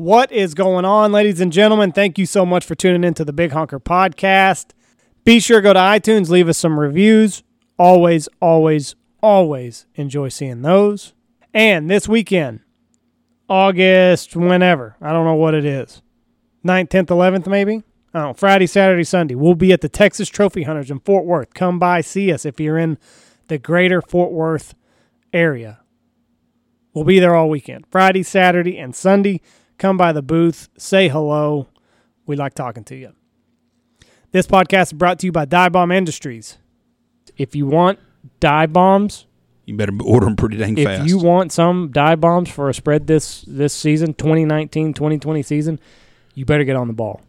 What 0.00 0.32
is 0.32 0.54
going 0.54 0.86
on, 0.86 1.12
ladies 1.12 1.42
and 1.42 1.52
gentlemen? 1.52 1.92
Thank 1.92 2.16
you 2.16 2.24
so 2.24 2.46
much 2.46 2.64
for 2.64 2.74
tuning 2.74 3.04
into 3.04 3.22
the 3.22 3.34
Big 3.34 3.52
Honker 3.52 3.78
Podcast. 3.78 4.70
Be 5.24 5.40
sure 5.40 5.58
to 5.58 5.62
go 5.62 5.74
to 5.74 5.78
iTunes, 5.78 6.30
leave 6.30 6.48
us 6.48 6.56
some 6.56 6.80
reviews. 6.80 7.42
Always, 7.78 8.26
always, 8.40 8.94
always 9.22 9.84
enjoy 9.96 10.30
seeing 10.30 10.62
those. 10.62 11.12
And 11.52 11.90
this 11.90 12.08
weekend, 12.08 12.60
August, 13.46 14.34
whenever, 14.34 14.96
I 15.02 15.12
don't 15.12 15.26
know 15.26 15.34
what 15.34 15.52
it 15.52 15.66
is, 15.66 16.00
9th, 16.64 16.88
10th, 16.88 17.08
11th, 17.08 17.46
maybe? 17.46 17.82
I 18.14 18.20
don't 18.22 18.38
Friday, 18.38 18.68
Saturday, 18.68 19.04
Sunday. 19.04 19.34
We'll 19.34 19.54
be 19.54 19.74
at 19.74 19.82
the 19.82 19.90
Texas 19.90 20.30
Trophy 20.30 20.62
Hunters 20.62 20.90
in 20.90 21.00
Fort 21.00 21.26
Worth. 21.26 21.52
Come 21.52 21.78
by, 21.78 22.00
see 22.00 22.32
us 22.32 22.46
if 22.46 22.58
you're 22.58 22.78
in 22.78 22.96
the 23.48 23.58
greater 23.58 24.00
Fort 24.00 24.32
Worth 24.32 24.74
area. 25.34 25.80
We'll 26.94 27.04
be 27.04 27.20
there 27.20 27.34
all 27.34 27.50
weekend 27.50 27.84
Friday, 27.90 28.22
Saturday, 28.22 28.78
and 28.78 28.96
Sunday. 28.96 29.42
Come 29.80 29.96
by 29.96 30.12
the 30.12 30.20
booth, 30.20 30.68
say 30.76 31.08
hello. 31.08 31.66
We 32.26 32.36
like 32.36 32.52
talking 32.52 32.84
to 32.84 32.94
you. 32.94 33.14
This 34.30 34.46
podcast 34.46 34.82
is 34.88 34.92
brought 34.92 35.18
to 35.20 35.26
you 35.26 35.32
by 35.32 35.46
Dye 35.46 35.70
Bomb 35.70 35.90
Industries. 35.90 36.58
If 37.38 37.56
you 37.56 37.66
want 37.66 37.98
dye 38.40 38.66
bombs, 38.66 39.26
You 39.64 39.74
better 39.78 39.94
order 40.04 40.26
them 40.26 40.36
pretty 40.36 40.58
dang 40.58 40.76
if 40.76 40.84
fast. 40.86 41.02
If 41.04 41.08
you 41.08 41.16
want 41.18 41.50
some 41.50 41.90
dye 41.92 42.14
bombs 42.16 42.50
for 42.50 42.68
a 42.68 42.74
spread 42.74 43.06
this 43.06 43.40
this 43.48 43.72
season, 43.72 44.12
2019-2020 44.12 45.42
season, 45.46 45.80
you 46.34 46.44
better 46.44 46.64
get 46.64 46.76
on 46.76 46.86
the 46.86 46.92
ball. 46.92 47.22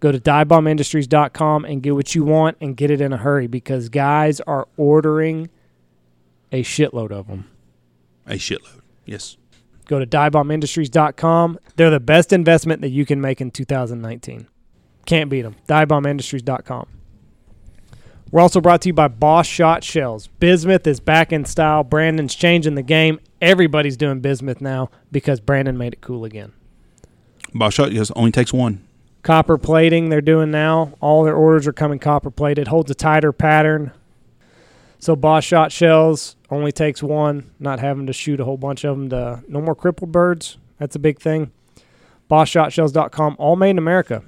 Go 0.00 0.10
to 0.10 0.18
dyebombindustries.com 0.18 1.64
and 1.64 1.84
get 1.84 1.94
what 1.94 2.16
you 2.16 2.24
want 2.24 2.56
and 2.60 2.76
get 2.76 2.90
it 2.90 3.00
in 3.00 3.12
a 3.12 3.16
hurry 3.16 3.46
because 3.46 3.88
guys 3.88 4.40
are 4.40 4.66
ordering 4.76 5.50
a 6.50 6.64
shitload 6.64 7.12
of 7.12 7.28
them. 7.28 7.48
a 8.26 8.32
shitload. 8.34 8.80
Yes. 9.06 9.36
Go 9.86 9.98
to 9.98 10.06
dyebombindustries.com. 10.06 11.58
They're 11.76 11.90
the 11.90 12.00
best 12.00 12.32
investment 12.32 12.80
that 12.82 12.90
you 12.90 13.04
can 13.04 13.20
make 13.20 13.40
in 13.40 13.50
2019. 13.50 14.48
Can't 15.06 15.30
beat 15.30 15.42
them. 15.42 15.56
Dyebombindustries.com. 15.68 16.86
We're 18.30 18.40
also 18.40 18.62
brought 18.62 18.80
to 18.82 18.88
you 18.88 18.94
by 18.94 19.08
Boss 19.08 19.46
Shot 19.46 19.84
Shells. 19.84 20.28
Bismuth 20.38 20.86
is 20.86 21.00
back 21.00 21.32
in 21.32 21.44
style. 21.44 21.84
Brandon's 21.84 22.34
changing 22.34 22.76
the 22.76 22.82
game. 22.82 23.20
Everybody's 23.42 23.96
doing 23.98 24.20
bismuth 24.20 24.62
now 24.62 24.90
because 25.10 25.38
Brandon 25.40 25.76
made 25.76 25.92
it 25.92 26.00
cool 26.00 26.24
again. 26.24 26.52
Boss 27.52 27.74
shot 27.74 27.92
yes, 27.92 28.10
only 28.16 28.32
takes 28.32 28.52
one. 28.52 28.86
Copper 29.22 29.58
plating 29.58 30.08
they're 30.08 30.22
doing 30.22 30.50
now. 30.50 30.94
All 31.00 31.24
their 31.24 31.34
orders 31.34 31.66
are 31.66 31.72
coming 31.72 31.98
copper 31.98 32.30
plated. 32.30 32.68
Holds 32.68 32.90
a 32.90 32.94
tighter 32.94 33.32
pattern. 33.32 33.92
So 34.98 35.14
Boss 35.14 35.44
Shot 35.44 35.70
Shells 35.70 36.36
only 36.52 36.70
takes 36.70 37.02
one. 37.02 37.50
Not 37.58 37.80
having 37.80 38.06
to 38.06 38.12
shoot 38.12 38.38
a 38.38 38.44
whole 38.44 38.56
bunch 38.56 38.84
of 38.84 38.96
them. 38.96 39.08
To, 39.10 39.42
no 39.48 39.60
more 39.60 39.74
crippled 39.74 40.12
birds. 40.12 40.58
That's 40.78 40.94
a 40.94 40.98
big 40.98 41.20
thing. 41.20 41.50
BossShotShells.com. 42.30 43.36
All 43.38 43.56
made 43.56 43.70
in 43.70 43.78
America. 43.78 44.22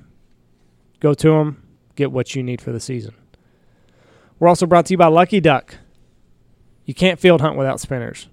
Go 1.00 1.14
to 1.14 1.28
them. 1.28 1.62
Get 1.96 2.10
what 2.10 2.34
you 2.34 2.42
need 2.42 2.60
for 2.60 2.72
the 2.72 2.80
season. 2.80 3.14
We're 4.38 4.48
also 4.48 4.66
brought 4.66 4.86
to 4.86 4.94
you 4.94 4.98
by 4.98 5.06
Lucky 5.06 5.40
Duck. 5.40 5.76
You 6.84 6.94
can't 6.94 7.20
field 7.20 7.40
hunt 7.40 7.56
without 7.56 7.80
spinners. 7.80 8.28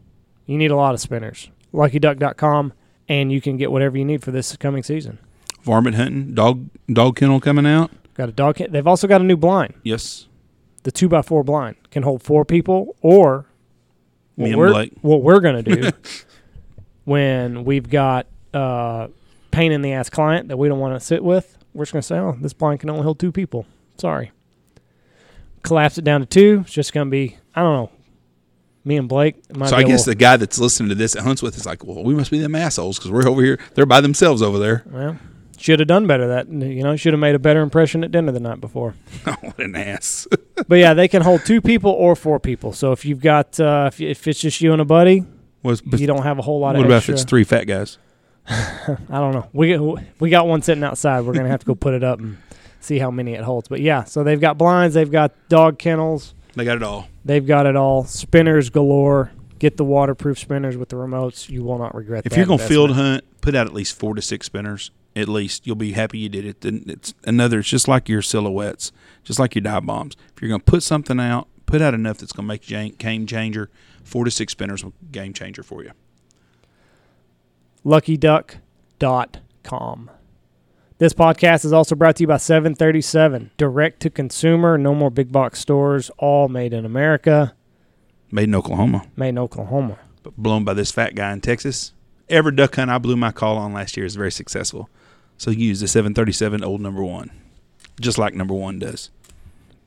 You 0.46 0.58
need 0.58 0.72
a 0.72 0.76
lot 0.76 0.94
of 0.94 1.00
spinners. 1.00 1.50
LuckyDuck.com, 1.74 2.74
and 3.08 3.32
you 3.32 3.40
can 3.40 3.56
get 3.56 3.72
whatever 3.72 3.98
you 3.98 4.04
need 4.04 4.24
for 4.24 4.32
this 4.32 4.58
coming 4.58 4.84
season. 4.84 5.20
Varmint 5.62 5.96
hunting, 5.96 6.34
dog 6.34 6.68
dog 6.92 7.16
kennel 7.16 7.40
coming 7.40 7.68
out. 7.68 7.92
Got 8.16 8.30
a 8.30 8.32
dog. 8.32 8.58
They've 8.58 8.88
also 8.88 9.08
got 9.08 9.22
a 9.22 9.24
new 9.24 9.38
blind. 9.38 9.76
Yes. 9.84 10.28
The 10.84 10.92
two 10.92 11.08
by 11.08 11.22
four 11.22 11.44
blind 11.44 11.76
can 11.92 12.04
hold 12.04 12.24
four 12.24 12.44
people, 12.44 12.96
or 13.02 13.46
what 14.36 14.44
Me 14.46 14.52
and 14.52 14.60
we're, 14.60 14.72
Blake. 14.72 14.94
what 15.02 15.22
we're 15.22 15.40
gonna 15.40 15.64
do 15.64 15.90
when 17.06 17.64
we've 17.64 17.90
got 17.90 18.28
uh, 18.54 19.08
pain 19.52 19.72
in 19.72 19.82
the 19.82 19.94
ass 19.94 20.10
client 20.10 20.48
that 20.50 20.58
we 20.58 20.68
don't 20.68 20.80
want 20.80 21.00
to 21.00 21.06
sit 21.06 21.24
with. 21.24 21.58
We're 21.74 21.84
just 21.86 21.94
gonna 21.94 22.02
say, 22.04 22.18
oh, 22.18 22.38
this 22.40 22.54
blind 22.54 22.80
can 22.82 22.90
only 22.90 23.04
hold 23.04 23.20
two 23.20 23.32
people. 23.32 23.66
Sorry. 23.98 24.32
Collapse 25.64 25.98
it 25.98 26.04
down 26.04 26.22
to 26.22 26.26
two. 26.26 26.62
It's 26.66 26.74
just 26.74 26.92
gonna 26.94 27.10
be, 27.10 27.38
I 27.56 27.62
don't 27.62 27.74
know. 27.74 27.90
Me 28.84 28.98
and 28.98 29.08
Blake. 29.08 29.36
So 29.68 29.76
I 29.76 29.84
guess 29.84 30.00
little- 30.00 30.06
the 30.06 30.16
guy 30.16 30.38
that's 30.38 30.58
listening 30.58 30.90
to 30.90 30.96
this 30.96 31.16
at 31.16 31.22
hunts 31.24 31.44
with 31.44 31.56
is 31.56 31.68
like, 31.68 31.86
well, 31.86 32.04
we 32.04 32.16
must 32.16 32.32
be 32.32 32.40
them 32.40 32.56
assholes 32.56 32.98
because 32.98 33.12
we're 33.12 33.28
over 33.30 33.44
here. 33.44 33.60
They're 33.76 33.86
by 33.86 34.02
themselves 34.02 34.42
over 34.42 34.58
there. 34.58 34.84
well, 34.88 35.18
should 35.58 35.80
have 35.80 35.88
done 35.88 36.08
better. 36.08 36.28
That 36.28 36.50
you 36.50 36.82
know, 36.82 36.96
should 36.96 37.14
have 37.14 37.20
made 37.20 37.36
a 37.36 37.40
better 37.40 37.62
impression 37.62 38.04
at 38.04 38.12
dinner 38.12 38.32
the 38.32 38.40
night 38.40 38.60
before. 38.60 38.96
oh, 39.28 39.36
what 39.42 39.60
an 39.60 39.76
ass. 39.76 40.28
But 40.68 40.76
yeah, 40.76 40.94
they 40.94 41.08
can 41.08 41.22
hold 41.22 41.46
two 41.46 41.62
people 41.62 41.92
or 41.92 42.16
four 42.16 42.40
people. 42.40 42.74
So 42.74 42.92
if 42.92 43.06
you've 43.06 43.22
got, 43.22 43.60
uh, 43.60 43.90
if, 43.92 44.00
if 44.02 44.28
it's 44.28 44.40
just 44.40 44.62
you 44.62 44.72
and 44.74 44.82
a 44.82 44.86
buddy, 44.86 45.26
Was 45.64 45.82
you 45.86 46.08
don't 46.08 46.24
have 46.24 46.40
a 46.40 46.42
whole 46.42 46.60
lot 46.60 46.76
what 46.76 46.82
of 46.82 46.86
about 46.86 46.98
extra. 46.98 47.14
if 47.16 47.22
it's 47.22 47.30
three 47.30 47.44
fat 47.44 47.66
guys? 47.68 47.98
I 48.48 48.98
don't 49.10 49.34
know. 49.34 49.48
We 49.54 49.78
we 50.20 50.30
got 50.30 50.48
one 50.48 50.62
sitting 50.62 50.84
outside. 50.84 51.22
We're 51.22 51.34
gonna 51.34 51.50
have 51.50 51.60
to 51.62 51.66
go 51.66 51.76
put 51.76 51.94
it 51.94 52.04
up 52.04 52.20
and 52.20 52.38
see 52.80 52.98
how 53.00 53.12
many 53.12 53.34
it 53.34 53.44
holds. 53.44 53.68
But 53.68 53.82
yeah, 53.82 54.04
so 54.06 54.24
they've 54.24 54.42
got 54.42 54.58
blinds, 54.58 54.96
they've 54.96 55.12
got 55.12 55.34
dog 55.50 55.78
kennels, 55.78 56.34
They 56.56 56.66
got 56.66 56.78
it 56.78 56.84
all. 56.84 57.08
they've 57.24 57.46
got 57.46 57.66
it 57.68 57.76
all. 57.76 58.06
Spinners 58.06 58.70
galore. 58.70 59.32
Get 59.60 59.78
the 59.78 59.86
waterproof 59.86 60.40
spinners 60.40 60.76
with 60.76 60.90
the 60.90 60.96
remotes. 60.96 61.48
You 61.48 61.64
will 61.64 61.78
not 61.78 61.94
regret. 61.94 62.26
If 62.26 62.36
you're 62.36 62.48
gonna 62.48 62.54
investment. 62.56 62.70
field 62.88 62.92
hunt, 62.98 63.24
put 63.42 63.54
out 63.54 63.68
at 63.68 63.74
least 63.74 63.96
four 64.00 64.16
to 64.16 64.22
six 64.22 64.48
spinners. 64.48 64.90
At 65.16 65.28
least 65.28 65.68
you'll 65.68 65.76
be 65.76 65.92
happy 65.92 66.20
you 66.20 66.30
did 66.30 66.46
it. 66.46 66.62
Then 66.62 66.86
it's 66.88 67.14
another. 67.26 67.60
It's 67.60 67.70
just 67.70 67.88
like 67.88 68.08
your 68.08 68.22
silhouettes, 68.22 68.92
just 69.24 69.40
like 69.40 69.56
your 69.56 69.62
dye 69.62 69.80
bombs. 69.82 70.16
If 70.36 70.42
you're 70.42 70.50
gonna 70.50 70.64
put 70.64 70.84
something 70.84 71.20
out, 71.20 71.48
put 71.66 71.82
out 71.82 71.94
enough 71.94 72.20
that's 72.20 72.32
gonna 72.32 72.48
make 72.48 72.62
game 72.66 73.26
changer. 73.26 73.70
Four 74.04 74.24
to 74.26 74.32
six 74.32 74.54
spinners 74.54 74.84
will 74.84 74.94
game 75.12 75.34
changer 75.34 75.64
for 75.64 75.84
you. 75.84 75.92
LuckyDuck.com. 79.00 80.12
This 80.98 81.14
podcast 81.14 81.66
is 81.66 81.74
also 81.74 81.96
brought 81.96 82.16
to 82.18 82.24
you 82.24 82.28
by 82.28 82.38
737 82.38 83.52
Direct 83.58 84.00
to 84.02 84.10
Consumer. 84.10 84.78
No 84.78 84.94
more 84.94 85.10
big 85.10 85.32
box 85.32 85.60
stores. 85.60 86.12
All 86.20 86.48
made 86.48 86.74
in 86.74 86.86
America. 86.86 87.56
Made 88.32 88.44
in 88.44 88.56
Oklahoma. 88.56 89.08
Made 89.16 89.30
in 89.30 89.40
Oklahoma. 89.40 89.98
but 90.24 90.38
blown 90.38 90.64
by 90.64 90.74
this 90.76 90.92
fat 90.92 91.16
guy 91.16 91.34
in 91.34 91.42
Texas. 91.42 91.94
Every 92.30 92.52
duck 92.56 92.76
hunt 92.76 92.92
I 92.92 93.00
blew 93.00 93.16
my 93.18 93.32
call 93.32 93.58
on 93.58 93.74
last 93.74 93.98
year 93.98 94.06
is 94.06 94.16
very 94.16 94.32
successful. 94.32 94.90
So 95.42 95.50
you 95.50 95.70
use 95.70 95.80
the 95.80 95.88
737 95.88 96.64
old 96.64 96.82
number 96.82 97.04
one, 97.04 97.32
just 98.00 98.20
like 98.20 98.36
number 98.36 98.54
one 98.54 98.78
does. 98.78 99.10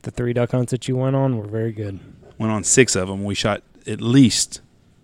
The 0.01 0.11
three 0.11 0.33
duck 0.33 0.51
hunts 0.51 0.71
that 0.71 0.89
you 0.89 0.97
went 0.97 1.15
on 1.15 1.37
were 1.37 1.47
very 1.47 1.71
good. 1.71 1.97
Went 2.37 2.51
on 2.51 2.65
six 2.65 2.93
of 2.93 3.07
them. 3.07 3.23
We 3.23 3.35
shot 3.35 3.63
at 3.87 4.01
least 4.01 4.59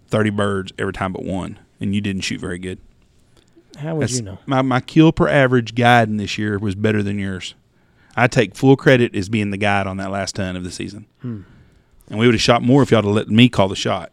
30 0.09 0.29
birds 0.31 0.73
every 0.77 0.91
time 0.91 1.13
but 1.13 1.23
one, 1.23 1.57
and 1.79 1.95
you 1.95 2.01
didn't 2.01 2.23
shoot 2.23 2.41
very 2.41 2.59
good. 2.59 2.79
How 3.77 3.95
would 3.95 4.01
That's- 4.01 4.17
you 4.17 4.23
know? 4.23 4.39
My, 4.45 4.61
my 4.61 4.81
kill 4.81 5.13
per 5.13 5.29
average 5.29 5.73
guide 5.73 6.09
in 6.09 6.17
this 6.17 6.37
year 6.37 6.59
was 6.59 6.75
better 6.75 7.01
than 7.01 7.17
yours. 7.17 7.55
I 8.17 8.27
take 8.27 8.53
full 8.53 8.75
credit 8.75 9.15
as 9.15 9.29
being 9.29 9.51
the 9.51 9.57
guide 9.57 9.87
on 9.87 9.95
that 9.97 10.11
last 10.11 10.35
ton 10.35 10.57
of 10.57 10.65
the 10.65 10.71
season. 10.71 11.05
Hmm. 11.21 11.43
And 12.09 12.19
we 12.19 12.25
would 12.25 12.35
have 12.35 12.41
shot 12.41 12.61
more 12.61 12.83
if 12.83 12.91
y'all 12.91 13.03
had 13.03 13.09
let 13.09 13.29
me 13.29 13.47
call 13.47 13.69
the 13.69 13.75
shot. 13.77 14.11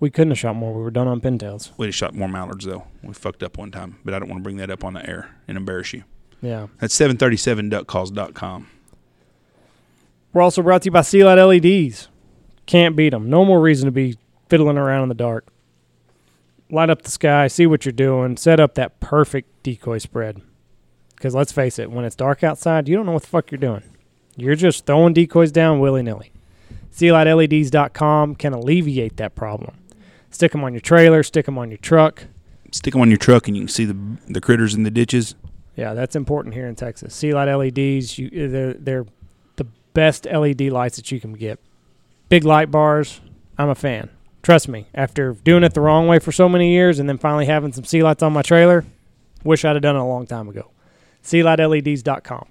We 0.00 0.10
couldn't 0.10 0.30
have 0.30 0.38
shot 0.38 0.56
more. 0.56 0.72
We 0.72 0.82
were 0.82 0.90
done 0.90 1.06
on 1.06 1.20
pintails. 1.20 1.70
We'd 1.76 1.86
have 1.86 1.94
shot 1.94 2.14
more 2.14 2.28
mallards, 2.28 2.64
though. 2.64 2.84
We 3.02 3.12
fucked 3.12 3.42
up 3.42 3.58
one 3.58 3.70
time, 3.70 3.98
but 4.04 4.14
I 4.14 4.18
don't 4.18 4.28
want 4.28 4.40
to 4.40 4.42
bring 4.42 4.56
that 4.56 4.70
up 4.70 4.82
on 4.82 4.94
the 4.94 5.08
air 5.08 5.36
and 5.46 5.58
embarrass 5.58 5.92
you. 5.92 6.04
Yeah. 6.40 6.68
That's 6.78 6.98
737duckcalls.com. 6.98 8.66
We're 10.32 10.42
also 10.42 10.62
brought 10.62 10.82
to 10.82 10.86
you 10.86 10.90
by 10.92 11.02
Sea 11.02 11.24
Light 11.24 11.42
LEDs. 11.42 12.08
Can't 12.64 12.96
beat 12.96 13.10
them. 13.10 13.28
No 13.28 13.44
more 13.44 13.60
reason 13.60 13.86
to 13.86 13.92
be 13.92 14.16
fiddling 14.48 14.78
around 14.78 15.02
in 15.02 15.08
the 15.08 15.14
dark. 15.14 15.46
Light 16.70 16.88
up 16.88 17.02
the 17.02 17.10
sky, 17.10 17.48
see 17.48 17.66
what 17.66 17.84
you're 17.84 17.92
doing, 17.92 18.36
set 18.36 18.60
up 18.60 18.74
that 18.74 19.00
perfect 19.00 19.62
decoy 19.62 19.98
spread. 19.98 20.40
Because 21.16 21.34
let's 21.34 21.52
face 21.52 21.78
it, 21.78 21.90
when 21.90 22.04
it's 22.04 22.16
dark 22.16 22.44
outside, 22.44 22.88
you 22.88 22.96
don't 22.96 23.06
know 23.06 23.12
what 23.12 23.22
the 23.22 23.28
fuck 23.28 23.50
you're 23.50 23.58
doing. 23.58 23.82
You're 24.36 24.54
just 24.54 24.86
throwing 24.86 25.12
decoys 25.12 25.52
down 25.52 25.80
willy 25.80 26.02
nilly. 26.02 26.30
SeaLightLEDs.com 26.94 28.36
can 28.36 28.52
alleviate 28.52 29.16
that 29.16 29.34
problem. 29.34 29.76
Stick 30.30 30.52
them 30.52 30.64
on 30.64 30.72
your 30.72 30.80
trailer, 30.80 31.22
stick 31.22 31.46
them 31.46 31.58
on 31.58 31.70
your 31.70 31.78
truck. 31.78 32.24
Stick 32.72 32.92
them 32.92 33.02
on 33.02 33.08
your 33.10 33.18
truck 33.18 33.48
and 33.48 33.56
you 33.56 33.62
can 33.62 33.68
see 33.68 33.84
the 33.84 33.96
the 34.28 34.40
critters 34.40 34.74
in 34.74 34.84
the 34.84 34.90
ditches. 34.90 35.34
Yeah, 35.76 35.94
that's 35.94 36.14
important 36.16 36.54
here 36.54 36.66
in 36.66 36.74
Texas. 36.74 37.14
Sea 37.14 37.34
light 37.34 37.52
LEDs, 37.52 38.18
you 38.18 38.28
uh, 38.28 38.48
they're 38.50 38.74
they're 38.74 39.06
the 39.56 39.66
best 39.94 40.26
LED 40.26 40.62
lights 40.62 40.96
that 40.96 41.10
you 41.10 41.20
can 41.20 41.32
get. 41.32 41.58
Big 42.28 42.44
light 42.44 42.70
bars, 42.70 43.20
I'm 43.58 43.68
a 43.68 43.74
fan. 43.74 44.08
Trust 44.42 44.68
me, 44.68 44.86
after 44.94 45.32
doing 45.32 45.64
it 45.64 45.74
the 45.74 45.80
wrong 45.80 46.06
way 46.06 46.18
for 46.18 46.32
so 46.32 46.48
many 46.48 46.72
years 46.72 46.98
and 46.98 47.08
then 47.08 47.18
finally 47.18 47.46
having 47.46 47.72
some 47.72 47.84
sea 47.84 48.02
lights 48.02 48.22
on 48.22 48.32
my 48.32 48.42
trailer, 48.42 48.84
wish 49.44 49.64
I'd 49.64 49.74
have 49.76 49.82
done 49.82 49.96
it 49.96 50.00
a 50.00 50.04
long 50.04 50.26
time 50.26 50.48
ago. 50.48 50.70
SeaLightLEDs.com. 51.22 52.46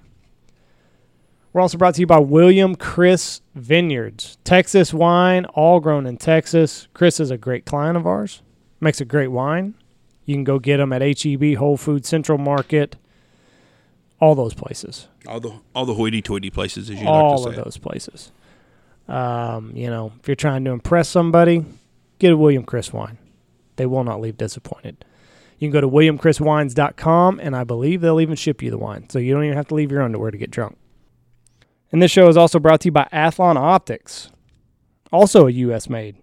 We're 1.52 1.62
also 1.62 1.78
brought 1.78 1.96
to 1.96 2.02
you 2.02 2.08
by 2.08 2.20
William 2.20 2.76
Chris 2.76 3.42
Vineyards. 3.56 4.38
Texas 4.44 4.94
wine, 4.94 5.46
all 5.46 5.80
grown 5.80 6.06
in 6.06 6.18
Texas. 6.18 6.88
Chris 6.94 7.20
is 7.20 7.32
a 7.32 7.38
great 7.38 7.66
client 7.66 7.98
of 7.98 8.06
ours. 8.06 8.44
Makes 8.80 9.02
a 9.02 9.06
great 9.06 9.30
wine. 9.30 9.74
You 10.26 10.36
can 10.36 10.44
go 10.44 10.60
get 10.60 10.78
them 10.78 10.94
at 10.94 11.02
HEB, 11.02 11.56
Whole 11.56 11.76
Food, 11.76 12.06
Central 12.06 12.38
Market, 12.38 12.98
all 14.20 14.36
those 14.36 14.54
places. 14.54 15.08
All 15.28 15.40
the 15.40 15.54
all 15.74 15.86
the 15.86 15.96
hoity-toity 15.96 16.52
places, 16.52 16.90
as 16.90 17.02
you 17.02 17.08
all 17.08 17.32
like 17.32 17.38
to 17.38 17.44
say. 17.44 17.44
All 17.44 17.60
of 17.60 17.66
those 17.66 17.78
places. 17.78 18.32
Um, 19.08 19.72
you 19.76 19.88
know, 19.90 20.14
if 20.20 20.28
you're 20.28 20.36
trying 20.36 20.66
to 20.66 20.72
impress 20.72 21.10
somebody, 21.10 21.66
get 22.20 22.32
a 22.32 22.38
William 22.38 22.64
Chris 22.64 22.94
wine. 22.94 23.18
They 23.78 23.88
will 23.88 24.04
not 24.04 24.22
leave 24.22 24.38
disappointed. 24.38 25.04
You 25.58 25.68
can 25.68 25.74
go 25.74 25.82
to 25.82 25.90
williamchriswines.com, 25.90 27.40
and 27.42 27.56
I 27.56 27.64
believe 27.64 28.02
they'll 28.02 28.22
even 28.22 28.36
ship 28.36 28.62
you 28.62 28.70
the 28.70 28.78
wine, 28.78 29.10
so 29.10 29.18
you 29.18 29.34
don't 29.34 29.44
even 29.46 29.58
have 29.58 29.68
to 29.70 29.76
leave 29.76 29.92
your 29.92 30.04
underwear 30.04 30.30
to 30.30 30.38
get 30.38 30.52
drunk. 30.52 30.78
And 31.92 32.02
this 32.02 32.12
show 32.12 32.28
is 32.28 32.38
also 32.38 32.60
brought 32.60 32.82
to 32.82 32.88
you 32.88 32.92
by 32.92 33.08
Athlon 33.12 33.56
Optics, 33.56 34.30
also 35.12 35.48
a 35.48 35.52
U.S. 35.52 35.90
made. 35.90 36.18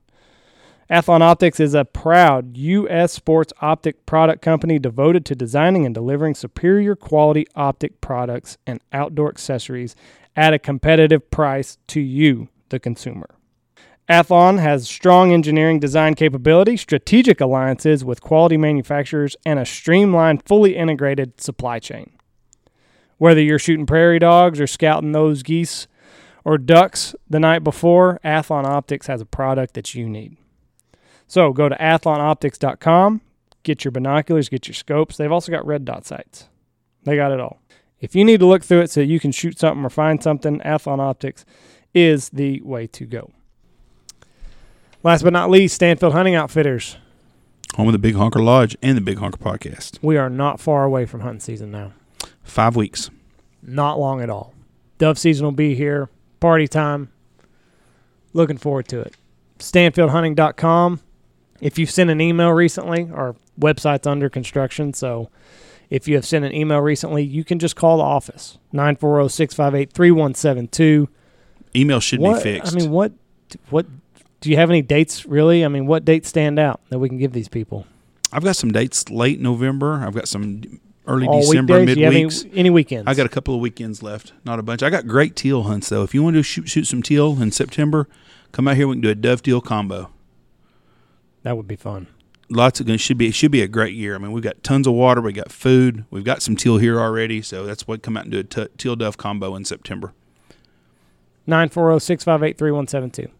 Athlon 0.88 1.20
Optics 1.20 1.58
is 1.58 1.74
a 1.74 1.84
proud 1.84 2.56
U.S. 2.56 3.12
sports 3.12 3.52
optic 3.60 4.06
product 4.06 4.40
company 4.40 4.78
devoted 4.78 5.24
to 5.26 5.34
designing 5.34 5.84
and 5.84 5.92
delivering 5.92 6.36
superior 6.36 6.94
quality 6.94 7.44
optic 7.56 8.00
products 8.00 8.56
and 8.66 8.80
outdoor 8.92 9.28
accessories 9.28 9.96
at 10.36 10.54
a 10.54 10.60
competitive 10.60 11.28
price 11.30 11.78
to 11.88 12.00
you, 12.00 12.48
the 12.68 12.78
consumer. 12.78 13.28
Athlon 14.08 14.60
has 14.60 14.88
strong 14.88 15.32
engineering 15.32 15.80
design 15.80 16.14
capability, 16.14 16.76
strategic 16.76 17.40
alliances 17.40 18.04
with 18.04 18.20
quality 18.20 18.56
manufacturers, 18.56 19.34
and 19.44 19.58
a 19.58 19.66
streamlined, 19.66 20.44
fully 20.46 20.76
integrated 20.76 21.40
supply 21.40 21.80
chain. 21.80 22.15
Whether 23.18 23.40
you're 23.40 23.58
shooting 23.58 23.86
prairie 23.86 24.18
dogs 24.18 24.60
or 24.60 24.66
scouting 24.66 25.12
those 25.12 25.42
geese 25.42 25.86
or 26.44 26.58
ducks 26.58 27.14
the 27.28 27.40
night 27.40 27.64
before, 27.64 28.20
Athlon 28.24 28.64
Optics 28.64 29.06
has 29.06 29.20
a 29.20 29.26
product 29.26 29.74
that 29.74 29.94
you 29.94 30.08
need. 30.08 30.36
So 31.26 31.52
go 31.52 31.68
to 31.68 31.74
athlonoptics.com, 31.76 33.20
get 33.62 33.84
your 33.84 33.92
binoculars, 33.92 34.48
get 34.48 34.68
your 34.68 34.74
scopes. 34.74 35.16
They've 35.16 35.32
also 35.32 35.50
got 35.50 35.66
red 35.66 35.84
dot 35.84 36.06
sights. 36.06 36.48
They 37.04 37.16
got 37.16 37.32
it 37.32 37.40
all. 37.40 37.60
If 38.00 38.14
you 38.14 38.24
need 38.24 38.40
to 38.40 38.46
look 38.46 38.62
through 38.62 38.80
it 38.82 38.90
so 38.90 39.00
you 39.00 39.18
can 39.18 39.32
shoot 39.32 39.58
something 39.58 39.84
or 39.84 39.90
find 39.90 40.22
something, 40.22 40.60
Athlon 40.60 41.00
Optics 41.00 41.44
is 41.94 42.28
the 42.28 42.60
way 42.60 42.86
to 42.88 43.06
go. 43.06 43.32
Last 45.02 45.22
but 45.22 45.32
not 45.32 45.50
least, 45.50 45.74
Stanfield 45.76 46.12
Hunting 46.12 46.34
Outfitters. 46.34 46.98
Home 47.76 47.88
of 47.88 47.92
the 47.92 47.98
Big 47.98 48.14
Honker 48.14 48.42
Lodge 48.42 48.76
and 48.82 48.96
the 48.96 49.00
Big 49.00 49.18
Honker 49.18 49.38
Podcast. 49.38 49.98
We 50.02 50.16
are 50.16 50.30
not 50.30 50.60
far 50.60 50.84
away 50.84 51.06
from 51.06 51.20
hunting 51.20 51.40
season 51.40 51.70
now. 51.70 51.92
Five 52.46 52.76
weeks. 52.76 53.10
Not 53.62 53.98
long 53.98 54.22
at 54.22 54.30
all. 54.30 54.54
Dove 54.98 55.18
season 55.18 55.44
will 55.44 55.52
be 55.52 55.74
here. 55.74 56.08
Party 56.40 56.66
time. 56.66 57.10
Looking 58.32 58.56
forward 58.56 58.88
to 58.88 59.00
it. 59.00 59.14
StanfieldHunting.com. 59.58 61.00
If 61.60 61.78
you've 61.78 61.90
sent 61.90 62.10
an 62.10 62.20
email 62.20 62.50
recently, 62.50 63.10
our 63.12 63.34
website's 63.58 64.06
under 64.06 64.28
construction. 64.28 64.92
So 64.92 65.30
if 65.90 66.06
you 66.06 66.14
have 66.16 66.24
sent 66.26 66.44
an 66.44 66.54
email 66.54 66.80
recently, 66.80 67.22
you 67.24 67.44
can 67.44 67.58
just 67.58 67.76
call 67.76 67.98
the 67.98 68.04
office 68.04 68.58
940 68.72 69.28
658 69.28 69.92
3172. 69.92 71.08
Email 71.74 72.00
should 72.00 72.20
What- 72.20 72.36
be 72.36 72.42
fixed. 72.42 72.72
I 72.72 72.76
mean, 72.78 72.90
what, 72.90 73.12
what, 73.70 73.86
do 74.40 74.50
you 74.50 74.56
have 74.56 74.70
any 74.70 74.82
dates 74.82 75.26
really? 75.26 75.64
I 75.64 75.68
mean, 75.68 75.86
what 75.86 76.04
dates 76.04 76.28
stand 76.28 76.58
out 76.58 76.80
that 76.90 76.98
we 76.98 77.08
can 77.08 77.18
give 77.18 77.32
these 77.32 77.48
people? 77.48 77.86
I've 78.32 78.44
got 78.44 78.56
some 78.56 78.70
dates 78.72 79.08
late 79.10 79.40
November. 79.40 79.94
I've 79.94 80.14
got 80.14 80.28
some 80.28 80.80
early 81.06 81.26
All 81.26 81.40
December, 81.40 81.84
mid 81.84 81.98
have 81.98 82.12
any, 82.12 82.24
weeks. 82.26 82.44
any 82.54 82.70
weekends? 82.70 83.06
I 83.08 83.14
got 83.14 83.26
a 83.26 83.28
couple 83.28 83.54
of 83.54 83.60
weekends 83.60 84.02
left, 84.02 84.32
not 84.44 84.58
a 84.58 84.62
bunch. 84.62 84.82
I 84.82 84.90
got 84.90 85.06
great 85.06 85.36
teal 85.36 85.64
hunts 85.64 85.88
though. 85.88 86.02
If 86.02 86.14
you 86.14 86.22
want 86.22 86.36
to 86.36 86.42
shoot 86.42 86.68
shoot 86.68 86.86
some 86.86 87.02
teal 87.02 87.40
in 87.40 87.50
September, 87.52 88.08
come 88.52 88.66
out 88.68 88.76
here. 88.76 88.86
We 88.88 88.94
can 88.94 89.00
do 89.02 89.10
a 89.10 89.14
dove 89.14 89.42
teal 89.42 89.60
combo. 89.60 90.10
that 91.42 91.56
would 91.56 91.68
be 91.68 91.76
fun. 91.76 92.06
Lots 92.48 92.78
of 92.80 92.88
it 92.88 92.98
should 93.00 93.18
be 93.18 93.26
it 93.28 93.34
should 93.34 93.50
be 93.50 93.62
a 93.62 93.68
great 93.68 93.94
year. 93.94 94.14
I 94.14 94.18
mean, 94.18 94.30
we've 94.32 94.44
got 94.44 94.62
tons 94.62 94.86
of 94.86 94.94
water. 94.94 95.20
We 95.20 95.32
got 95.32 95.50
food. 95.50 96.04
We've 96.10 96.24
got 96.24 96.42
some 96.42 96.54
teal 96.56 96.78
here 96.78 97.00
already, 97.00 97.42
so 97.42 97.66
that's 97.66 97.88
what 97.88 98.02
come 98.02 98.16
out 98.16 98.24
and 98.24 98.32
do 98.32 98.38
a 98.38 98.44
t- 98.44 98.68
teal 98.78 98.94
dove 98.96 99.16
combo 99.16 99.56
in 99.56 99.64
September. 99.64 100.12
940 101.46 102.00
658 102.00 102.58
3172. 102.58 103.28
All 103.28 103.35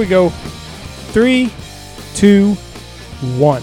we 0.00 0.06
go. 0.06 0.30
Three, 1.12 1.52
two, 2.14 2.54
one. 3.36 3.62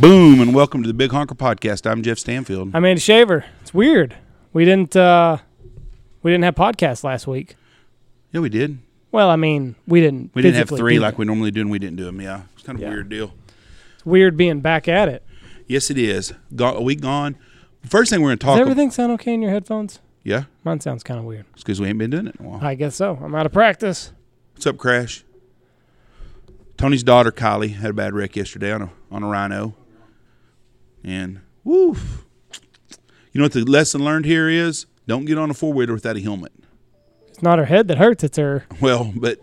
Boom 0.00 0.40
and 0.40 0.52
welcome 0.52 0.82
to 0.82 0.88
the 0.88 0.94
Big 0.94 1.12
Honker 1.12 1.36
Podcast. 1.36 1.88
I'm 1.88 2.02
Jeff 2.02 2.18
Stanfield. 2.18 2.74
I 2.74 2.80
made 2.80 2.96
a 2.96 3.00
shaver. 3.00 3.44
It's 3.62 3.72
weird. 3.72 4.16
We 4.52 4.64
didn't 4.64 4.96
uh 4.96 5.38
we 6.24 6.32
didn't 6.32 6.42
have 6.42 6.56
podcasts 6.56 7.04
last 7.04 7.28
week. 7.28 7.54
Yeah, 8.32 8.40
we 8.40 8.48
did. 8.48 8.78
Well, 9.12 9.30
I 9.30 9.36
mean, 9.36 9.76
we 9.86 10.00
didn't. 10.00 10.32
We 10.34 10.42
didn't 10.42 10.56
have 10.56 10.70
three 10.76 10.98
like 10.98 11.18
we 11.18 11.24
normally 11.24 11.52
do, 11.52 11.60
and 11.60 11.70
we 11.70 11.78
didn't 11.78 11.98
do 11.98 12.04
them. 12.04 12.20
Yeah, 12.20 12.42
it's 12.54 12.64
kind 12.64 12.76
of 12.76 12.84
a 12.84 12.90
weird 12.90 13.08
deal. 13.08 13.32
It's 13.94 14.04
weird 14.04 14.36
being 14.36 14.58
back 14.58 14.88
at 14.88 15.08
it. 15.08 15.24
Yes, 15.68 15.88
it 15.88 15.98
is. 15.98 16.32
Go- 16.56 16.74
a 16.74 16.82
week 16.82 17.00
gone. 17.00 17.36
First 17.88 18.10
thing 18.10 18.20
we're 18.22 18.30
going 18.30 18.38
to 18.38 18.44
talk. 18.44 18.54
Does 18.58 18.62
everything 18.62 18.90
sound 18.90 19.12
okay 19.12 19.34
in 19.34 19.40
your 19.40 19.52
headphones? 19.52 20.00
yeah, 20.24 20.44
Mine 20.64 20.80
sounds 20.80 21.04
kind 21.04 21.20
of 21.20 21.26
weird. 21.26 21.44
it's 21.52 21.62
because 21.62 21.80
we 21.80 21.86
ain't 21.86 21.98
been 21.98 22.10
doing 22.10 22.26
it 22.26 22.34
in 22.40 22.44
a 22.44 22.48
while. 22.48 22.64
I 22.64 22.74
guess 22.74 22.96
so. 22.96 23.16
I'm 23.22 23.36
out 23.36 23.46
of 23.46 23.52
practice. 23.52 24.10
What's 24.54 24.66
up, 24.66 24.78
Crash? 24.78 25.23
Tony's 26.76 27.02
daughter 27.02 27.30
Kylie 27.32 27.74
had 27.74 27.90
a 27.90 27.94
bad 27.94 28.14
wreck 28.14 28.36
yesterday 28.36 28.72
on 28.72 28.82
a 28.82 28.90
on 29.10 29.22
a 29.22 29.28
rhino, 29.28 29.74
and 31.02 31.40
woof. 31.62 32.24
You 33.32 33.38
know 33.40 33.44
what 33.44 33.52
the 33.52 33.64
lesson 33.64 34.04
learned 34.04 34.24
here 34.26 34.48
is? 34.48 34.86
Don't 35.06 35.24
get 35.24 35.38
on 35.38 35.50
a 35.50 35.54
four 35.54 35.72
wheeler 35.72 35.92
without 35.94 36.16
a 36.16 36.20
helmet. 36.20 36.52
It's 37.28 37.42
not 37.42 37.58
her 37.58 37.64
head 37.66 37.88
that 37.88 37.98
hurts. 37.98 38.24
It's 38.24 38.36
her. 38.38 38.64
Well, 38.80 39.12
but 39.14 39.38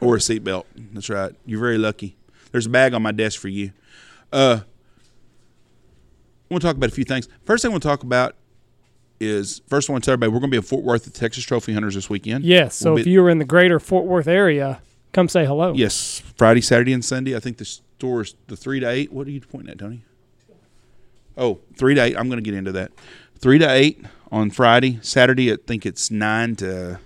or 0.00 0.16
a 0.16 0.18
seatbelt. 0.18 0.64
That's 0.92 1.08
right. 1.08 1.32
You're 1.46 1.60
very 1.60 1.78
lucky. 1.78 2.16
There's 2.52 2.66
a 2.66 2.70
bag 2.70 2.92
on 2.94 3.02
my 3.02 3.12
desk 3.12 3.40
for 3.40 3.48
you. 3.48 3.72
Uh, 4.32 4.60
I 6.50 6.54
want 6.54 6.60
to 6.62 6.68
talk 6.68 6.76
about 6.76 6.90
a 6.90 6.94
few 6.94 7.04
things. 7.04 7.28
First 7.44 7.62
thing 7.62 7.70
I 7.70 7.72
want 7.72 7.82
to 7.82 7.88
talk 7.88 8.02
about 8.02 8.36
is 9.20 9.62
first 9.68 9.88
I 9.88 9.92
want 9.92 10.04
to 10.04 10.08
tell 10.08 10.12
everybody 10.14 10.32
we're 10.32 10.40
going 10.40 10.50
to 10.50 10.54
be 10.54 10.56
in 10.58 10.62
Fort 10.62 10.84
Worth 10.84 11.06
at 11.06 11.14
Texas 11.14 11.44
Trophy 11.44 11.72
Hunters 11.72 11.94
this 11.94 12.10
weekend. 12.10 12.44
Yes. 12.44 12.74
So 12.76 12.90
We'll 12.92 12.98
if 13.00 13.04
be- 13.06 13.10
you 13.12 13.22
were 13.22 13.30
in 13.30 13.38
the 13.38 13.44
greater 13.44 13.80
Fort 13.80 14.04
Worth 14.06 14.28
area, 14.28 14.80
come 15.14 15.28
say 15.28 15.46
hello. 15.46 15.72
Yes, 15.72 16.22
Friday, 16.36 16.60
Saturday, 16.60 16.92
and 16.92 17.02
Sunday. 17.04 17.34
I 17.34 17.40
think 17.40 17.56
the 17.56 17.64
store 17.64 18.20
is 18.22 18.34
the 18.48 18.56
three 18.56 18.80
to 18.80 18.88
eight. 18.88 19.12
What 19.12 19.26
are 19.26 19.30
you 19.30 19.40
pointing 19.40 19.70
at, 19.70 19.78
Tony? 19.78 20.04
Oh, 21.38 21.60
three 21.74 21.94
to 21.94 22.02
eight. 22.02 22.16
I'm 22.18 22.28
going 22.28 22.42
to 22.42 22.42
get 22.42 22.54
into 22.54 22.72
that. 22.72 22.92
Three 23.38 23.58
to 23.58 23.70
eight 23.70 24.04
on 24.30 24.50
Friday. 24.50 24.98
Saturday, 25.02 25.52
I 25.52 25.56
think 25.66 25.86
it's 25.86 26.10
nine 26.10 26.56
to 26.56 27.00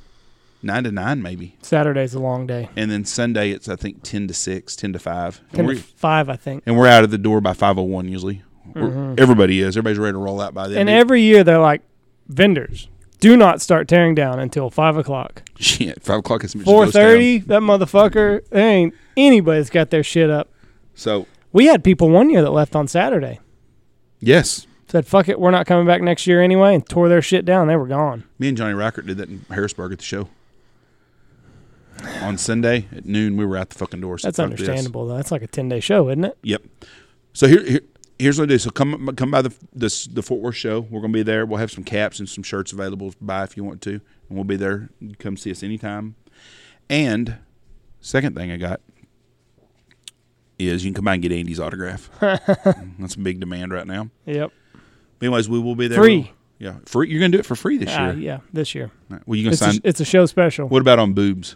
nine 0.62 0.85
to 0.85 0.91
nine, 0.93 1.23
maybe. 1.23 1.57
Saturday's 1.62 2.15
a 2.15 2.19
long 2.21 2.47
day. 2.47 2.69
And 2.77 2.91
then 2.91 3.05
Sunday, 3.05 3.50
it's 3.50 3.69
I 3.69 3.77
think 3.77 4.03
ten 4.03 4.27
to 4.29 4.35
six, 4.35 4.75
10 4.77 4.93
to 4.95 4.99
five. 4.99 5.41
And 5.50 5.57
10 5.59 5.67
we're, 5.67 5.75
to 5.77 5.81
5, 5.81 6.29
I 6.29 6.37
think. 6.37 6.65
and 6.67 6.77
we're 6.77 6.88
out 6.88 7.05
of 7.05 7.11
the 7.11 7.19
door 7.19 7.41
by 7.41 7.53
five 7.55 7.79
oh 7.79 7.83
one 7.83 8.09
usually. 8.09 8.43
We're- 8.75 9.15
Everybody 9.17 9.61
is. 9.61 9.77
Everybody's 9.77 9.99
ready 9.99 10.12
to 10.12 10.19
roll 10.19 10.41
out 10.41 10.53
by 10.55 10.65
then. 10.65 10.73
Mm-hmm. 10.73 10.81
And 10.81 10.91
every 10.91 11.23
year 11.23 11.43
they're 11.43 11.59
like, 11.59 11.83
vendors, 12.29 12.88
do 13.21 13.37
not 13.37 13.61
start 13.61 13.89
tearing 13.89 14.15
down 14.15 14.39
until 14.39 14.71
5 14.71 14.97
o'clock. 14.97 15.43
shit, 15.59 16.03
five 16.03 16.21
o'clock 16.21 16.45
is 16.45 16.55
Four 16.55 16.87
thirty, 16.91 17.39
that 17.39 17.61
motherfucker. 17.63 18.49
There 18.51 18.69
ain't 18.69 18.95
anybody's 19.17 19.71
got 19.71 19.91
their 19.91 20.03
shit 20.05 20.31
up. 20.31 20.49
So 20.95 21.27
We 21.53 21.67
had 21.67 21.83
people 21.85 22.11
one 22.11 22.31
year 22.31 22.43
that 22.43 22.51
left 22.51 22.75
on 22.77 22.87
Saturday. 22.89 23.41
yes, 24.21 24.67
Said 24.91 25.07
fuck 25.07 25.29
it, 25.29 25.39
we're 25.39 25.51
not 25.51 25.67
coming 25.67 25.87
back 25.87 26.01
next 26.01 26.27
year 26.27 26.41
anyway, 26.41 26.75
and 26.75 26.89
tore 26.89 27.09
their 27.11 27.21
shit 27.21 27.45
down. 27.45 27.67
They 27.69 27.77
were 27.77 27.87
gone. 27.87 28.25
me 28.39 28.49
and 28.49 28.57
Johnny 28.57 28.73
Rackert 28.75 29.07
did 29.07 29.19
that 29.19 29.29
in 29.29 29.45
Harrisburg 29.51 29.93
at 29.93 29.99
the 29.99 30.05
show. 30.05 30.29
On 32.23 32.39
Sunday 32.39 32.87
at 32.95 33.05
noon, 33.05 33.37
we 33.37 33.45
were 33.45 33.57
at 33.57 33.71
the 33.71 33.75
fucking 33.79 34.01
door. 34.01 34.19
so 34.19 34.29
That's 34.29 34.39
understandable 34.39 35.07
though. 35.07 35.17
That's 35.17 35.31
like 35.33 35.43
a 35.43 35.47
ten 35.49 35.69
day 35.69 35.81
show, 35.81 36.09
isn't 36.09 36.25
it? 36.25 36.39
Yep. 36.43 36.63
So 37.33 37.49
here, 37.49 37.63
here 37.65 37.81
here's 38.19 38.39
what 38.39 38.45
I 38.45 38.53
do. 38.55 38.59
So 38.59 38.71
come 38.71 39.15
come 39.17 39.31
by 39.31 39.43
the 39.43 39.55
this 39.73 40.07
the 40.07 40.23
Fort 40.23 40.41
Worth 40.41 40.57
show. 40.57 40.81
We're 40.81 41.01
gonna 41.01 41.13
be 41.13 41.23
there. 41.23 41.45
We'll 41.47 41.59
have 41.59 41.71
some 41.71 41.85
caps 41.85 42.19
and 42.19 42.29
some 42.29 42.43
shirts 42.45 42.73
available 42.73 43.13
to 43.13 43.17
buy 43.21 43.45
if 43.45 43.57
you 43.57 43.65
want 43.65 43.81
to, 43.83 43.91
and 43.93 44.03
we'll 44.31 44.45
be 44.45 44.57
there. 44.57 44.89
Come 45.19 45.37
see 45.37 45.51
us 45.51 45.63
anytime. 45.63 46.15
And 46.91 47.37
second 48.01 48.35
thing 48.37 48.51
I 48.51 48.57
got 48.57 48.81
is 50.59 50.85
you 50.85 50.91
can 50.91 50.95
come 50.97 51.05
by 51.05 51.15
and 51.15 51.23
get 51.23 51.33
Andy's 51.33 51.61
autograph. 51.61 52.11
That's 52.21 53.15
a 53.15 53.19
big 53.19 53.41
demand 53.41 53.73
right 53.73 53.87
now. 53.87 54.11
Yep. 54.27 54.51
Anyways, 55.23 55.49
we 55.49 55.59
will 55.59 55.77
be 55.77 55.89
there. 55.89 55.99
Free. 55.99 56.33
Yeah, 56.59 56.77
free. 56.87 57.09
You're 57.09 57.21
gonna 57.21 57.31
do 57.31 57.39
it 57.39 57.47
for 57.47 57.55
free 57.55 57.79
this 57.79 57.91
Ah, 57.93 58.11
year. 58.11 58.15
yeah, 58.19 58.39
this 58.53 58.75
year. 58.75 58.91
Right. 59.09 59.21
Well, 59.27 59.37
you 59.37 59.45
gonna 59.45 59.53
It's 59.53 59.63
a, 59.63 59.73
sign? 59.73 59.81
it's 59.85 60.01
a 60.01 60.05
show 60.05 60.27
special. 60.27 60.69
what 60.69 60.81
about 60.83 60.99
on 60.99 61.13
boobs? 61.13 61.55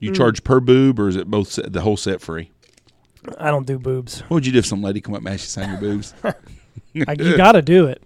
You 0.00 0.12
Mm. 0.12 0.16
charge 0.16 0.44
per 0.44 0.60
boob, 0.60 1.00
or 1.00 1.08
is 1.08 1.16
it 1.16 1.28
both 1.28 1.48
set, 1.50 1.72
the 1.72 1.80
whole 1.80 1.96
set 1.96 2.20
free? 2.20 2.50
I 3.38 3.50
don't 3.50 3.66
do 3.66 3.78
boobs. 3.78 4.20
What 4.22 4.30
would 4.36 4.46
you 4.46 4.52
do 4.52 4.58
if 4.58 4.66
some 4.66 4.82
lady 4.82 5.00
come 5.00 5.14
up 5.14 5.20
and 5.20 5.28
ask 5.28 5.42
you 5.42 5.46
to 5.46 5.50
sign 5.50 5.70
your 5.70 5.80
boobs? 5.80 6.14
Like, 6.94 7.20
you 7.20 7.36
got 7.36 7.52
to 7.52 7.62
do 7.62 7.86
it. 7.86 8.02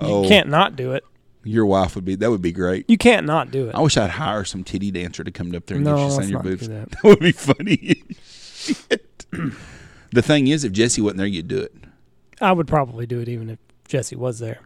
You 0.00 0.06
Oh. 0.08 0.28
can't 0.28 0.48
not 0.48 0.74
do 0.76 0.92
it. 0.92 1.04
Your 1.44 1.64
wife 1.66 1.94
would 1.94 2.04
be 2.04 2.14
that 2.16 2.30
would 2.30 2.42
be 2.42 2.52
great. 2.52 2.88
You 2.90 2.98
can't 2.98 3.26
not 3.26 3.50
do 3.50 3.68
it. 3.68 3.74
I 3.74 3.80
wish 3.80 3.96
I'd 3.96 4.10
hire 4.10 4.44
some 4.44 4.64
titty 4.64 4.90
dancer 4.90 5.24
to 5.24 5.30
come 5.30 5.54
up 5.54 5.66
there 5.66 5.76
and 5.76 5.84
No, 5.84 5.96
get 5.96 6.04
you 6.04 6.10
sign 6.10 6.28
your 6.28 6.42
boobs. 6.42 6.68
that. 6.68 6.90
That 7.02 7.04
would 7.04 7.20
be 7.20 7.32
funny. 7.32 8.02
The 10.12 10.20
thing 10.22 10.48
is, 10.48 10.62
if 10.64 10.72
Jesse 10.72 11.00
wasn't 11.00 11.18
there, 11.18 11.26
you'd 11.26 11.48
do 11.48 11.58
it. 11.58 11.74
I 12.40 12.52
would 12.52 12.66
probably 12.66 13.06
do 13.06 13.20
it 13.20 13.28
even 13.28 13.48
if 13.48 13.58
Jesse 13.88 14.16
was 14.16 14.40
there. 14.40 14.60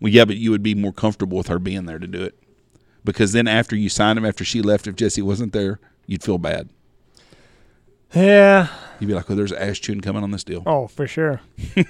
Well, 0.00 0.12
yeah, 0.12 0.24
but 0.24 0.36
you 0.36 0.50
would 0.50 0.62
be 0.62 0.74
more 0.74 0.92
comfortable 0.92 1.38
with 1.38 1.46
her 1.48 1.58
being 1.60 1.84
there 1.86 1.98
to 2.00 2.06
do 2.08 2.22
it, 2.22 2.36
because 3.04 3.32
then 3.32 3.46
after 3.46 3.76
you 3.76 3.88
signed 3.88 4.18
him, 4.18 4.24
after 4.24 4.44
she 4.44 4.60
left, 4.60 4.86
if 4.88 4.96
Jesse 4.96 5.22
wasn't 5.22 5.52
there, 5.52 5.78
you'd 6.06 6.22
feel 6.24 6.38
bad. 6.38 6.68
Yeah. 8.14 8.68
You'd 9.02 9.08
be 9.08 9.14
like, 9.14 9.28
"Oh, 9.30 9.34
there's 9.34 9.52
ass 9.52 9.78
chewing 9.80 10.00
coming 10.00 10.22
on 10.22 10.30
this 10.30 10.44
deal." 10.44 10.62
Oh, 10.64 10.86
for 10.86 11.06
sure. 11.06 11.40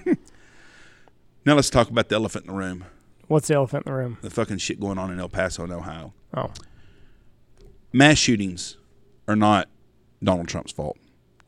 Now 1.45 1.55
let's 1.55 1.71
talk 1.71 1.91
about 1.91 2.09
the 2.09 2.15
elephant 2.15 2.47
in 2.47 2.53
the 2.53 2.57
room. 2.59 2.85
What's 3.27 3.49
the 3.49 3.55
elephant 3.55 3.85
in 3.87 3.93
the 3.93 3.99
room? 3.99 4.19
The 4.23 4.31
fucking 4.31 4.59
shit 4.59 4.79
going 4.79 4.97
on 4.99 5.11
in 5.11 5.19
El 5.19 5.29
Paso 5.29 5.65
and 5.65 5.73
Ohio. 5.73 6.13
Oh, 6.37 6.51
Mass 7.93 8.17
shootings 8.19 8.77
are 9.29 9.37
not 9.37 9.69
Donald 10.23 10.49
Trump's 10.49 10.73
fault. 10.73 10.97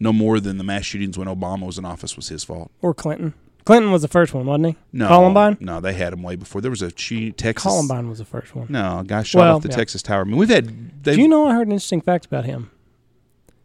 No 0.00 0.12
more 0.12 0.40
than 0.40 0.58
the 0.58 0.64
mass 0.64 0.84
shootings 0.84 1.16
when 1.16 1.28
Obama 1.28 1.64
was 1.64 1.78
in 1.78 1.84
office 1.84 2.16
was 2.16 2.28
his 2.28 2.42
fault. 2.44 2.70
or 2.82 2.92
Clinton. 2.92 3.34
Clinton 3.64 3.92
was 3.92 4.02
the 4.02 4.08
first 4.08 4.34
one, 4.34 4.44
wasn't 4.44 4.66
he? 4.66 4.76
No, 4.92 5.06
Columbine. 5.08 5.56
No, 5.60 5.80
they 5.80 5.94
had 5.94 6.12
him 6.12 6.22
way 6.22 6.36
before. 6.36 6.60
There 6.60 6.70
was 6.72 6.82
a 6.82 6.90
shooting 6.94 7.32
Texas. 7.32 7.62
Columbine 7.62 8.10
was 8.10 8.18
the 8.18 8.24
first 8.26 8.54
one. 8.54 8.66
No, 8.68 8.98
a 8.98 9.04
guy 9.04 9.22
shot 9.22 9.38
Well, 9.38 9.56
off 9.56 9.62
the 9.62 9.68
yeah. 9.70 9.76
Texas 9.76 10.02
Tower. 10.02 10.22
I 10.22 10.24
mean, 10.24 10.36
we've 10.36 10.50
had. 10.50 11.02
Do 11.02 11.18
you 11.18 11.28
know? 11.28 11.46
I 11.46 11.54
heard 11.54 11.68
an 11.68 11.72
interesting 11.72 12.02
fact 12.02 12.26
about 12.26 12.44
him. 12.44 12.70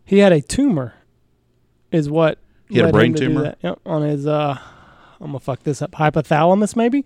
He 0.05 0.19
had 0.19 0.31
a 0.31 0.41
tumor. 0.41 0.93
Is 1.91 2.09
what 2.09 2.37
He 2.69 2.77
had 2.79 2.89
a 2.89 2.91
brain 2.91 3.13
tumor? 3.13 3.43
that. 3.43 3.57
Yep, 3.61 3.79
on 3.85 4.01
his. 4.03 4.25
uh 4.27 4.57
I'm 5.21 5.27
gonna 5.27 5.39
fuck 5.39 5.63
this 5.63 5.81
up. 5.81 5.91
Hypothalamus, 5.91 6.75
maybe. 6.75 7.05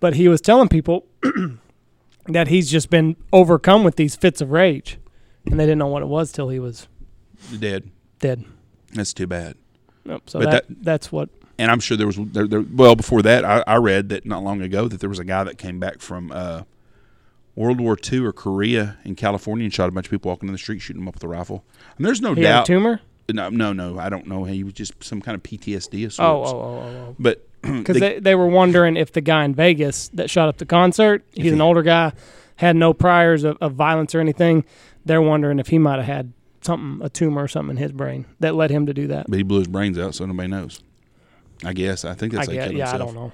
But 0.00 0.14
he 0.14 0.26
was 0.28 0.40
telling 0.40 0.68
people 0.68 1.06
that 2.26 2.48
he's 2.48 2.70
just 2.70 2.90
been 2.90 3.16
overcome 3.32 3.84
with 3.84 3.96
these 3.96 4.16
fits 4.16 4.40
of 4.40 4.50
rage, 4.50 4.98
and 5.46 5.58
they 5.60 5.64
didn't 5.64 5.78
know 5.78 5.86
what 5.86 6.02
it 6.02 6.06
was 6.08 6.32
till 6.32 6.48
he 6.48 6.58
was 6.58 6.88
dead. 7.58 7.90
dead. 8.18 8.44
That's 8.94 9.12
too 9.12 9.26
bad. 9.26 9.56
Yep, 10.04 10.22
so 10.28 10.38
But 10.40 10.50
that, 10.50 10.64
that's 10.68 11.12
what. 11.12 11.28
And 11.58 11.70
I'm 11.70 11.78
sure 11.80 11.96
there 11.96 12.06
was 12.08 12.16
there, 12.16 12.48
there 12.48 12.62
well 12.62 12.96
before 12.96 13.22
that. 13.22 13.44
I, 13.44 13.62
I 13.66 13.76
read 13.76 14.08
that 14.08 14.26
not 14.26 14.42
long 14.42 14.60
ago 14.60 14.88
that 14.88 14.98
there 15.00 15.08
was 15.08 15.18
a 15.20 15.24
guy 15.24 15.44
that 15.44 15.58
came 15.58 15.78
back 15.78 16.00
from 16.00 16.32
uh, 16.32 16.62
World 17.54 17.80
War 17.80 17.96
II 18.12 18.20
or 18.20 18.32
Korea 18.32 18.96
in 19.04 19.14
California 19.14 19.64
and 19.64 19.72
shot 19.72 19.88
a 19.88 19.92
bunch 19.92 20.06
of 20.06 20.10
people 20.10 20.30
walking 20.30 20.48
in 20.48 20.52
the 20.52 20.58
street, 20.58 20.80
shooting 20.80 21.00
them 21.02 21.08
up 21.08 21.14
with 21.14 21.22
a 21.22 21.28
rifle. 21.28 21.64
And 21.96 22.04
there's 22.04 22.20
no 22.20 22.34
He 22.34 22.42
doubt. 22.42 22.66
tumor. 22.66 23.00
No, 23.32 23.48
no, 23.48 23.72
no. 23.72 23.98
I 23.98 24.08
don't 24.08 24.26
know. 24.26 24.44
He 24.44 24.64
was 24.64 24.72
just 24.74 25.02
some 25.02 25.20
kind 25.22 25.34
of 25.34 25.42
PTSD 25.42 26.04
of 26.04 26.12
Oh, 26.18 26.44
sorts. 26.44 26.52
oh, 26.52 26.56
oh, 26.56 26.62
oh, 26.62 27.06
oh. 27.10 27.16
But 27.18 27.46
Because 27.62 27.94
the- 27.94 28.00
they, 28.00 28.18
they 28.20 28.34
were 28.34 28.46
wondering 28.48 28.96
if 28.96 29.12
the 29.12 29.20
guy 29.20 29.44
in 29.44 29.54
Vegas 29.54 30.08
that 30.14 30.28
shot 30.30 30.48
up 30.48 30.58
the 30.58 30.66
concert, 30.66 31.24
he's 31.32 31.44
he- 31.44 31.50
an 31.50 31.60
older 31.60 31.82
guy, 31.82 32.12
had 32.56 32.76
no 32.76 32.92
priors 32.92 33.44
of, 33.44 33.56
of 33.60 33.74
violence 33.74 34.14
or 34.14 34.20
anything. 34.20 34.64
They're 35.04 35.22
wondering 35.22 35.58
if 35.58 35.68
he 35.68 35.78
might 35.78 35.96
have 35.96 36.06
had 36.06 36.32
something, 36.60 37.04
a 37.04 37.08
tumor 37.08 37.42
or 37.44 37.48
something 37.48 37.76
in 37.76 37.82
his 37.82 37.92
brain 37.92 38.26
that 38.40 38.54
led 38.54 38.70
him 38.70 38.86
to 38.86 38.94
do 38.94 39.06
that. 39.08 39.26
but 39.28 39.36
he 39.36 39.42
blew 39.42 39.58
his 39.58 39.68
brains 39.68 39.98
out, 39.98 40.14
so 40.14 40.24
nobody 40.26 40.48
knows. 40.48 40.80
I 41.64 41.72
guess. 41.72 42.04
I 42.04 42.14
think 42.14 42.32
that's 42.32 42.48
I 42.48 42.52
how 42.56 42.66
guess, 42.68 42.72
yeah, 42.72 42.92
I 42.94 42.98
don't 42.98 43.14
know. 43.14 43.32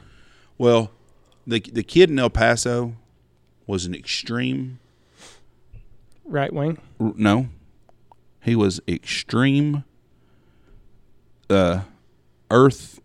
Well, 0.59 0.91
the 1.47 1.61
the 1.61 1.83
kid 1.83 2.11
in 2.11 2.19
El 2.19 2.29
Paso 2.31 2.95
was 3.67 3.87
an 3.87 3.95
extreme. 3.95 4.79
Right 6.25 6.53
wing. 6.53 6.79
r- 7.01 7.13
No, 7.17 7.49
he 8.49 8.57
was 8.57 8.81
extreme. 8.89 9.85
Uh, 11.49 11.83
Earth, 12.51 13.01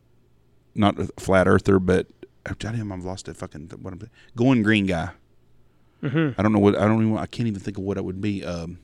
not 0.75 0.99
a 0.99 1.09
flat 1.19 1.47
earther, 1.47 1.79
but 1.79 2.07
oh, 2.49 2.53
damn, 2.57 2.91
I've 2.91 3.03
lost 3.03 3.27
it. 3.27 3.37
Fucking 3.37 3.69
what 3.81 3.93
I'm 3.93 4.09
going 4.35 4.63
green 4.63 4.85
guy. 4.85 5.11
Mm-hmm. 6.01 6.39
I 6.39 6.43
don't 6.43 6.51
know 6.51 6.59
what 6.59 6.77
I 6.77 6.85
don't 6.85 7.01
even 7.01 7.17
I 7.17 7.25
can't 7.25 7.47
even 7.47 7.61
think 7.61 7.77
of 7.77 7.83
what 7.83 7.97
it 7.97 8.03
would 8.03 8.21
be. 8.21 8.43
Um, 8.43 8.79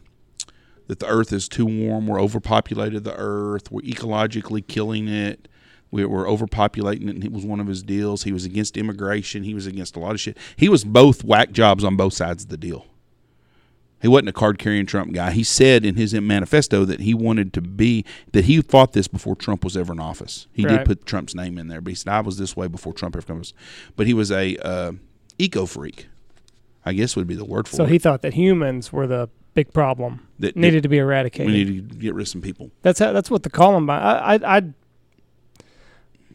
that 0.87 0.99
the 0.99 1.07
Earth 1.07 1.31
is 1.31 1.47
too 1.47 1.65
warm. 1.65 2.07
We're 2.07 2.21
overpopulated 2.21 3.03
the 3.03 3.15
Earth. 3.15 3.71
We're 3.71 3.81
ecologically 3.81 4.65
killing 4.65 5.07
it. 5.07 5.47
We 5.91 6.05
we're 6.05 6.25
overpopulating 6.25 7.09
it. 7.09 7.15
And 7.15 7.23
it 7.23 7.31
was 7.31 7.45
one 7.45 7.59
of 7.59 7.67
his 7.67 7.83
deals. 7.83 8.23
He 8.23 8.31
was 8.31 8.45
against 8.45 8.77
immigration. 8.77 9.43
He 9.43 9.53
was 9.53 9.67
against 9.67 9.95
a 9.95 9.99
lot 9.99 10.11
of 10.11 10.19
shit. 10.19 10.37
He 10.55 10.69
was 10.69 10.83
both 10.83 11.23
whack 11.23 11.51
jobs 11.51 11.83
on 11.83 11.95
both 11.95 12.13
sides 12.13 12.43
of 12.43 12.49
the 12.49 12.57
deal. 12.57 12.85
He 14.01 14.07
wasn't 14.07 14.29
a 14.29 14.33
card 14.33 14.59
carrying 14.59 14.85
Trump 14.85 15.13
guy. 15.13 15.31
He 15.31 15.43
said 15.43 15.83
in 15.83 15.95
his 15.95 16.13
manifesto 16.13 16.85
that 16.85 17.01
he 17.01 17.13
wanted 17.13 17.53
to 17.53 17.61
be 17.61 18.05
that 18.31 18.45
he 18.45 18.61
fought 18.61 18.93
this 18.93 19.07
before 19.07 19.35
Trump 19.35 19.63
was 19.63 19.75
ever 19.75 19.91
in 19.91 19.99
office. 19.99 20.47
He 20.53 20.63
did 20.63 20.85
put 20.85 21.05
Trump's 21.05 21.35
name 21.35 21.57
in 21.57 21.67
there, 21.67 21.81
but 21.81 21.91
he 21.91 21.95
said 21.95 22.13
I 22.13 22.21
was 22.21 22.37
this 22.37 22.55
way 22.55 22.67
before 22.67 22.93
Trump 22.93 23.15
ever 23.15 23.25
comes. 23.25 23.53
But 23.95 24.07
he 24.07 24.13
was 24.13 24.31
a 24.31 24.55
uh, 24.57 24.93
eco 25.37 25.65
freak. 25.65 26.07
I 26.85 26.93
guess 26.93 27.15
would 27.15 27.27
be 27.27 27.35
the 27.35 27.45
word 27.45 27.67
for 27.67 27.75
So 27.75 27.83
it. 27.83 27.87
So 27.87 27.91
he 27.91 27.99
thought 27.99 28.21
that 28.21 28.33
humans 28.33 28.93
were 28.93 29.05
the 29.05 29.29
big 29.53 29.73
problem, 29.73 30.27
that 30.39 30.55
needed 30.55 30.83
to 30.83 30.89
be 30.89 30.97
eradicated. 30.97 31.51
we 31.51 31.61
eradicated. 31.61 31.83
need 31.83 31.89
to 31.91 31.97
get 31.97 32.13
rid 32.13 32.21
of 32.21 32.27
some 32.29 32.41
people. 32.41 32.71
That's 32.81 32.99
how, 32.99 33.11
that's 33.11 33.29
what 33.29 33.43
the 33.43 33.49
Columbine. 33.49 34.01
I, 34.01 34.35
I, 34.35 34.57
I, 34.57 34.61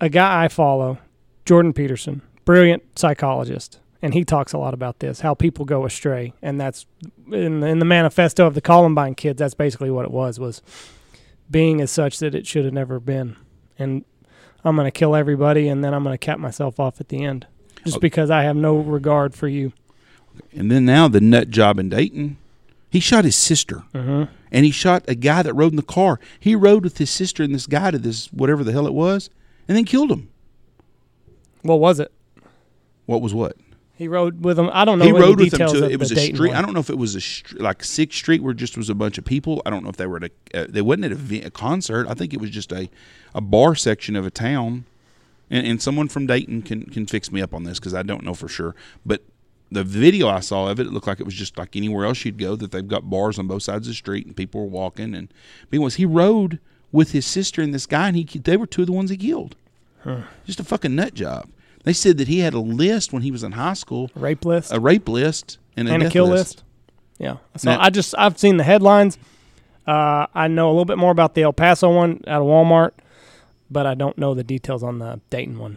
a 0.00 0.08
guy 0.10 0.44
I 0.44 0.48
follow, 0.48 0.98
Jordan 1.46 1.72
Peterson, 1.72 2.20
brilliant 2.44 2.82
psychologist, 2.98 3.80
and 4.04 4.12
he 4.12 4.22
talks 4.22 4.52
a 4.52 4.58
lot 4.58 4.74
about 4.74 4.98
this, 4.98 5.20
how 5.20 5.32
people 5.34 5.64
go 5.64 5.86
astray, 5.86 6.34
and 6.42 6.60
that's 6.60 6.84
in 7.32 7.60
the, 7.60 7.66
in 7.68 7.78
the 7.78 7.84
manifesto 7.86 8.46
of 8.46 8.52
the 8.54 8.60
Columbine 8.60 9.14
kids. 9.14 9.38
That's 9.38 9.54
basically 9.54 9.90
what 9.90 10.04
it 10.04 10.10
was 10.10 10.38
was 10.38 10.60
being 11.50 11.80
as 11.80 11.90
such 11.90 12.18
that 12.18 12.34
it 12.34 12.46
should 12.46 12.64
have 12.66 12.74
never 12.74 13.00
been, 13.00 13.36
and 13.78 14.04
I'm 14.62 14.76
gonna 14.76 14.90
kill 14.90 15.16
everybody, 15.16 15.68
and 15.68 15.82
then 15.82 15.94
I'm 15.94 16.04
gonna 16.04 16.18
cap 16.18 16.38
myself 16.38 16.78
off 16.78 17.00
at 17.00 17.08
the 17.08 17.24
end, 17.24 17.46
just 17.84 17.96
Okay. 17.96 18.02
because 18.02 18.30
I 18.30 18.42
have 18.42 18.56
no 18.56 18.76
regard 18.76 19.34
for 19.34 19.48
you. 19.48 19.72
And 20.54 20.70
then 20.70 20.84
now 20.84 21.08
the 21.08 21.20
nut 21.20 21.48
job 21.48 21.78
in 21.78 21.88
Dayton, 21.88 22.36
he 22.90 23.00
shot 23.00 23.24
his 23.24 23.36
sister, 23.36 23.84
Mm-hmm. 23.94 24.24
and 24.52 24.64
he 24.66 24.70
shot 24.70 25.02
a 25.08 25.14
guy 25.14 25.42
that 25.42 25.54
rode 25.54 25.72
in 25.72 25.76
the 25.76 25.82
car. 25.82 26.20
He 26.38 26.54
rode 26.54 26.84
with 26.84 26.98
his 26.98 27.08
sister 27.10 27.42
and 27.42 27.54
this 27.54 27.66
guy 27.66 27.90
to 27.90 27.98
this 27.98 28.32
whatever 28.32 28.62
the 28.64 28.72
hell 28.72 28.86
it 28.86 28.94
was, 28.94 29.30
and 29.66 29.76
then 29.76 29.84
killed 29.86 30.10
him. 30.12 30.28
What 31.62 31.80
was 31.80 31.98
it? 32.00 32.12
What 33.06 33.20
was 33.22 33.32
what? 33.34 33.56
He 33.96 34.08
rode 34.08 34.44
with 34.44 34.58
him. 34.58 34.70
I 34.72 34.84
don't 34.84 34.98
know. 34.98 35.04
he 35.04 35.12
rode 35.12 35.38
with 35.38 35.52
them 35.52 35.68
to 35.68 35.88
it 35.88 36.00
was 36.00 36.10
a 36.10 36.16
Dayton 36.16 36.36
street. 36.36 36.48
one. 36.48 36.56
I 36.56 36.62
don't 36.62 36.74
know 36.74 36.80
if 36.80 36.90
it 36.90 36.98
was 36.98 37.14
a 37.14 37.20
str- 37.20 37.58
like 37.58 37.84
Sixth 37.84 38.18
Street 38.18 38.42
where 38.42 38.52
just 38.52 38.76
was 38.76 38.90
a 38.90 38.94
bunch 38.94 39.18
of 39.18 39.24
people. 39.24 39.62
I 39.64 39.70
don't 39.70 39.84
know 39.84 39.90
if 39.90 39.96
they 39.96 40.06
were 40.06 40.16
at 40.16 40.24
a 40.24 40.30
uh, 40.62 40.66
they 40.68 40.82
wasn't 40.82 41.04
at 41.04 41.12
a, 41.12 41.46
a 41.46 41.50
concert. 41.50 42.08
I 42.08 42.14
think 42.14 42.34
it 42.34 42.40
was 42.40 42.50
just 42.50 42.72
a 42.72 42.90
a 43.34 43.40
bar 43.40 43.74
section 43.74 44.16
of 44.16 44.26
a 44.26 44.30
town. 44.30 44.84
And, 45.50 45.66
and 45.66 45.82
someone 45.82 46.08
from 46.08 46.26
Dayton 46.26 46.62
can 46.62 46.86
can 46.86 47.06
fix 47.06 47.30
me 47.30 47.40
up 47.40 47.54
on 47.54 47.64
this 47.64 47.78
because 47.78 47.94
I 47.94 48.02
don't 48.02 48.24
know 48.24 48.34
for 48.34 48.48
sure. 48.48 48.74
But 49.06 49.22
the 49.70 49.84
video 49.84 50.28
I 50.28 50.40
saw 50.40 50.68
of 50.68 50.80
it, 50.80 50.86
it 50.86 50.92
looked 50.92 51.06
like 51.06 51.20
it 51.20 51.24
was 51.26 51.34
just 51.34 51.56
like 51.56 51.76
anywhere 51.76 52.04
else 52.04 52.24
you'd 52.24 52.38
go 52.38 52.56
that 52.56 52.72
they've 52.72 52.86
got 52.86 53.08
bars 53.08 53.38
on 53.38 53.46
both 53.46 53.62
sides 53.62 53.86
of 53.86 53.92
the 53.92 53.94
street 53.94 54.26
and 54.26 54.36
people 54.36 54.60
were 54.60 54.66
walking. 54.66 55.14
And 55.14 55.32
but 55.70 55.78
was 55.80 55.96
he 55.96 56.04
rode 56.04 56.58
with 56.90 57.12
his 57.12 57.26
sister 57.26 57.62
and 57.62 57.72
this 57.74 57.86
guy, 57.86 58.08
and 58.08 58.16
he 58.16 58.24
they 58.24 58.56
were 58.56 58.66
two 58.66 58.82
of 58.82 58.86
the 58.86 58.92
ones 58.92 59.10
he 59.10 59.16
killed. 59.16 59.54
Just 60.46 60.60
a 60.60 60.64
fucking 60.64 60.94
nut 60.94 61.14
job. 61.14 61.48
They 61.84 61.92
said 61.92 62.18
that 62.18 62.28
he 62.28 62.40
had 62.40 62.54
a 62.54 62.60
list 62.60 63.12
when 63.12 63.22
he 63.22 63.30
was 63.30 63.42
in 63.44 63.52
high 63.52 63.74
school, 63.74 64.10
a 64.16 64.18
rape 64.20 64.44
list. 64.44 64.72
a 64.72 64.80
rape 64.80 65.08
list 65.08 65.58
and 65.76 65.88
a, 65.88 65.92
and 65.92 66.02
a 66.02 66.10
kill 66.10 66.26
list. 66.28 66.56
list. 66.56 66.64
Yeah. 67.18 67.36
So 67.56 67.70
Now- 67.70 67.80
I 67.80 67.90
just 67.90 68.14
I've 68.18 68.38
seen 68.38 68.56
the 68.56 68.64
headlines. 68.64 69.18
Uh, 69.86 70.26
I 70.34 70.48
know 70.48 70.68
a 70.68 70.72
little 70.72 70.86
bit 70.86 70.96
more 70.98 71.10
about 71.10 71.34
the 71.34 71.42
El 71.42 71.52
Paso 71.52 71.90
one 71.94 72.22
out 72.26 72.40
of 72.40 72.46
Walmart, 72.48 72.92
but 73.70 73.86
I 73.86 73.94
don't 73.94 74.16
know 74.16 74.32
the 74.34 74.42
details 74.44 74.82
on 74.82 74.98
the 74.98 75.20
Dayton 75.28 75.58
one 75.58 75.76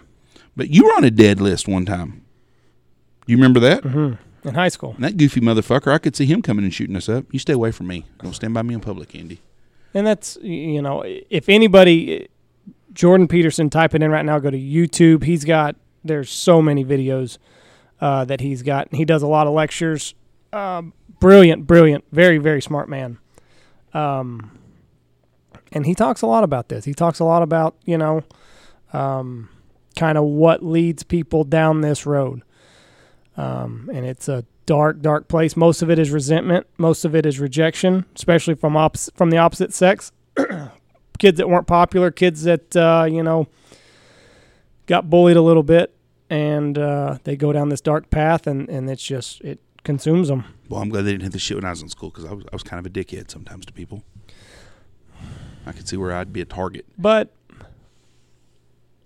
But 0.55 0.69
you 0.69 0.85
were 0.85 0.91
on 0.93 1.03
a 1.03 1.11
dead 1.11 1.41
list 1.41 1.67
one 1.67 1.85
time. 1.85 2.23
You 3.25 3.35
remember 3.35 3.59
that? 3.59 3.83
Mm-hmm. 3.83 4.47
in 4.47 4.55
high 4.55 4.69
school. 4.69 4.93
And 4.95 5.03
that 5.03 5.17
goofy 5.17 5.41
motherfucker, 5.41 5.91
I 5.91 5.97
could 5.97 6.15
see 6.15 6.25
him 6.25 6.41
coming 6.41 6.63
and 6.63 6.73
shooting 6.73 6.95
us 6.95 7.09
up. 7.09 7.25
You 7.31 7.39
stay 7.39 7.51
away 7.51 7.71
from 7.71 7.87
me. 7.87 8.05
Don't 8.23 8.31
stand 8.33 8.53
by 8.53 8.61
me 8.61 8.73
in 8.73 8.79
public, 8.79 9.13
Andy. 9.13 9.41
And 9.93 10.07
that's 10.07 10.37
you 10.41 10.81
know 10.81 11.03
if 11.29 11.49
anybody, 11.49 12.29
Jordan 12.93 13.27
Peterson, 13.27 13.69
type 13.69 13.93
it 13.93 14.01
in 14.01 14.09
right 14.09 14.23
now. 14.25 14.39
Go 14.39 14.49
to 14.49 14.57
YouTube. 14.57 15.23
He's 15.23 15.43
got 15.43 15.75
there's 16.07 16.29
so 16.29 16.61
many 16.61 16.83
videos 16.83 17.37
uh, 18.01 18.25
that 18.25 18.41
he's 18.41 18.63
got. 18.63 18.93
He 18.93 19.05
does 19.05 19.21
a 19.21 19.27
lot 19.27 19.47
of 19.47 19.53
lectures. 19.53 20.15
Um, 20.53 20.93
brilliant, 21.19 21.67
brilliant, 21.67 22.05
very 22.11 22.37
very 22.37 22.61
smart 22.61 22.89
man. 22.89 23.19
Um, 23.93 24.57
and 25.71 25.85
he 25.85 25.95
talks 25.95 26.21
a 26.21 26.27
lot 26.27 26.43
about 26.43 26.69
this. 26.69 26.85
He 26.85 26.93
talks 26.93 27.19
a 27.19 27.25
lot 27.25 27.41
about 27.41 27.75
you 27.85 27.97
know, 27.97 28.23
um, 28.93 29.49
kind 29.95 30.17
of 30.17 30.23
what 30.23 30.63
leads 30.63 31.03
people 31.03 31.43
down 31.43 31.81
this 31.81 32.05
road. 32.05 32.43
Um, 33.35 33.89
and 33.93 34.05
it's 34.05 34.27
a 34.27 34.45
dark, 34.65 35.01
dark 35.01 35.27
place. 35.27 35.55
Most 35.55 35.81
of 35.81 35.89
it 35.89 35.97
is 35.97 36.11
resentment. 36.11 36.67
Most 36.77 37.05
of 37.05 37.15
it 37.15 37.25
is 37.25 37.39
rejection, 37.39 38.05
especially 38.15 38.53
from 38.53 38.77
opposite 38.77 39.15
from 39.15 39.31
the 39.31 39.37
opposite 39.37 39.73
sex. 39.73 40.11
kids 41.17 41.37
that 41.37 41.49
weren't 41.49 41.65
popular, 41.65 42.11
kids 42.11 42.43
that 42.43 42.75
uh, 42.75 43.07
you 43.09 43.23
know 43.23 43.47
got 44.85 45.09
bullied 45.09 45.37
a 45.37 45.41
little 45.41 45.63
bit, 45.63 45.95
and 46.29 46.77
uh, 46.77 47.17
they 47.23 47.35
go 47.35 47.51
down 47.53 47.69
this 47.69 47.81
dark 47.81 48.09
path, 48.09 48.47
and 48.47 48.69
and 48.69 48.89
it's 48.89 49.03
just 49.03 49.41
it 49.41 49.59
consumes 49.83 50.27
them. 50.27 50.43
Well, 50.69 50.81
I'm 50.81 50.89
glad 50.89 51.03
they 51.03 51.11
didn't 51.11 51.23
hit 51.23 51.31
the 51.31 51.39
shit 51.39 51.55
when 51.55 51.65
I 51.65 51.69
was 51.69 51.81
in 51.81 51.89
school 51.89 52.09
because 52.09 52.25
I 52.25 52.33
was, 52.33 52.45
I 52.51 52.55
was 52.55 52.63
kind 52.63 52.79
of 52.79 52.85
a 52.85 52.93
dickhead 52.93 53.31
sometimes 53.31 53.65
to 53.67 53.73
people. 53.73 54.03
I 55.65 55.71
could 55.71 55.87
see 55.87 55.97
where 55.97 56.13
I'd 56.13 56.31
be 56.31 56.41
a 56.41 56.45
target. 56.45 56.85
But 56.97 57.33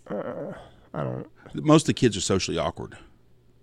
uh, 0.08 0.54
I 0.94 1.04
don't. 1.04 1.28
Most 1.54 1.84
of 1.84 1.88
the 1.88 1.94
kids 1.94 2.16
are 2.16 2.22
socially 2.22 2.58
awkward. 2.58 2.98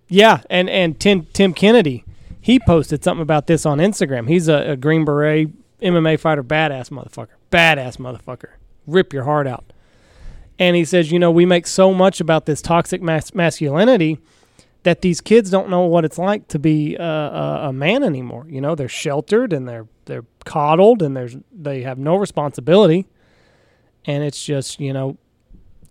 Yeah, 0.09 0.43
and 0.49 0.69
and 0.71 0.99
Tim 0.99 1.27
Tim 1.33 1.53
Kennedy, 1.53 2.05
he 2.41 2.59
posted 2.59 3.05
something 3.05 3.23
about 3.23 3.47
this 3.47 3.67
on 3.67 3.79
Instagram. 3.79 4.29
He's 4.29 4.49
a, 4.49 4.73
a 4.73 4.77
Green 4.77 5.05
Beret 5.05 5.49
MMA 5.81 6.19
fighter, 6.19 6.43
badass 6.43 6.91
motherfucker, 6.91 7.37
badass 7.51 7.99
motherfucker, 7.99 8.51
rip 8.87 9.13
your 9.13 9.25
heart 9.25 9.47
out. 9.47 9.73
And 10.59 10.75
he 10.77 10.85
says, 10.85 11.13
you 11.13 11.19
know, 11.19 11.31
we 11.31 11.47
make 11.47 11.67
so 11.67 11.95
much 11.95 12.21
about 12.21 12.47
this 12.47 12.61
toxic 12.61 13.01
mas- 13.01 13.35
masculinity 13.35 14.19
that 14.83 15.03
these 15.03 15.21
kids 15.21 15.51
don't 15.51 15.69
know 15.69 15.83
what 15.83 16.05
it's 16.05 16.19
like 16.19 16.49
to 16.49 16.59
be 16.59 16.97
a, 16.97 17.03
a, 17.03 17.67
a 17.69 17.73
man 17.73 18.03
anymore. 18.03 18.47
You 18.49 18.61
know, 18.61 18.75
they're 18.75 18.89
sheltered 18.89 19.53
and 19.53 19.69
they're 19.69 19.87
they're 20.07 20.25
coddled 20.45 21.03
and 21.03 21.17
there's 21.17 21.37
they 21.53 21.83
have 21.83 21.99
no 21.99 22.17
responsibility. 22.17 23.07
And 24.05 24.25
it's 24.25 24.45
just 24.45 24.81
you 24.81 24.93
know, 24.93 25.17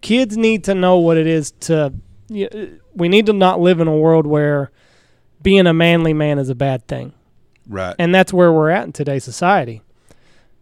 kids 0.01 0.35
need 0.37 0.63
to 0.65 0.75
know 0.75 0.97
what 0.97 1.17
it 1.17 1.27
is 1.27 1.51
to. 1.61 1.93
You, 2.29 2.47
uh, 2.47 2.65
we 2.93 3.07
need 3.07 3.25
to 3.27 3.33
not 3.33 3.59
live 3.61 3.79
in 3.79 3.87
a 3.87 3.95
world 3.95 4.27
where 4.27 4.71
being 5.41 5.65
a 5.67 5.73
manly 5.73 6.13
man 6.13 6.39
is 6.39 6.49
a 6.49 6.55
bad 6.55 6.85
thing, 6.87 7.13
Right. 7.69 7.95
and 7.99 8.13
that's 8.13 8.33
where 8.33 8.51
we're 8.51 8.69
at 8.71 8.83
in 8.85 8.91
today's 8.91 9.23
society. 9.23 9.81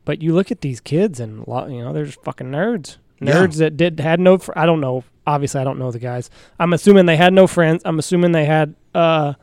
But 0.04 0.22
you 0.22 0.34
look 0.36 0.52
at 0.52 0.62
these 0.62 0.80
kids, 0.80 1.20
and 1.20 1.48
a 1.48 1.50
lot- 1.50 1.72
you 1.72 1.82
know, 1.84 1.92
they're 1.92 2.06
just 2.06 2.22
fucking 2.24 2.52
nerds. 2.52 2.98
Yeah. 3.20 3.34
Nerds 3.34 3.58
that 3.58 3.78
did 3.78 4.00
had 4.00 4.20
no. 4.20 4.38
Fr- 4.38 4.54
I 4.56 4.66
don't 4.66 4.82
know. 4.82 5.04
Obviously, 5.28 5.62
I 5.62 5.64
don't 5.64 5.80
know 5.80 5.92
the 5.92 6.00
guys. 6.00 6.30
I'm 6.60 6.74
assuming 6.74 7.06
they 7.06 7.18
had 7.18 7.34
no 7.34 7.48
friends. 7.48 7.82
I'm 7.86 7.98
assuming 7.98 8.32
they 8.32 8.46
had 8.46 8.76
uh, 8.94 9.34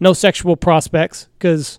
no 0.00 0.12
sexual 0.12 0.56
prospects 0.56 1.28
because, 1.38 1.78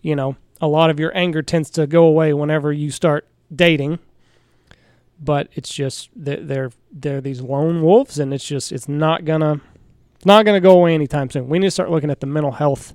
you 0.00 0.16
know, 0.16 0.36
a 0.60 0.68
lot 0.68 0.90
of 0.90 0.98
your 0.98 1.14
anger 1.16 1.42
tends 1.42 1.68
to 1.70 1.86
go 1.86 2.04
away 2.06 2.32
whenever 2.32 2.72
you 2.72 2.90
start 2.90 3.26
dating. 3.54 3.98
But 5.20 5.48
it's 5.52 5.72
just 5.72 6.10
they're 6.16 6.40
they're, 6.40 6.70
they're 6.92 7.20
these 7.20 7.40
lone 7.40 7.82
wolves, 7.82 8.18
and 8.18 8.32
it's 8.32 8.44
just 8.44 8.72
it's 8.72 8.88
not 8.88 9.24
gonna 9.24 9.60
it's 10.14 10.26
not 10.26 10.44
gonna 10.44 10.60
go 10.60 10.72
away 10.72 10.94
anytime 10.94 11.30
soon. 11.30 11.48
We 11.48 11.58
need 11.58 11.66
to 11.66 11.70
start 11.70 11.90
looking 11.90 12.10
at 12.10 12.20
the 12.20 12.26
mental 12.26 12.52
health 12.52 12.94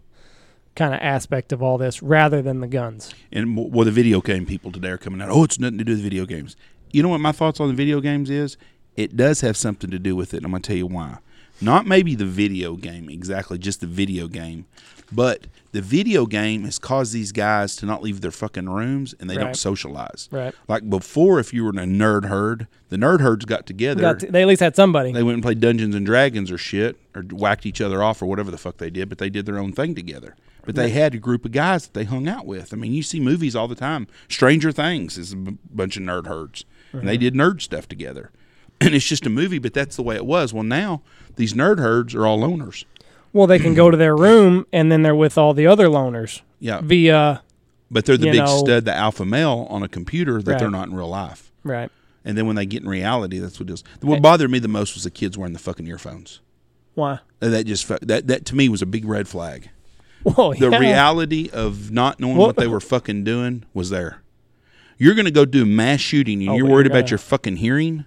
kind 0.76 0.94
of 0.94 1.00
aspect 1.02 1.52
of 1.52 1.62
all 1.62 1.78
this 1.78 2.02
rather 2.02 2.42
than 2.42 2.62
the 2.62 2.68
guns. 2.68 3.14
And 3.32 3.58
well, 3.58 3.86
the 3.86 3.92
video 3.92 4.22
game 4.22 4.46
people 4.46 4.72
today 4.72 4.90
are 4.90 4.98
coming 4.98 5.22
out. 5.22 5.30
Oh, 5.30 5.44
it's 5.44 5.60
nothing 5.60 5.78
to 5.78 5.84
do 5.84 5.92
with 5.94 6.02
video 6.02 6.26
games. 6.26 6.56
You 6.92 7.04
know 7.04 7.10
what 7.10 7.22
my 7.22 7.32
thoughts 7.32 7.60
on 7.60 7.68
the 7.68 7.74
video 7.74 8.02
games 8.02 8.30
is? 8.30 8.58
It 8.96 9.16
does 9.16 9.42
have 9.42 9.56
something 9.58 9.90
to 9.92 10.00
do 10.00 10.16
with 10.16 10.34
it. 10.34 10.38
And 10.38 10.46
I'm 10.46 10.52
going 10.52 10.62
to 10.62 10.68
tell 10.68 10.78
you 10.78 10.88
why. 10.88 11.18
Not 11.62 11.86
maybe 11.86 12.16
the 12.16 12.26
video 12.26 12.76
game 12.76 13.10
exactly, 13.10 13.58
just 13.58 13.82
the 13.82 13.88
video 13.88 14.30
game, 14.30 14.66
but 15.12 15.48
the 15.74 15.82
video 15.82 16.26
game 16.26 16.64
has 16.64 16.80
caused 16.80 17.12
these 17.12 17.34
guys 17.34 17.76
to 17.78 17.86
not 17.86 18.02
leave 18.02 18.22
their 18.22 18.32
fucking 18.32 18.70
rooms 18.70 19.14
and 19.20 19.30
they 19.30 19.36
don't 19.36 19.58
socialize. 19.58 20.30
Right. 20.32 20.56
Like 20.70 20.90
before, 20.90 21.38
if 21.38 21.54
you 21.54 21.66
were 21.66 21.72
in 21.72 21.80
a 21.80 21.84
nerd 21.84 22.26
herd, 22.30 22.68
the 22.88 22.96
nerd 22.96 23.20
herds 23.20 23.44
got 23.44 23.66
together. 23.66 24.00
Got 24.00 24.20
to- 24.22 24.32
they 24.32 24.42
at 24.44 24.48
least 24.48 24.62
had 24.62 24.76
somebody. 24.78 25.12
they 25.12 25.22
went 25.22 25.34
and 25.34 25.44
played 25.44 25.60
Dungeons 25.60 25.96
and 25.96 26.06
Dragons 26.06 26.50
or 26.50 26.58
shit, 26.58 26.98
or 27.14 27.24
whacked 27.24 27.66
each 27.66 27.82
other 27.82 28.02
off 28.02 28.22
or 28.22 28.28
whatever 28.28 28.52
the 28.52 28.58
fuck 28.58 28.78
they 28.78 28.90
did, 28.90 29.10
but 29.10 29.18
they 29.18 29.30
did 29.30 29.46
their 29.46 29.60
own 29.60 29.74
thing 29.74 29.94
together. 29.96 30.36
But 30.66 30.76
they 30.76 30.90
had 30.92 31.14
a 31.14 31.18
group 31.18 31.44
of 31.44 31.52
guys 31.52 31.88
that 31.88 31.94
they 31.94 32.04
hung 32.06 32.28
out 32.30 32.46
with. 32.46 32.74
I 32.74 32.78
mean, 32.78 32.94
you 32.94 33.02
see 33.04 33.20
movies 33.20 33.56
all 33.56 33.68
the 33.68 33.76
time. 33.76 34.08
Stranger 34.30 34.72
Things 34.72 35.18
is 35.18 35.34
a 35.34 35.36
b- 35.36 35.58
bunch 35.74 35.98
of 35.98 36.04
nerd 36.04 36.28
herds, 36.28 36.64
and 36.94 37.08
they 37.08 37.18
did 37.18 37.34
nerd 37.34 37.62
stuff 37.62 37.88
together. 37.88 38.32
And 38.82 38.96
it's 38.96 39.06
just 39.06 39.26
a 39.26 39.30
movie, 39.30 39.60
but 39.60 39.74
that's 39.74 39.98
the 39.98 40.04
way 40.04 40.16
it 40.16 40.26
was. 40.26 40.54
Well, 40.54 40.64
now 40.64 41.02
these 41.36 41.54
nerd 41.54 41.80
herds 41.80 42.16
are 42.16 42.26
all 42.26 42.40
loners. 42.40 42.86
Well, 43.34 43.46
they 43.46 43.60
can 43.60 43.74
go 43.74 43.92
to 43.92 43.98
their 43.98 44.16
room 44.16 44.66
and 44.72 44.90
then 44.90 45.02
they're 45.02 45.14
with 45.14 45.38
all 45.38 45.54
the 45.54 45.68
other 45.68 45.88
loners 45.88 46.42
Yeah, 46.62 46.80
via 46.82 47.42
but 47.92 48.06
they're 48.06 48.16
the 48.16 48.32
big 48.32 48.40
know- 48.40 48.58
stud, 48.60 48.86
the 48.86 48.96
alpha 48.96 49.26
male 49.26 49.68
on 49.70 49.84
a 49.84 49.90
computer 49.90 50.42
that 50.42 50.60
they're 50.60 50.72
not 50.72 50.88
in 50.88 50.96
real 50.96 51.10
life. 51.10 51.52
right. 51.64 51.92
And 52.24 52.38
then 52.38 52.48
when 52.48 52.56
they 52.56 52.66
get 52.66 52.82
in 52.84 52.88
reality, 52.88 53.40
that's 53.40 53.60
what 53.60 53.70
it 53.70 53.74
is. 53.74 53.84
What 54.02 54.22
bothered 54.22 54.50
me 54.50 54.60
the 54.60 54.68
most 54.70 54.94
was 54.94 55.04
the 55.04 55.12
kids 55.12 55.38
wearing 55.38 55.52
the 55.54 55.60
fucking 55.60 55.86
earphones. 55.88 56.40
Why? 56.96 57.20
Uh, 57.42 57.50
that 57.50 57.66
just 57.66 57.86
that 58.08 58.28
that 58.28 58.46
to 58.46 58.56
me 58.56 58.70
was 58.70 58.82
a 58.82 58.86
big 58.86 59.04
red 59.06 59.28
flag. 59.28 59.70
Well, 60.24 60.52
the 60.52 60.70
yeah. 60.70 60.78
reality 60.80 61.50
of 61.52 61.92
not 61.92 62.20
knowing 62.20 62.38
what 62.38 62.56
they 62.58 62.68
were 62.68 62.80
fucking 62.82 63.24
doing 63.26 63.64
was 63.74 63.90
there. 63.90 64.22
You're 65.00 65.16
going 65.16 65.26
to 65.26 65.32
go 65.32 65.46
do 65.46 65.66
mass 65.66 66.02
shooting 66.02 66.42
and 66.42 66.50
Oh, 66.50 66.56
you're 66.58 66.68
worried 66.68 66.86
you're 66.86 66.96
about 66.96 67.10
your 67.10 67.18
fucking 67.18 67.56
hearing. 67.56 68.06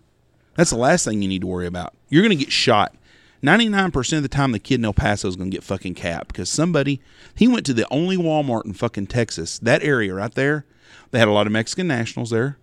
That's 0.55 0.71
the 0.71 0.77
last 0.77 1.05
thing 1.05 1.23
you 1.23 1.29
need 1.29 1.41
to 1.41 1.47
worry 1.47 1.67
about. 1.67 1.95
You're 2.09 2.23
going 2.23 2.37
to 2.37 2.45
get 2.45 2.53
shot. 2.53 2.95
99% 3.43 4.17
of 4.17 4.23
the 4.23 4.29
time, 4.29 4.53
the 4.53 4.59
kid 4.61 4.79
in 4.79 4.85
El 4.85 4.93
Paso 4.93 5.27
is 5.27 5.35
going 5.35 5.51
to 5.51 5.57
get 5.57 5.65
fucking 5.65 5.95
capped 5.95 6.29
because 6.29 6.49
somebody, 6.49 7.01
he 7.35 7.49
went 7.49 7.67
to 7.67 7.75
the 7.75 7.89
only 7.91 8.17
Walmart 8.17 8.67
in 8.67 8.75
fucking 8.75 9.09
Texas, 9.09 9.59
that 9.61 9.83
area 9.83 10.15
right 10.15 10.33
there. 10.33 10.65
They 11.11 11.19
had 11.19 11.29
a 11.29 11.33
lot 11.33 11.47
of 11.47 11.53
Mexican 11.53 11.89
nationals 11.89 12.31
there. 12.31 12.59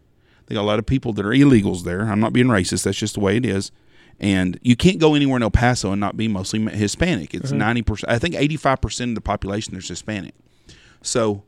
They 0.46 0.56
got 0.56 0.62
a 0.62 0.64
lot 0.64 0.80
of 0.80 0.86
people 0.86 1.12
that 1.14 1.26
are 1.26 1.32
illegals 1.32 1.84
there. 1.84 2.04
I'm 2.04 2.20
not 2.20 2.32
being 2.32 2.48
racist. 2.48 2.84
That's 2.84 2.98
just 2.98 3.16
the 3.16 3.20
way 3.20 3.36
it 3.36 3.46
is. 3.46 3.72
And 4.20 4.60
you 4.62 4.76
can't 4.76 5.00
go 5.00 5.16
anywhere 5.16 5.38
in 5.38 5.44
El 5.44 5.52
Paso 5.52 5.92
and 5.92 6.00
not 6.00 6.18
be 6.18 6.28
mostly 6.28 6.60
Hispanic. 6.62 7.34
It's 7.34 7.52
mm-hmm. 7.52 7.82
90%. 7.92 8.06
I 8.08 8.20
think 8.20 8.36
85% 8.36 9.10
of 9.10 9.16
the 9.16 9.22
population 9.22 9.74
there's 9.74 9.88
Hispanic. 9.88 10.34
So, 11.02 11.44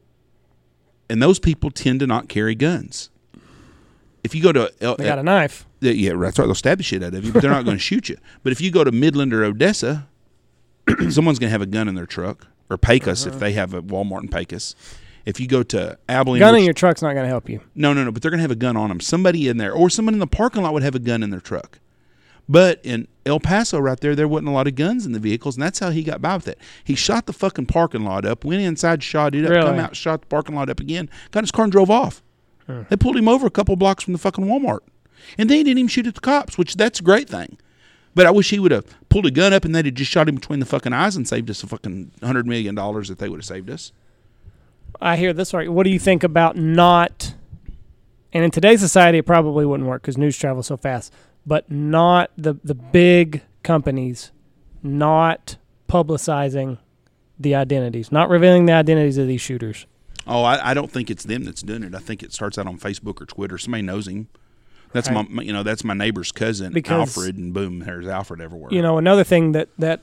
and 1.12 1.22
those 1.22 1.40
people 1.40 1.70
tend 1.72 2.00
to 2.00 2.08
not 2.08 2.30
carry 2.30 2.56
guns. 2.56 3.10
If 4.24 4.36
you 4.36 4.42
go 4.44 4.52
to 4.52 4.72
El, 4.82 4.96
They 4.98 5.06
got 5.06 5.20
a 5.20 5.24
knife. 5.24 5.66
yeah, 5.80 5.92
yeah, 5.92 6.14
that's 6.16 6.38
right. 6.38 6.46
They'll 6.46 6.54
stab 6.56 6.78
the 6.78 6.84
shit 6.84 7.02
out 7.04 7.14
of 7.14 7.26
you, 7.26 7.32
but 7.34 7.42
they're 7.42 7.52
not 7.52 7.66
going 7.66 7.78
to 7.82 7.82
shoot 7.84 8.08
you. 8.10 8.18
But 8.44 8.52
if 8.52 8.62
you 8.62 8.70
go 8.72 8.84
to 8.84 8.92
Midland 8.92 9.34
or 9.34 9.44
Odessa, 9.44 10.08
someone's 11.10 11.40
going 11.40 11.48
to 11.48 11.52
have 11.52 11.62
a 11.62 11.66
gun 11.66 11.88
in 11.88 11.96
their 11.96 12.06
truck, 12.06 12.48
or 12.70 12.78
Pecos 12.78 13.26
Uh-huh. 13.26 13.34
if 13.36 13.40
they 13.40 13.54
have 13.54 13.74
a 13.74 13.82
Walmart 13.82 14.22
in 14.22 14.28
Pecos. 14.30 14.76
If 15.26 15.40
you 15.40 15.48
go 15.48 15.62
to 15.64 15.98
Abilene, 16.10 16.40
Gun 16.40 16.54
which- 16.54 16.60
in 16.62 16.66
your 16.66 16.74
truck's 16.74 17.02
not 17.02 17.14
going 17.14 17.24
to 17.26 17.30
help 17.30 17.50
you. 17.50 17.62
no, 17.76 17.94
no, 17.94 18.04
no, 18.04 18.12
but 18.12 18.22
they're 18.22 18.32
going 18.32 18.40
to 18.40 18.44
have 18.44 18.52
a 18.52 18.56
gun 18.56 18.76
on 18.78 18.90
them. 18.90 19.00
Somebody 19.00 19.48
in 19.48 19.58
there, 19.58 19.72
or 19.74 19.90
someone 19.90 20.14
in 20.14 20.20
the 20.20 20.28
parking 20.28 20.64
lot 20.64 20.74
would 20.74 20.84
have 20.84 20.96
a 20.96 21.00
gun 21.00 21.22
in 21.24 21.30
their 21.30 21.40
truck. 21.42 21.80
But 22.52 22.82
in 22.84 23.08
El 23.26 23.40
Paso, 23.40 23.80
right 23.80 23.98
there, 23.98 24.14
there 24.14 24.28
wasn't 24.28 24.50
a 24.50 24.52
lot 24.52 24.68
of 24.68 24.76
guns 24.76 25.06
in 25.06 25.14
the 25.14 25.20
vehicles, 25.20 25.56
and 25.56 25.64
that's 25.64 25.80
how 25.80 25.90
he 25.92 26.04
got 26.04 26.22
by 26.22 26.36
with 26.36 26.50
it. 26.50 26.60
He 26.84 26.96
shot 26.96 27.26
the 27.26 27.32
fucking 27.32 27.68
parking 27.68 28.04
lot 28.04 28.26
up, 28.26 28.44
went 28.44 28.62
inside, 28.62 29.02
shot 29.02 29.34
it 29.34 29.46
up, 29.46 29.64
come 29.66 29.80
out, 29.80 29.96
shot 29.96 30.20
the 30.20 30.28
parking 30.28 30.56
lot 30.56 30.70
up 30.70 30.82
again, 30.82 31.10
got 31.32 31.44
his 31.44 31.52
car 31.52 31.64
and 31.64 31.72
drove 31.72 31.90
off. 31.90 32.22
They 32.90 32.98
pulled 32.98 33.16
him 33.16 33.30
over 33.30 33.48
a 33.48 33.52
couple 33.52 33.78
blocks 33.78 34.04
from 34.04 34.12
the 34.12 34.20
fucking 34.20 34.46
Walmart, 34.46 34.80
and 35.38 35.50
they 35.50 35.64
didn't 35.64 35.78
even 35.78 35.88
shoot 35.88 36.08
at 36.08 36.16
the 36.16 36.20
cops, 36.20 36.58
which 36.58 36.76
that's 36.76 37.00
a 37.00 37.04
great 37.04 37.30
thing. 37.30 37.58
But 38.16 38.26
I 38.26 38.32
wish 38.32 38.50
he 38.50 38.60
would 38.60 38.72
have 38.72 38.86
pulled 39.08 39.26
a 39.26 39.32
gun 39.32 39.54
up 39.54 39.64
and 39.64 39.74
they'd 39.74 39.86
have 39.86 39.96
just 39.96 40.12
shot 40.12 40.28
him 40.28 40.36
between 40.36 40.60
the 40.60 40.66
fucking 40.66 40.92
eyes 40.92 41.16
and 41.16 41.26
saved 41.26 41.50
us 41.50 41.64
a 41.64 41.68
fucking 41.68 42.12
hundred 42.22 42.46
million 42.46 42.76
dollars 42.76 43.08
that 43.08 43.20
they 43.20 43.30
would 43.30 43.38
have 43.38 43.46
saved 43.46 43.70
us. 43.70 43.94
I 45.00 45.16
hear 45.16 45.32
this. 45.32 45.54
Right. 45.54 45.72
What 45.72 45.84
do 45.84 45.90
you 45.90 46.00
think 46.00 46.24
about 46.26 46.58
not? 46.58 47.34
And 48.34 48.44
in 48.44 48.52
today's 48.52 48.82
society, 48.82 49.20
it 49.20 49.26
probably 49.26 49.66
wouldn't 49.66 49.88
work 49.88 50.02
because 50.02 50.18
news 50.18 50.38
travels 50.38 50.68
so 50.68 50.76
fast. 50.76 51.14
But 51.46 51.72
not 51.72 52.32
the 52.38 52.56
the 52.64 52.76
big 52.76 53.42
companies, 53.64 54.32
not 54.84 55.58
publicizing 55.90 56.78
the 57.40 57.56
identities, 57.56 58.12
not 58.12 58.30
revealing 58.30 58.66
the 58.68 58.74
identities 58.74 59.18
of 59.18 59.28
these 59.28 59.42
shooters. 59.42 59.86
Oh, 60.28 60.44
I, 60.44 60.72
I 60.72 60.74
don't 60.76 60.92
think 60.92 61.10
it's 61.10 61.24
them 61.24 61.44
that's 61.46 61.64
doing 61.64 61.84
it. 61.84 61.96
I 61.96 62.00
think 62.00 62.22
it 62.22 62.32
starts 62.32 62.58
out 62.60 62.68
on 62.68 62.78
Facebook 62.78 63.20
or 63.22 63.26
Twitter. 63.26 63.58
Somebody 63.58 63.82
knows 63.82 64.08
him. 64.08 64.28
That's 64.94 65.10
Right. 65.10 65.28
my, 65.30 65.42
you 65.42 65.52
know, 65.52 65.64
that's 65.64 65.84
my 65.84 65.94
neighbor's 65.96 66.32
cousin, 66.32 66.74
Because- 66.74 67.18
Alfred, 67.18 67.38
and 67.38 67.54
boom, 67.54 67.80
there's 67.80 68.08
Alfred 68.08 68.40
everywhere. 68.42 68.72
You 68.72 68.82
know, 68.84 68.98
another 69.00 69.24
thing 69.24 69.54
that 69.54 69.70
that 69.80 70.02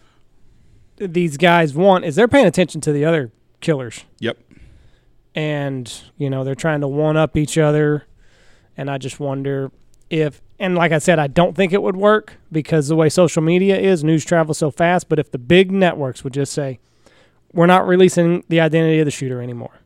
these 0.97 1.37
guys 1.37 1.73
want 1.75 2.05
is 2.05 2.17
they're 2.17 2.27
paying 2.27 2.47
attention 2.47 2.81
to 2.81 2.93
the 2.93 3.05
other 3.05 3.31
killers. 3.61 4.05
Yep. 4.19 4.39
and 5.35 6.03
you 6.17 6.29
know 6.31 6.43
they're 6.43 6.55
trying 6.55 6.81
to 6.81 6.89
one 6.89 7.17
up 7.17 7.37
each 7.37 7.59
other 7.59 8.05
and 8.77 8.91
i 8.91 8.97
just 8.99 9.21
wonder 9.21 9.71
if 10.11 10.41
and 10.59 10.75
like 10.75 10.93
i 10.93 10.99
said 10.99 11.19
i 11.19 11.27
don't 11.27 11.55
think 11.55 11.73
it 11.73 11.83
would 11.83 11.97
work 11.97 12.35
because 12.51 12.89
the 12.89 12.97
way 12.97 13.09
social 13.09 13.43
media 13.43 13.79
is 13.79 14.03
news 14.03 14.25
travels 14.25 14.59
so 14.59 14.71
fast. 14.71 15.09
But 15.09 15.19
if 15.19 15.31
the 15.31 15.39
big 15.39 15.71
networks 15.71 16.25
would 16.25 16.35
just 16.35 16.53
say 16.53 16.79
we're 17.53 17.67
not 17.67 17.87
releasing 17.87 18.45
the 18.49 18.61
identity 18.61 18.99
of 18.99 19.05
the 19.05 19.11
shooter 19.11 19.41
anymore 19.43 19.79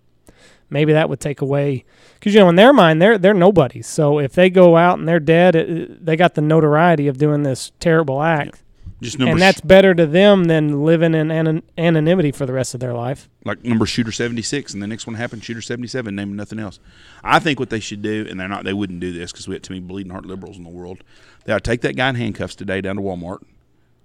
maybe 0.72 0.92
that 0.92 1.08
would 1.08 1.20
take 1.20 1.40
away 1.40 1.85
because 2.14 2.35
you 2.35 2.40
know 2.40 2.48
in 2.48 2.56
their 2.56 2.72
mind 2.72 3.00
they're 3.00 3.18
they're 3.18 3.35
nobodies. 3.35 3.87
So 3.87 4.18
if 4.18 4.32
they 4.32 4.50
go 4.50 4.76
out 4.76 4.98
and 4.98 5.06
they're 5.06 5.20
dead 5.20 5.54
it, 5.54 6.04
they 6.04 6.16
got 6.16 6.35
the 6.35 6.40
notoriety 6.40 7.06
of 7.06 7.18
doing 7.18 7.42
this 7.42 7.72
terrible 7.78 8.22
act 8.22 8.62
Just 9.02 9.18
number 9.18 9.32
and 9.32 9.38
sh- 9.38 9.42
that's 9.42 9.60
better 9.60 9.94
to 9.94 10.06
them 10.06 10.44
than 10.44 10.84
living 10.84 11.14
in 11.14 11.30
anon- 11.30 11.62
anonymity 11.76 12.30
for 12.30 12.46
the 12.46 12.52
rest 12.52 12.72
of 12.72 12.80
their 12.80 12.94
life. 12.94 13.28
Like 13.44 13.64
number 13.64 13.84
shooter 13.84 14.12
76 14.12 14.72
and 14.72 14.82
the 14.82 14.86
next 14.86 15.06
one 15.06 15.16
happened 15.16 15.42
shooter 15.42 15.60
77 15.60 16.14
naming 16.14 16.36
nothing 16.36 16.58
else. 16.58 16.78
I 17.24 17.40
think 17.40 17.58
what 17.58 17.70
they 17.70 17.80
should 17.80 18.00
do 18.00 18.26
and 18.30 18.38
they're 18.38 18.48
not 18.48 18.64
they 18.64 18.72
wouldn't 18.72 19.00
do 19.00 19.12
this 19.12 19.32
because 19.32 19.48
we 19.48 19.54
have 19.54 19.62
too 19.62 19.74
many 19.74 19.84
bleeding 19.84 20.12
heart 20.12 20.24
liberals 20.24 20.56
in 20.56 20.62
the 20.62 20.70
world. 20.70 21.02
They 21.44 21.52
ought 21.52 21.64
to 21.64 21.70
take 21.70 21.80
that 21.80 21.96
guy 21.96 22.08
in 22.10 22.14
handcuffs 22.14 22.54
today 22.54 22.80
down 22.80 22.96
to 22.96 23.02
walmart 23.02 23.42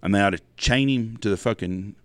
and 0.01 0.13
they 0.15 0.19
ought 0.21 0.31
to 0.31 0.41
chain 0.57 0.89
him 0.89 1.17
to 1.17 1.29
the 1.29 1.37
fucking 1.37 1.95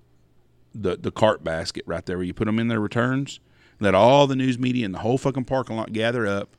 the 0.75 0.97
the 0.97 1.11
cart 1.11 1.43
basket 1.43 1.85
right 1.87 2.05
there 2.07 2.19
where 2.19 2.27
you 2.27 2.35
put 2.35 2.45
them 2.45 2.59
in 2.59 2.69
their 2.69 2.81
returns 2.81 3.41
let 3.81 3.95
all 3.95 4.27
the 4.27 4.37
news 4.37 4.59
media 4.59 4.85
and 4.85 4.95
the 4.95 5.01
whole 5.01 5.19
fucking 5.19 5.45
parking 5.45 5.77
lot 5.77 5.93
gather 5.93 6.27
up 6.27 6.57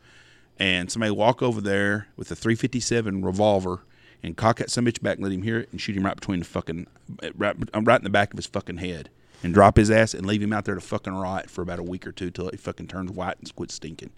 and 0.58 0.92
somebody 0.92 1.12
walk 1.12 1.42
over 1.42 1.62
there 1.62 2.08
with 2.16 2.30
a 2.32 2.36
357 2.36 3.24
revolver 3.24 3.82
and 4.24 4.38
cock 4.38 4.58
that 4.58 4.72
some 4.72 4.86
bitch 4.86 5.02
back 5.02 5.18
and 5.18 5.24
let 5.24 5.34
him 5.34 5.44
hear 5.44 5.60
it 5.60 5.70
and 5.72 5.80
shoot 5.80 5.96
him 5.96 6.06
right 6.06 6.16
between 6.16 6.40
the 6.40 6.46
fucking 6.46 6.88
right, 7.36 7.56
um, 7.74 7.84
right 7.84 8.00
in 8.00 8.04
the 8.04 8.10
back 8.10 8.34
of 8.34 8.38
his 8.38 8.46
fucking 8.46 8.78
head 8.78 9.10
and 9.44 9.54
drop 9.54 9.78
his 9.78 9.92
ass 9.92 10.14
and 10.14 10.26
leave 10.26 10.42
him 10.42 10.54
out 10.54 10.66
there 10.66 10.76
to 10.76 10.82
fucking 10.82 11.14
rot 11.14 11.50
for 11.50 11.62
about 11.62 11.80
a 11.80 11.84
week 11.84 12.08
or 12.08 12.12
two 12.12 12.32
till 12.32 12.50
he 12.50 12.58
fucking 12.58 12.88
turns 12.88 13.12
white 13.12 13.38
and 13.38 13.54
quits 13.56 13.76
stinking. 13.76 14.12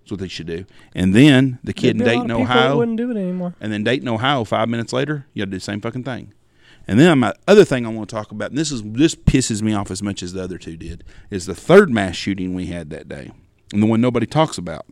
That's 0.00 0.10
what 0.10 0.20
they 0.20 0.28
should 0.28 0.48
do. 0.48 0.64
And 0.94 1.14
then 1.14 1.60
the 1.62 1.72
kid 1.72 1.90
in 1.90 1.98
There'd 1.98 2.10
Dayton, 2.10 2.30
of 2.32 2.38
people 2.38 2.54
that 2.54 2.56
Ohio, 2.58 2.76
wouldn't 2.78 2.96
do 2.96 3.10
it 3.10 3.16
anymore 3.16 3.54
and 3.60 3.72
then 3.72 3.84
Dayton, 3.84 4.08
Ohio, 4.08 4.42
five 4.42 4.68
minutes 4.68 4.92
later, 4.92 5.26
you 5.32 5.42
got 5.42 5.46
to 5.46 5.50
do 5.52 5.56
the 5.58 5.60
same 5.60 5.80
fucking 5.80 6.02
thing. 6.02 6.34
And 6.88 6.98
then 6.98 7.16
my 7.20 7.32
other 7.46 7.64
thing 7.64 7.86
I 7.86 7.90
want 7.90 8.08
to 8.08 8.16
talk 8.16 8.32
about, 8.32 8.50
and 8.50 8.58
this 8.58 8.72
is 8.72 8.82
this 8.82 9.14
pisses 9.14 9.62
me 9.62 9.72
off 9.72 9.92
as 9.92 10.02
much 10.02 10.20
as 10.20 10.32
the 10.32 10.42
other 10.42 10.58
two 10.58 10.76
did, 10.76 11.04
is 11.30 11.46
the 11.46 11.54
third 11.54 11.90
mass 11.90 12.16
shooting 12.16 12.54
we 12.54 12.66
had 12.66 12.90
that 12.90 13.08
day, 13.08 13.30
and 13.72 13.80
the 13.80 13.86
one 13.86 14.00
nobody 14.00 14.26
talks 14.26 14.58
about. 14.58 14.86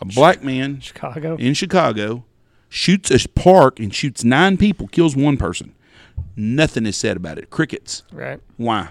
A 0.00 0.04
black 0.04 0.42
man 0.42 0.80
Chicago. 0.80 1.36
in 1.36 1.54
Chicago 1.54 2.24
shoots 2.72 3.10
a 3.10 3.28
park 3.28 3.78
and 3.78 3.94
shoots 3.94 4.24
nine 4.24 4.56
people, 4.56 4.88
kills 4.88 5.14
one 5.14 5.36
person. 5.36 5.74
Nothing 6.34 6.86
is 6.86 6.96
said 6.96 7.18
about 7.18 7.38
it. 7.38 7.50
Crickets. 7.50 8.02
Right. 8.10 8.40
Why? 8.56 8.88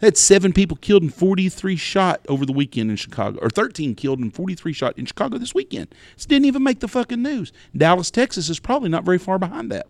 They 0.00 0.08
had 0.08 0.18
seven 0.18 0.52
people 0.52 0.76
killed 0.76 1.02
and 1.02 1.12
43 1.12 1.74
shot 1.76 2.20
over 2.28 2.44
the 2.44 2.52
weekend 2.52 2.90
in 2.90 2.96
Chicago, 2.96 3.38
or 3.40 3.48
13 3.48 3.94
killed 3.94 4.20
and 4.20 4.32
43 4.32 4.72
shot 4.72 4.98
in 4.98 5.06
Chicago 5.06 5.38
this 5.38 5.54
weekend. 5.54 5.88
This 6.14 6.26
didn't 6.26 6.44
even 6.44 6.62
make 6.62 6.80
the 6.80 6.88
fucking 6.88 7.22
news. 7.22 7.52
Dallas, 7.74 8.10
Texas 8.10 8.50
is 8.50 8.60
probably 8.60 8.90
not 8.90 9.02
very 9.02 9.18
far 9.18 9.38
behind 9.38 9.72
that. 9.72 9.88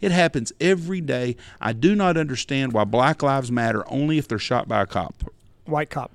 It 0.00 0.10
happens 0.10 0.52
every 0.58 1.02
day. 1.02 1.36
I 1.60 1.74
do 1.74 1.94
not 1.94 2.16
understand 2.16 2.72
why 2.72 2.84
Black 2.84 3.22
Lives 3.22 3.52
Matter 3.52 3.84
only 3.92 4.18
if 4.18 4.26
they're 4.26 4.38
shot 4.38 4.66
by 4.66 4.80
a 4.80 4.86
cop. 4.86 5.22
White 5.66 5.90
cop. 5.90 6.10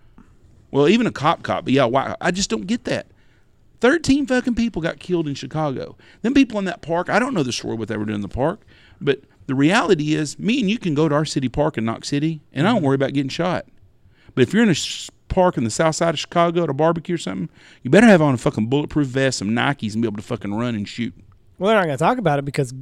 Well, 0.72 0.90
even 0.90 1.06
a 1.06 1.12
cop 1.12 1.44
cop, 1.44 1.66
but 1.66 1.74
yeah, 1.74 1.86
why? 1.86 2.16
I 2.20 2.32
just 2.32 2.50
don't 2.50 2.68
get 2.68 2.86
that. 2.86 3.06
13 3.82 4.28
fucking 4.28 4.56
people 4.56 4.82
got 4.82 5.00
killed 5.00 5.28
in 5.28 5.36
Chicago. 5.36 5.98
Them 6.22 6.34
people 6.34 6.60
in 6.60 6.66
that 6.66 6.82
park, 6.82 7.10
I 7.10 7.20
don't 7.20 7.34
know 7.34 7.44
the 7.44 7.52
story 7.52 7.76
what 7.76 7.88
they 7.88 7.98
were 7.98 8.06
doing 8.06 8.16
in 8.16 8.22
the 8.22 8.28
park, 8.28 8.62
but 9.02 9.22
the 9.48 9.56
reality 9.56 10.14
is, 10.14 10.40
me 10.40 10.62
and 10.62 10.70
you 10.70 10.78
can 10.78 10.94
go 10.94 11.10
to 11.10 11.16
our 11.16 11.26
city 11.26 11.50
park 11.50 11.78
in 11.78 11.84
Knox 11.84 12.08
City, 12.08 12.42
and 12.54 12.68
I 12.68 12.72
don't 12.72 12.78
mm-hmm. 12.78 12.86
worry 12.86 12.96
about 12.96 13.14
getting 13.14 13.30
shot. 13.30 13.66
But 14.34 14.44
if 14.44 14.54
you're 14.54 14.64
in 14.64 14.70
a 14.70 14.76
park 15.28 15.58
in 15.58 15.64
the 15.64 15.70
south 15.70 15.96
side 15.96 16.14
of 16.14 16.20
Chicago 16.20 16.64
at 16.64 16.70
a 16.70 16.74
barbecue 16.74 17.16
or 17.16 17.18
something, 17.18 17.50
you 17.82 17.90
better 17.90 18.08
have 18.08 18.22
on 18.22 18.34
a 18.34 18.38
fucking 18.38 18.68
bulletproof 18.68 19.08
vest, 19.08 19.40
some 19.40 19.50
Nikes, 19.50 19.94
and 19.94 20.02
be 20.02 20.08
able 20.08 20.18
to 20.18 20.24
fucking 20.24 20.54
run 20.54 20.76
and 20.76 20.88
shoot. 20.88 21.14
Well, 21.58 21.70
they're 21.70 21.80
not 21.80 21.86
going 21.86 21.98
to 21.98 22.04
talk 22.04 22.18
about 22.18 22.40
it 22.40 22.46
because 22.46 22.74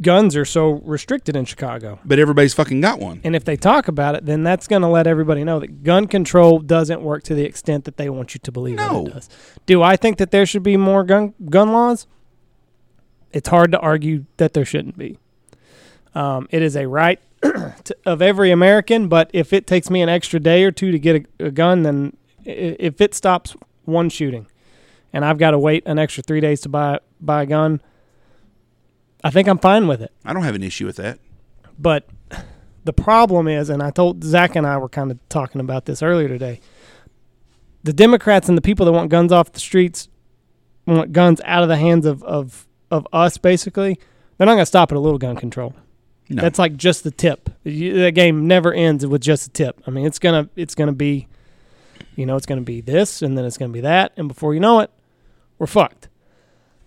guns 0.00 0.34
are 0.36 0.44
so 0.44 0.80
restricted 0.84 1.36
in 1.36 1.44
Chicago. 1.44 1.98
But 2.04 2.18
everybody's 2.18 2.52
fucking 2.54 2.80
got 2.80 2.98
one. 2.98 3.20
And 3.24 3.36
if 3.36 3.44
they 3.44 3.56
talk 3.56 3.86
about 3.88 4.14
it, 4.16 4.26
then 4.26 4.42
that's 4.42 4.66
going 4.66 4.82
to 4.82 4.88
let 4.88 5.06
everybody 5.06 5.44
know 5.44 5.60
that 5.60 5.82
gun 5.82 6.06
control 6.08 6.58
doesn't 6.58 7.00
work 7.02 7.22
to 7.24 7.34
the 7.34 7.44
extent 7.44 7.84
that 7.84 7.96
they 7.96 8.10
want 8.10 8.34
you 8.34 8.40
to 8.42 8.52
believe 8.52 8.76
that 8.78 8.90
No. 8.92 9.06
it 9.06 9.12
does. 9.14 9.28
Do 9.66 9.82
I 9.82 9.96
think 9.96 10.18
that 10.18 10.30
there 10.30 10.46
should 10.46 10.62
be 10.64 10.76
more 10.76 11.04
gun 11.04 11.32
gun 11.48 11.72
laws? 11.72 12.06
It's 13.32 13.48
hard 13.48 13.72
to 13.72 13.78
argue 13.80 14.26
that 14.36 14.52
there 14.52 14.64
shouldn't 14.64 14.96
be. 14.98 15.18
Um, 16.14 16.46
it 16.50 16.62
is 16.62 16.76
a 16.76 16.86
right 16.86 17.18
to, 17.42 17.96
of 18.06 18.22
every 18.22 18.50
American, 18.52 19.08
but 19.08 19.28
if 19.32 19.52
it 19.52 19.66
takes 19.66 19.90
me 19.90 20.02
an 20.02 20.08
extra 20.08 20.38
day 20.38 20.62
or 20.64 20.70
two 20.70 20.92
to 20.92 20.98
get 20.98 21.26
a, 21.40 21.46
a 21.46 21.50
gun, 21.50 21.82
then 21.82 22.16
i- 22.46 22.50
if 22.78 23.00
it 23.00 23.14
stops 23.14 23.56
one 23.84 24.08
shooting, 24.08 24.46
and 25.12 25.24
I've 25.24 25.38
got 25.38 25.50
to 25.52 25.58
wait 25.58 25.82
an 25.86 25.98
extra 25.98 26.22
three 26.22 26.40
days 26.40 26.60
to 26.62 26.68
buy 26.68 27.00
buy 27.20 27.42
a 27.42 27.46
gun, 27.46 27.80
I 29.24 29.30
think 29.30 29.48
I'm 29.48 29.58
fine 29.58 29.88
with 29.88 30.02
it. 30.02 30.12
I 30.24 30.32
don't 30.32 30.42
have 30.44 30.54
an 30.54 30.62
issue 30.62 30.86
with 30.86 30.96
that. 30.96 31.18
But 31.78 32.08
the 32.84 32.92
problem 32.92 33.48
is, 33.48 33.70
and 33.70 33.82
I 33.82 33.90
told 33.90 34.22
Zach 34.22 34.54
and 34.54 34.66
I 34.66 34.76
were 34.76 34.88
kind 34.88 35.10
of 35.10 35.18
talking 35.28 35.60
about 35.60 35.86
this 35.86 36.02
earlier 36.02 36.28
today. 36.28 36.60
The 37.82 37.92
Democrats 37.92 38.48
and 38.48 38.56
the 38.56 38.62
people 38.62 38.86
that 38.86 38.92
want 38.92 39.10
guns 39.10 39.32
off 39.32 39.52
the 39.52 39.60
streets, 39.60 40.08
want 40.86 41.12
guns 41.12 41.40
out 41.44 41.62
of 41.62 41.68
the 41.68 41.76
hands 41.76 42.06
of 42.06 42.22
of, 42.22 42.66
of 42.90 43.06
us, 43.12 43.38
basically. 43.38 43.98
They're 44.36 44.46
not 44.46 44.54
going 44.54 44.62
to 44.62 44.66
stop 44.66 44.92
at 44.92 44.96
a 44.96 45.00
little 45.00 45.18
gun 45.18 45.36
control. 45.36 45.74
No. 46.28 46.40
That's 46.42 46.58
like 46.58 46.76
just 46.76 47.04
the 47.04 47.10
tip. 47.10 47.50
You- 47.64 47.94
The 48.02 48.10
game 48.12 48.46
never 48.46 48.72
ends 48.72 49.06
with 49.06 49.20
just 49.22 49.46
a 49.46 49.50
tip. 49.50 49.82
I 49.86 49.90
mean, 49.90 50.06
it's 50.06 50.18
gonna 50.18 50.48
it's 50.56 50.74
gonna 50.74 50.92
be, 50.92 51.28
you 52.16 52.24
know, 52.26 52.36
it's 52.36 52.46
gonna 52.46 52.62
be 52.62 52.80
this, 52.80 53.20
and 53.22 53.36
then 53.36 53.44
it's 53.44 53.58
gonna 53.58 53.72
be 53.72 53.82
that, 53.82 54.12
and 54.16 54.28
before 54.28 54.54
you 54.54 54.60
know 54.60 54.80
it, 54.80 54.90
we're 55.58 55.66
fucked. 55.66 56.08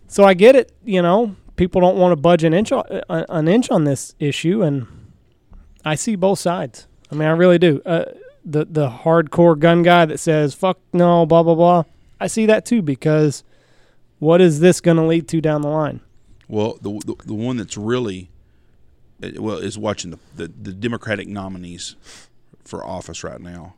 So 0.08 0.24
I 0.24 0.34
get 0.34 0.56
it. 0.56 0.72
You 0.84 1.02
know, 1.04 1.36
people 1.58 1.82
don't 1.82 1.98
want 1.98 2.14
to 2.14 2.16
budge 2.16 2.44
an 2.46 2.54
inch 2.54 2.72
uh, 2.72 2.84
an 3.10 3.48
inch 3.50 3.70
on 3.70 3.84
this 3.84 4.16
issue, 4.20 4.64
and 4.64 4.88
I 5.84 5.96
see 5.96 6.16
both 6.16 6.40
sides. 6.40 6.88
I 7.12 7.16
mean, 7.16 7.28
I 7.28 7.32
really 7.32 7.60
do. 7.60 7.82
Uh, 7.86 8.06
the 8.46 8.66
the 8.66 8.90
hardcore 8.90 9.60
gun 9.60 9.84
guy 9.84 10.06
that 10.06 10.20
says 10.20 10.54
"fuck 10.54 10.80
no," 10.94 11.26
blah 11.26 11.44
blah 11.44 11.56
blah. 11.56 11.84
I 12.20 12.28
see 12.28 12.46
that 12.46 12.66
too 12.66 12.82
because 12.82 13.44
what 14.20 14.40
is 14.40 14.62
this 14.62 14.80
going 14.80 14.98
to 14.98 15.04
lead 15.04 15.28
to 15.28 15.42
down 15.42 15.62
the 15.62 15.68
line? 15.68 16.00
Well, 16.48 16.80
the, 16.82 17.00
the 17.06 17.16
the 17.26 17.34
one 17.34 17.58
that's 17.58 17.78
really 17.78 18.30
uh, 19.22 19.32
well 19.38 19.58
is 19.58 19.78
watching 19.78 20.12
the, 20.12 20.20
the 20.36 20.48
the 20.48 20.74
Democratic 20.74 21.28
nominees 21.28 21.98
for 22.64 22.86
office 22.86 23.24
right 23.24 23.42
now 23.42 23.76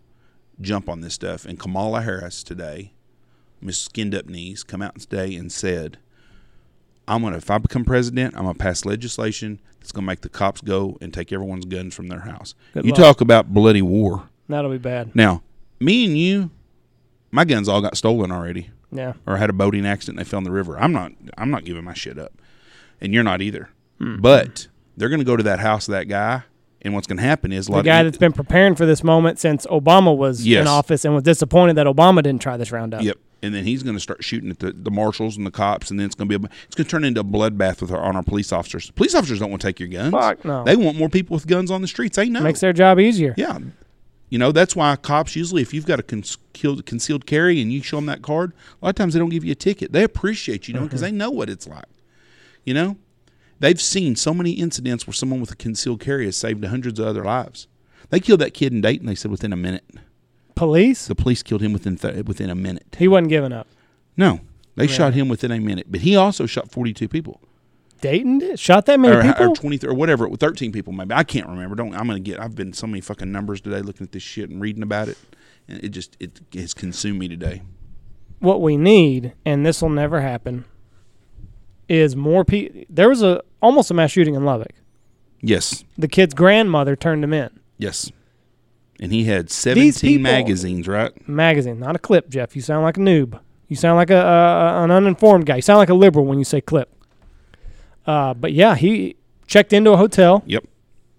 jump 0.61 0.89
on 0.89 1.01
this 1.01 1.13
stuff. 1.13 1.45
And 1.45 1.59
Kamala 1.59 2.01
Harris 2.01 2.43
today, 2.43 2.93
Miss 3.61 3.79
Skinned 3.79 4.15
Up 4.15 4.25
Knees, 4.25 4.63
come 4.63 4.81
out 4.81 4.99
today 4.99 5.35
and 5.35 5.51
said, 5.51 5.97
"I'm 7.09 7.21
gonna 7.23 7.37
if 7.37 7.49
I 7.51 7.57
become 7.57 7.83
president, 7.83 8.35
I'm 8.37 8.43
gonna 8.43 8.53
pass 8.55 8.85
legislation 8.85 9.59
that's 9.79 9.91
gonna 9.91 10.07
make 10.07 10.21
the 10.21 10.29
cops 10.29 10.61
go 10.61 10.97
and 11.01 11.13
take 11.13 11.31
everyone's 11.33 11.65
guns 11.65 11.93
from 11.95 12.07
their 12.07 12.21
house." 12.21 12.55
Good 12.73 12.85
you 12.85 12.91
luck. 12.91 12.99
talk 12.99 13.21
about 13.21 13.53
bloody 13.53 13.81
war. 13.81 14.29
That'll 14.47 14.71
be 14.71 14.77
bad. 14.77 15.15
Now, 15.15 15.43
me 15.79 16.05
and 16.05 16.17
you, 16.17 16.51
my 17.31 17.45
guns 17.45 17.67
all 17.67 17.81
got 17.81 17.95
stolen 17.97 18.31
already 18.31 18.69
Yeah. 18.91 19.13
or 19.27 19.35
I 19.35 19.37
had 19.39 19.49
a 19.49 19.53
boating 19.53 19.85
accident 19.85 20.17
and 20.19 20.25
they 20.25 20.29
fell 20.29 20.39
in 20.39 20.43
the 20.43 20.51
river. 20.51 20.79
I'm 20.79 20.91
not 20.91 21.11
I'm 21.37 21.51
not 21.51 21.65
giving 21.65 21.83
my 21.83 21.93
shit 21.93 22.17
up. 22.17 22.33
And 23.01 23.13
you're 23.13 23.23
not 23.23 23.41
either. 23.41 23.69
Hmm. 23.99 24.17
But 24.19 24.67
they're 24.97 25.07
going 25.09 25.19
to 25.19 25.25
go 25.25 25.37
to 25.37 25.43
that 25.43 25.59
house 25.59 25.87
of 25.87 25.93
that 25.93 26.09
guy 26.09 26.43
and 26.81 26.93
what's 26.93 27.07
going 27.07 27.17
to 27.17 27.23
happen 27.23 27.51
is 27.53 27.67
a 27.67 27.71
lot 27.71 27.77
The 27.79 27.89
guy 27.89 27.99
of 27.99 28.07
that's 28.07 28.17
been 28.17 28.33
preparing 28.33 28.75
for 28.75 28.85
this 28.85 29.03
moment 29.03 29.39
since 29.39 29.65
Obama 29.67 30.15
was 30.17 30.45
Yes. 30.45 30.61
in 30.61 30.67
office 30.67 31.05
and 31.05 31.13
was 31.13 31.23
disappointed 31.23 31.75
that 31.75 31.85
Obama 31.87 32.23
didn't 32.23 32.41
try 32.41 32.57
this 32.57 32.71
roundup. 32.71 33.01
Yep. 33.03 33.17
And 33.41 33.55
then 33.55 33.63
he's 33.63 33.83
going 33.83 33.95
to 33.95 34.01
start 34.01 34.21
shooting 34.21 34.49
at 34.49 34.59
the, 34.59 34.73
the 34.73 34.91
marshals 34.91 35.37
and 35.37 35.45
the 35.45 35.51
cops, 35.51 35.89
and 35.89 35.99
then 35.99 36.07
it's 36.07 36.15
going 36.15 36.27
to 36.27 36.39
be 36.39 36.45
a, 36.45 36.49
it's 36.65 36.75
going 36.75 36.85
to 36.85 36.91
turn 36.91 37.05
into 37.05 37.21
a 37.21 37.23
bloodbath 37.23 37.79
with 37.79 37.89
our, 37.89 38.01
on 38.01 38.17
our 38.17 38.23
police 38.23 38.51
officers. 38.51 38.91
Police 38.91 39.15
officers 39.15 39.39
don't 39.39 39.49
want 39.49 39.61
to 39.61 39.67
take 39.67 39.79
your 39.79 39.87
guns. 39.87 40.11
Fuck 40.11 40.43
no. 40.43 40.65
They 40.65 40.75
want 40.75 40.97
more 40.97 41.07
people 41.07 41.35
with 41.35 41.47
guns 41.47 41.71
on 41.71 41.81
the 41.81 41.87
streets. 41.87 42.17
They 42.17 42.27
know. 42.27 42.41
Makes 42.41 42.59
their 42.59 42.73
job 42.73 42.99
easier. 42.99 43.33
Yeah. 43.37 43.59
You 44.29 44.37
know, 44.39 44.51
that's 44.51 44.75
why 44.75 44.95
cops 44.97 45.35
usually, 45.35 45.61
if 45.61 45.73
you've 45.73 45.85
got 45.85 45.99
a 45.99 46.03
concealed, 46.03 46.85
concealed 46.85 47.25
carry 47.25 47.61
and 47.61 47.71
you 47.71 47.81
show 47.81 47.95
them 47.95 48.07
that 48.07 48.21
card, 48.21 48.51
a 48.81 48.85
lot 48.85 48.89
of 48.89 48.95
times 48.95 49.13
they 49.13 49.19
don't 49.19 49.29
give 49.29 49.45
you 49.45 49.53
a 49.53 49.55
ticket. 49.55 49.93
They 49.93 50.03
appreciate 50.03 50.67
you, 50.67 50.73
know, 50.73 50.83
because 50.83 51.01
they 51.01 51.07
mm-hmm. 51.07 51.17
know 51.17 51.31
what 51.31 51.49
it's 51.49 51.67
like. 51.67 51.85
You 52.65 52.73
know, 52.73 52.97
they've 53.59 53.81
seen 53.81 54.17
so 54.17 54.33
many 54.33 54.51
incidents 54.51 55.07
where 55.07 55.13
someone 55.13 55.39
with 55.39 55.51
a 55.51 55.55
concealed 55.55 56.01
carry 56.01 56.25
has 56.25 56.35
saved 56.35 56.63
hundreds 56.63 56.99
of 56.99 57.07
other 57.07 57.23
lives. 57.23 57.67
They 58.09 58.19
killed 58.19 58.41
that 58.41 58.53
kid 58.53 58.73
in 58.73 58.81
Dayton, 58.81 59.07
they 59.07 59.15
said, 59.15 59.31
within 59.31 59.53
a 59.53 59.55
minute. 59.55 59.85
Police? 60.59 61.07
The 61.07 61.15
police 61.15 61.41
killed 61.41 61.61
him 61.61 61.71
within 61.71 61.95
th- 61.95 62.25
within 62.25 62.49
a 62.49 62.55
minute. 62.55 62.97
He 62.97 63.07
wasn't 63.07 63.29
giving 63.29 63.53
up. 63.53 63.65
No, 64.17 64.41
they 64.75 64.87
shot 64.87 65.13
him 65.13 65.29
within 65.29 65.51
a 65.51 65.59
minute, 65.59 65.87
but 65.89 66.01
he 66.01 66.17
also 66.17 66.45
shot 66.45 66.69
42 66.69 67.07
people. 67.07 67.39
Dayton 68.01 68.39
did? 68.39 68.59
Shot 68.59 68.85
that 68.87 68.99
many 68.99 69.15
or, 69.15 69.21
people? 69.21 69.51
or 69.51 69.55
20 69.55 69.87
or 69.87 69.93
whatever, 69.93 70.29
13 70.29 70.73
people 70.73 70.91
maybe. 70.91 71.13
I 71.13 71.23
can't 71.23 71.47
remember. 71.47 71.75
Don't 71.75 71.95
I'm 71.95 72.07
to 72.09 72.19
get 72.19 72.41
I've 72.41 72.55
been 72.55 72.73
so 72.73 72.87
many 72.87 72.99
fucking 72.99 73.31
numbers 73.31 73.61
today 73.61 73.81
looking 73.81 74.05
at 74.05 74.11
this 74.11 74.21
shit 74.21 74.49
and 74.49 74.61
reading 74.61 74.83
about 74.83 75.07
it. 75.07 75.17
And 75.69 75.81
it 75.81 75.89
just 75.89 76.17
it 76.19 76.41
has 76.53 76.73
consumed 76.73 77.19
me 77.19 77.29
today. 77.29 77.61
what 78.39 78.61
we 78.61 78.75
need, 78.75 79.33
and 79.45 79.65
this 79.65 79.81
will 79.81 79.89
never 79.89 80.19
happen, 80.19 80.65
is 81.87 82.17
more 82.17 82.43
people. 82.43 82.83
There 82.89 83.07
was 83.07 83.23
a 83.23 83.41
almost 83.61 83.91
a 83.91 83.93
mass 83.93 84.11
shooting 84.11 84.35
in 84.35 84.43
Lubbock. 84.43 84.73
Yes. 85.41 85.85
The 85.97 86.09
kid's 86.09 86.33
grandmother 86.33 86.97
turned 86.97 87.23
him 87.23 87.31
in. 87.31 87.49
Yes. 87.77 88.11
And 89.01 89.11
he 89.13 89.23
had 89.25 89.49
17 89.49 89.93
people- 89.93 90.23
magazines, 90.23 90.87
right? 90.87 91.11
Magazine, 91.27 91.79
not 91.79 91.95
a 91.95 91.99
clip, 91.99 92.29
Jeff. 92.29 92.55
You 92.55 92.61
sound 92.61 92.83
like 92.83 92.97
a 92.97 92.99
noob. 92.99 93.39
You 93.67 93.75
sound 93.75 93.97
like 93.97 94.09
a, 94.09 94.17
a 94.19 94.83
an 94.83 94.91
uninformed 94.91 95.45
guy. 95.45 95.57
You 95.57 95.61
sound 95.61 95.77
like 95.77 95.89
a 95.89 95.93
liberal 95.93 96.25
when 96.25 96.37
you 96.39 96.43
say 96.45 96.59
clip. 96.59 96.89
Uh, 98.05 98.33
but 98.33 98.51
yeah, 98.53 98.75
he 98.75 99.15
checked 99.47 99.73
into 99.73 99.91
a 99.91 99.97
hotel. 99.97 100.43
Yep. 100.45 100.65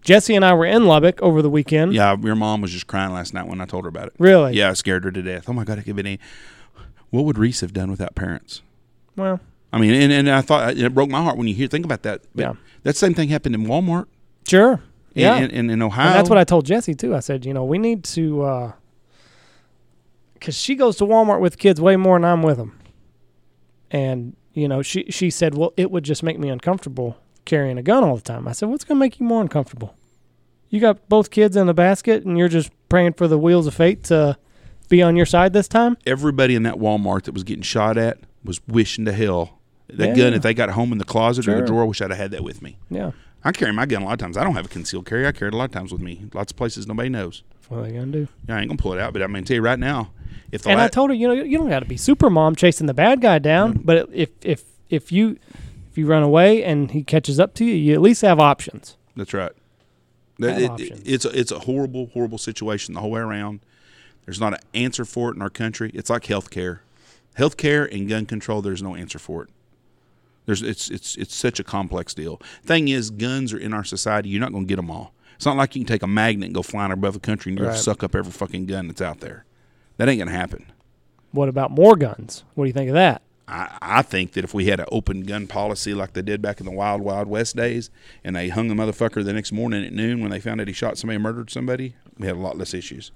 Jesse 0.02 0.34
and 0.34 0.44
I 0.44 0.54
were 0.54 0.64
in 0.66 0.86
Lubbock 0.86 1.20
over 1.22 1.42
the 1.42 1.50
weekend. 1.50 1.92
Yeah, 1.92 2.16
your 2.20 2.34
mom 2.34 2.62
was 2.62 2.72
just 2.72 2.86
crying 2.86 3.12
last 3.12 3.34
night 3.34 3.46
when 3.46 3.60
I 3.60 3.66
told 3.66 3.84
her 3.84 3.88
about 3.88 4.08
it. 4.08 4.14
Really? 4.18 4.54
Yeah, 4.54 4.70
I 4.70 4.72
scared 4.72 5.04
her 5.04 5.12
to 5.12 5.22
death. 5.22 5.48
Oh 5.48 5.52
my 5.52 5.62
god, 5.64 5.78
it 5.78 5.84
could 5.84 5.98
any 5.98 6.18
What 7.10 7.24
would 7.24 7.38
Reese 7.38 7.60
have 7.60 7.72
done 7.72 7.90
without 7.90 8.14
parents? 8.14 8.62
Well, 9.14 9.40
I 9.72 9.78
mean, 9.78 9.92
and, 9.94 10.10
and 10.12 10.28
I 10.30 10.40
thought 10.40 10.76
it 10.76 10.94
broke 10.94 11.10
my 11.10 11.22
heart 11.22 11.36
when 11.36 11.46
you 11.46 11.54
hear 11.54 11.68
think 11.68 11.84
about 11.84 12.02
that. 12.02 12.22
But 12.34 12.42
Yeah. 12.42 12.52
that 12.82 12.96
same 12.96 13.14
thing 13.14 13.28
happened 13.28 13.54
in 13.54 13.66
Walmart. 13.66 14.06
sure. 14.48 14.80
In- 15.14 15.22
Yeah. 15.22 15.36
in, 15.38 15.50
in, 15.50 15.70
in 15.70 15.82
Ohio. 15.82 16.06
And 16.08 16.14
that's 16.16 16.28
what 16.30 16.38
I 16.38 16.44
told 16.44 16.66
Jesse 16.66 16.94
too. 16.94 17.14
I 17.14 17.20
said, 17.20 17.44
you 17.44 17.52
know, 17.54 17.64
we 17.64 17.78
need 17.78 18.04
to, 18.04 18.42
uh, 18.42 18.72
because 20.34 20.56
she 20.56 20.74
goes 20.74 20.96
to 20.98 21.04
Walmart 21.04 21.40
with 21.40 21.58
kids 21.58 21.80
way 21.80 21.96
more 21.96 22.16
than 22.18 22.24
I'm 22.24 22.42
with 22.42 22.56
them. 22.56 22.78
And 23.90 24.36
you 24.52 24.66
know, 24.68 24.82
she 24.82 25.04
she 25.10 25.30
said, 25.30 25.54
well, 25.54 25.72
it 25.76 25.90
would 25.90 26.04
just 26.04 26.22
make 26.22 26.38
me 26.38 26.48
uncomfortable 26.48 27.16
carrying 27.44 27.78
a 27.78 27.82
gun 27.82 28.02
all 28.04 28.16
the 28.16 28.22
time. 28.22 28.48
I 28.48 28.52
said, 28.52 28.68
what's 28.68 28.84
gonna 28.84 28.98
make 29.00 29.20
you 29.20 29.26
more 29.26 29.40
uncomfortable? 29.40 29.94
You 30.68 30.80
got 30.80 31.08
both 31.08 31.30
kids 31.30 31.56
in 31.56 31.68
a 31.68 31.74
basket, 31.74 32.24
and 32.24 32.38
you're 32.38 32.48
just 32.48 32.70
praying 32.88 33.14
for 33.14 33.26
the 33.28 33.38
wheels 33.38 33.66
of 33.66 33.74
fate 33.74 34.04
to 34.04 34.36
be 34.88 35.02
on 35.02 35.16
your 35.16 35.26
side 35.26 35.52
this 35.52 35.68
time. 35.68 35.96
everybody 36.06 36.54
in 36.54 36.62
that 36.64 36.74
Walmart 36.76 37.24
that 37.24 37.32
was 37.32 37.44
getting 37.44 37.62
shot 37.62 37.96
at 37.96 38.18
was 38.44 38.60
wishing 38.66 39.04
to 39.04 39.12
hell 39.12 39.58
that 39.88 40.08
Yeah. 40.10 40.14
gun 40.24 40.34
if 40.34 40.42
they 40.42 40.54
got 40.54 40.70
home 40.70 40.92
in 40.92 40.98
the 40.98 41.04
closet 41.04 41.46
or 41.48 41.60
the 41.60 41.66
drawer. 41.66 41.86
Wish 41.86 42.00
I'd 42.00 42.10
have 42.10 42.18
had 42.18 42.30
that 42.32 42.42
with 42.44 42.60
me. 42.62 42.76
Yeah. 42.88 43.10
I 43.44 43.52
carry 43.52 43.72
my 43.72 43.86
gun 43.86 44.02
a 44.02 44.04
lot 44.04 44.12
of 44.14 44.18
times. 44.18 44.36
I 44.36 44.44
don't 44.44 44.54
have 44.54 44.66
a 44.66 44.68
concealed 44.68 45.06
carry. 45.06 45.26
I 45.26 45.32
carry 45.32 45.48
it 45.48 45.54
a 45.54 45.56
lot 45.56 45.64
of 45.64 45.70
times 45.72 45.92
with 45.92 46.02
me. 46.02 46.26
Lots 46.34 46.52
of 46.52 46.56
places 46.56 46.86
nobody 46.86 47.08
knows. 47.08 47.42
What 47.68 47.78
are 47.78 47.82
they 47.84 47.92
gonna 47.92 48.06
do? 48.12 48.28
Yeah, 48.48 48.56
I 48.56 48.60
ain't 48.60 48.68
gonna 48.68 48.76
pull 48.78 48.92
it 48.92 48.98
out, 49.00 49.12
but 49.12 49.22
I'm 49.22 49.32
gonna 49.32 49.44
tell 49.44 49.54
you 49.54 49.62
right 49.62 49.78
now, 49.78 50.10
if 50.52 50.62
the 50.62 50.70
And 50.70 50.78
la- 50.78 50.84
I 50.84 50.88
told 50.88 51.10
her, 51.10 51.14
you 51.14 51.28
know, 51.28 51.34
you 51.34 51.56
don't 51.58 51.68
got 51.70 51.80
to 51.80 51.86
be 51.86 51.96
super 51.96 52.28
mom 52.28 52.54
chasing 52.56 52.86
the 52.86 52.94
bad 52.94 53.20
guy 53.20 53.38
down, 53.38 53.74
mm-hmm. 53.74 53.82
but 53.82 54.08
if 54.12 54.30
if 54.42 54.64
if 54.88 55.10
you 55.12 55.38
If 55.90 55.98
you 55.98 56.06
run 56.06 56.22
away 56.22 56.62
and 56.62 56.90
he 56.92 57.02
catches 57.02 57.40
up 57.40 57.52
to 57.54 57.64
you, 57.64 57.74
you 57.74 57.94
at 57.94 58.00
least 58.00 58.22
have 58.22 58.38
options. 58.38 58.96
That's 59.16 59.34
right. 59.34 59.50
Have 60.40 60.50
It- 60.58 60.62
it- 60.62 60.70
options. 60.70 61.02
it's 61.04 61.24
a, 61.24 61.38
it's 61.40 61.50
a 61.50 61.58
horrible, 61.60 62.10
horrible 62.12 62.38
situation 62.38 62.94
the 62.94 63.00
whole 63.00 63.10
way 63.10 63.20
around. 63.20 63.58
There's 64.24 64.38
not 64.38 64.52
an 64.54 64.60
answer 64.72 65.04
for 65.04 65.30
it 65.30 65.34
in 65.36 65.42
our 65.42 65.50
country. 65.50 65.90
It's 65.94 66.08
like 66.08 66.26
health 66.26 66.50
care, 66.50 66.82
health 67.34 67.56
care 67.56 67.84
and 67.92 68.08
gun 68.08 68.24
control. 68.26 68.62
There's 68.62 68.82
no 68.82 68.94
answer 68.94 69.18
for 69.18 69.42
it. 69.42 69.48
There's 70.50 70.62
it's 70.62 70.90
it's 70.90 71.14
it's 71.16 71.32
such 71.34 71.60
a 71.60 71.64
complex 71.64 72.12
deal. 72.12 72.40
Thing 72.64 72.88
is, 72.88 73.10
guns 73.10 73.52
are 73.52 73.58
in 73.58 73.72
our 73.72 73.84
society. 73.84 74.30
You're 74.30 74.40
not 74.40 74.50
going 74.50 74.64
to 74.64 74.68
get 74.68 74.76
them 74.76 74.90
all. 74.90 75.14
It's 75.36 75.46
not 75.46 75.56
like 75.56 75.76
you 75.76 75.82
can 75.82 75.86
take 75.86 76.02
a 76.02 76.08
magnet 76.08 76.46
and 76.46 76.54
go 76.54 76.62
flying 76.62 76.90
above 76.90 77.14
the 77.14 77.20
country 77.20 77.50
and 77.52 77.58
you're 77.58 77.68
Right. 77.68 77.74
gonna 77.74 77.82
suck 77.82 78.02
up 78.02 78.16
every 78.16 78.32
fucking 78.32 78.66
gun 78.66 78.88
that's 78.88 79.00
out 79.00 79.20
there. 79.20 79.44
That 79.96 80.08
ain't 80.08 80.18
gonna 80.18 80.32
happen. 80.32 80.66
What 81.30 81.48
about 81.48 81.70
more 81.70 81.94
guns? 81.94 82.42
What 82.54 82.64
do 82.64 82.66
you 82.66 82.72
think 82.72 82.88
of 82.88 82.94
that? 82.94 83.22
I, 83.46 83.78
I 83.80 84.02
think 84.02 84.32
that 84.32 84.42
if 84.44 84.52
we 84.54 84.66
had 84.66 84.80
an 84.80 84.86
open 84.90 85.22
gun 85.22 85.46
policy 85.46 85.94
like 85.94 86.12
they 86.14 86.22
did 86.22 86.42
back 86.42 86.58
in 86.58 86.66
the 86.66 86.72
wild, 86.72 87.00
wild 87.00 87.28
west 87.28 87.54
days, 87.56 87.90
and 88.24 88.34
they 88.34 88.48
hung 88.48 88.66
the 88.68 88.74
motherfucker 88.74 89.24
the 89.24 89.32
next 89.32 89.52
morning 89.52 89.84
at 89.84 89.92
noon 89.92 90.20
when 90.20 90.30
they 90.32 90.40
found 90.40 90.60
out 90.60 90.66
he 90.66 90.74
shot 90.74 90.98
somebody 90.98 91.14
and 91.14 91.22
murdered 91.22 91.48
somebody, 91.50 91.94
we 92.18 92.26
had 92.26 92.34
a 92.36 92.40
lot 92.40 92.58
less 92.58 92.74
issues. 92.74 93.12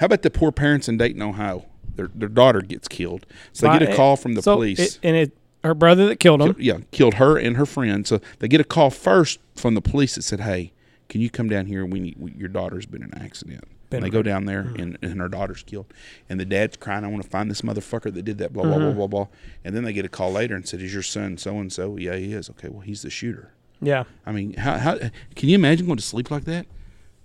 How 0.00 0.06
about 0.06 0.22
the 0.22 0.30
poor 0.30 0.50
parents 0.52 0.88
in 0.88 0.96
Dayton, 0.98 1.22
Ohio? 1.22 1.66
Their 1.94 2.08
their 2.14 2.28
daughter 2.28 2.60
gets 2.60 2.88
killed, 2.88 3.24
so 3.54 3.70
they 3.72 3.78
get 3.78 3.90
a 3.90 3.96
call 3.96 4.16
from 4.16 4.34
the 4.34 4.42
so 4.42 4.56
police. 4.56 4.78
it- 4.80 4.98
and 5.02 5.16
it 5.16 5.32
her 5.66 5.74
brother 5.74 6.06
that 6.06 6.20
killed 6.20 6.40
him. 6.40 6.54
Kill- 6.54 6.62
yeah, 6.64 6.78
killed 6.90 7.14
her 7.14 7.36
and 7.38 7.56
her 7.56 7.66
friend. 7.66 8.06
So 8.06 8.20
they 8.38 8.48
get 8.48 8.60
a 8.60 8.64
call 8.64 8.90
first 8.90 9.38
from 9.54 9.74
the 9.74 9.80
police 9.82 10.14
that 10.14 10.22
said, 10.22 10.40
"Hey, 10.40 10.72
can 11.08 11.20
you 11.20 11.28
come 11.30 11.48
down 11.48 11.66
here? 11.66 11.84
We, 11.84 12.00
need, 12.00 12.16
we 12.18 12.32
your 12.32 12.48
daughter's 12.48 12.86
been 12.86 13.02
in 13.02 13.12
an 13.12 13.22
accident." 13.22 13.64
Been 13.90 13.98
and 13.98 14.06
they 14.06 14.10
go 14.10 14.22
down 14.22 14.46
there, 14.46 14.62
and, 14.76 14.98
and 15.00 15.20
her 15.20 15.28
daughter's 15.28 15.62
killed. 15.62 15.86
And 16.28 16.40
the 16.40 16.44
dad's 16.44 16.76
crying, 16.76 17.04
"I 17.04 17.08
want 17.08 17.22
to 17.22 17.28
find 17.30 17.48
this 17.50 17.60
motherfucker 17.62 18.12
that 18.12 18.22
did 18.24 18.38
that." 18.38 18.52
Blah 18.52 18.64
blah 18.64 18.78
blah 18.78 18.92
blah 18.92 19.06
blah. 19.06 19.26
And 19.64 19.76
then 19.76 19.84
they 19.84 19.92
get 19.92 20.04
a 20.04 20.08
call 20.08 20.32
later 20.32 20.56
and 20.56 20.66
said, 20.66 20.80
"Is 20.80 20.92
your 20.92 21.04
son 21.04 21.38
so 21.38 21.58
and 21.60 21.72
so?" 21.72 21.96
Yeah, 21.96 22.16
he 22.16 22.32
is. 22.32 22.50
Okay, 22.50 22.68
well, 22.68 22.80
he's 22.80 23.02
the 23.02 23.10
shooter. 23.10 23.52
Yeah. 23.80 24.04
I 24.24 24.32
mean, 24.32 24.54
how 24.54 24.78
how 24.78 24.98
can 25.36 25.48
you 25.48 25.54
imagine 25.54 25.86
going 25.86 25.98
to 25.98 26.02
sleep 26.02 26.30
like 26.32 26.44
that? 26.46 26.66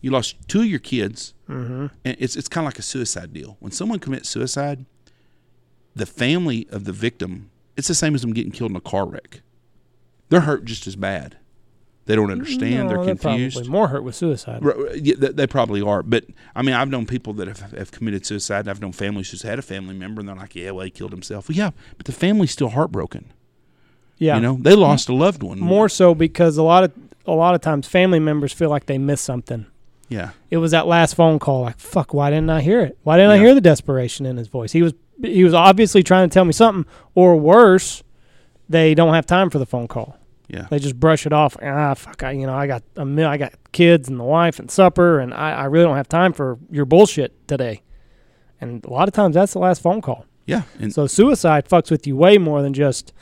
You 0.01 0.12
lost 0.12 0.36
two 0.47 0.62
of 0.62 0.67
your 0.67 0.80
kids, 0.80 1.34
Mm-hmm. 1.49 1.88
and 2.06 2.15
it's 2.19 2.36
it's 2.36 2.47
kind 2.47 2.65
of 2.65 2.67
like 2.67 2.80
a 2.80 2.84
suicide 2.84 3.34
deal. 3.34 3.58
When 3.60 3.71
someone 3.71 3.97
commits 3.99 4.30
suicide, 4.30 4.86
the 5.95 6.06
family 6.06 6.67
of 6.71 6.86
the 6.86 6.91
victim, 6.91 7.49
it's 7.82 7.88
the 7.88 7.96
same 7.96 8.13
as 8.13 8.22
them 8.22 8.32
getting 8.32 8.52
killed 8.52 8.70
in 8.70 8.78
a 8.78 8.82
car 8.82 9.08
wreck. 9.08 9.41
They're 10.30 10.41
hurt 10.41 10.65
just 10.65 10.86
as 10.86 10.96
bad. 10.96 11.38
They 12.06 12.15
don't 12.15 12.30
understand. 12.30 12.84
No, 12.84 12.89
they're 12.89 13.15
confused. 13.15 13.56
probably 13.56 13.72
more 13.72 13.88
hurt 13.88 14.04
with 14.04 14.13
suicide. 14.13 14.62
Yeah, 14.94 15.15
they, 15.17 15.48
probably 15.48 15.82
are, 15.82 16.04
but 16.04 16.26
I 16.56 16.62
mean, 16.62 16.76
I've 16.76 16.89
known 16.89 17.08
people 17.08 17.34
that 17.34 17.48
have, 17.48 17.72
have 17.72 17.91
committed 17.91 18.24
suicide. 18.24 18.60
And 18.60 18.70
I've 18.70 18.82
known 18.82 18.91
families 18.91 19.32
who's 19.32 19.41
had 19.41 19.58
a 19.58 19.63
family 19.63 19.96
member, 19.96 20.20
and 20.20 20.30
they're 20.30 20.36
like, 20.36 20.56
"Yeah, 20.56 20.72
well, 20.72 20.86
he 20.86 20.91
killed 20.91 21.12
himself." 21.12 21.50
Well, 21.50 21.58
yeah, 21.58 21.72
but 21.98 22.06
the 22.06 22.12
family's 22.12 22.52
still 22.52 22.70
heartbroken. 22.70 23.34
Yeah. 24.20 24.36
You 24.36 24.41
know, 24.41 24.58
they 24.62 24.76
lost 24.76 25.10
a 25.10 25.13
loved 25.15 25.41
one. 25.41 25.60
More 25.60 25.89
so 25.89 26.13
because 26.13 26.56
a 26.58 26.63
lot 26.63 26.84
of 26.84 26.91
a 27.26 27.32
lot 27.32 27.56
of 27.56 27.62
times 27.62 27.88
family 27.88 28.20
members 28.20 28.54
feel 28.54 28.70
like 28.70 28.86
they 28.86 29.00
missed 29.00 29.24
something. 29.24 29.65
Yeah, 30.08 30.32
It 30.50 30.58
was 30.58 30.72
that 30.72 30.88
last 30.88 31.15
phone 31.15 31.39
call. 31.39 31.62
Like, 31.62 31.80
fuck, 31.80 32.13
why 32.13 32.30
didn't 32.30 32.50
I 32.50 32.62
hear 32.62 32.82
it? 32.82 32.98
Why 33.04 33.15
didn't 33.15 33.32
I 33.32 33.38
hear 33.38 33.56
the 33.56 33.62
desperation 33.62 34.26
in 34.26 34.36
his 34.36 34.50
voice? 34.50 34.74
He 34.74 34.82
was 34.82 34.94
he 35.23 35.43
was 35.43 35.53
obviously 35.53 36.03
trying 36.03 36.29
to 36.29 36.34
tell 36.34 36.45
me 36.45 36.53
something, 36.53 36.86
or 37.15 37.36
worse, 37.38 38.03
they 38.69 38.93
don't 38.95 39.13
have 39.13 39.25
time 39.25 39.49
for 39.49 39.60
the 39.60 39.65
phone 39.65 39.88
call. 39.88 40.17
yeah. 40.47 40.67
They 40.69 40.79
just 40.79 40.99
brush 40.99 41.25
it 41.25 41.34
off. 41.34 41.55
Ah, 41.62 41.93
fuck, 41.93 42.23
I 42.23 42.31
you 42.31 42.45
know 42.47 42.53
I 42.55 42.67
got 42.67 42.84
a 42.95 43.05
mil- 43.05 43.27
I 43.27 43.38
got 43.38 43.53
kids 43.71 44.10
and 44.10 44.19
the 44.19 44.23
wife 44.23 44.60
and 44.60 44.69
supper, 44.71 45.19
and 45.19 45.34
I, 45.34 45.51
I 45.51 45.65
really 45.65 45.86
don't 45.86 45.97
have 45.97 46.10
time 46.10 46.34
for 46.34 46.57
your 46.69 46.86
bullshit 46.86 47.47
today. 47.47 47.81
And 48.60 48.84
a 48.86 48.89
lot 48.89 49.07
of 49.07 49.13
times 49.13 49.34
that's 49.36 49.53
the 49.53 49.60
last 49.60 49.81
phone 49.81 50.01
call. 50.01 50.25
Yeah, 50.45 50.63
and 50.79 50.93
So 50.93 51.07
suicide 51.07 51.67
fucks 51.69 51.89
with 51.91 52.05
you 52.05 52.15
way 52.17 52.38
more 52.38 52.62
than 52.62 52.73
just, 52.73 53.13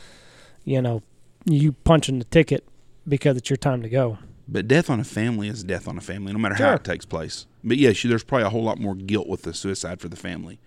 you 0.63 0.81
know, 0.81 1.01
you 1.45 1.73
punching 1.73 2.19
the 2.19 2.25
ticket 2.25 2.65
because 3.07 3.38
it's 3.38 3.49
your 3.49 3.57
time 3.57 3.81
to 3.81 3.89
go. 3.89 4.17
But 4.47 4.67
death 4.67 4.89
on 4.89 4.99
a 4.99 5.03
family 5.03 5.47
is 5.47 5.63
death 5.63 5.88
on 5.88 5.97
a 5.97 6.01
family, 6.01 6.33
no 6.33 6.39
matter 6.39 6.55
how 6.55 6.73
it 6.73 6.83
takes 6.83 7.05
place. 7.05 7.45
But 7.63 7.77
yes, 7.77 8.01
there's 8.01 8.23
probably 8.23 8.47
a 8.47 8.49
whole 8.49 8.63
lot 8.63 8.79
more 8.79 8.95
guilt 8.95 9.27
with 9.27 9.43
the 9.43 9.53
suicide 9.53 9.99
for 10.01 10.09
the 10.09 10.15
family. 10.15 10.59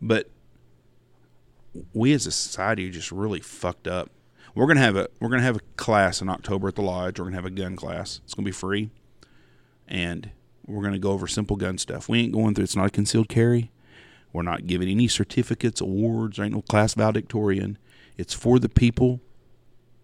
But 0.00 0.30
we 1.92 2.12
as 2.12 2.26
a 2.26 2.32
society 2.32 2.88
are 2.88 2.92
just 2.92 3.12
really 3.12 3.40
fucked 3.40 3.86
up. 3.88 4.10
We're 4.54 4.66
gonna 4.66 4.80
have 4.80 4.96
a 4.96 5.08
we're 5.20 5.28
gonna 5.28 5.42
have 5.42 5.56
a 5.56 5.60
class 5.76 6.20
in 6.22 6.28
October 6.28 6.68
at 6.68 6.76
the 6.76 6.82
lodge. 6.82 7.18
We're 7.18 7.26
gonna 7.26 7.36
have 7.36 7.44
a 7.44 7.50
gun 7.50 7.76
class. 7.76 8.20
It's 8.24 8.34
gonna 8.34 8.46
be 8.46 8.52
free, 8.52 8.90
and 9.86 10.30
we're 10.66 10.82
gonna 10.82 10.98
go 10.98 11.12
over 11.12 11.26
simple 11.26 11.56
gun 11.56 11.78
stuff. 11.78 12.08
We 12.08 12.20
ain't 12.20 12.32
going 12.32 12.54
through. 12.54 12.64
It's 12.64 12.76
not 12.76 12.86
a 12.86 12.90
concealed 12.90 13.28
carry. 13.28 13.70
We're 14.32 14.42
not 14.42 14.66
giving 14.66 14.88
any 14.88 15.08
certificates, 15.08 15.80
awards, 15.80 16.38
or 16.38 16.44
ain't 16.44 16.54
no 16.54 16.62
class 16.62 16.94
valedictorian. 16.94 17.78
It's 18.16 18.34
for 18.34 18.58
the 18.58 18.68
people 18.68 19.20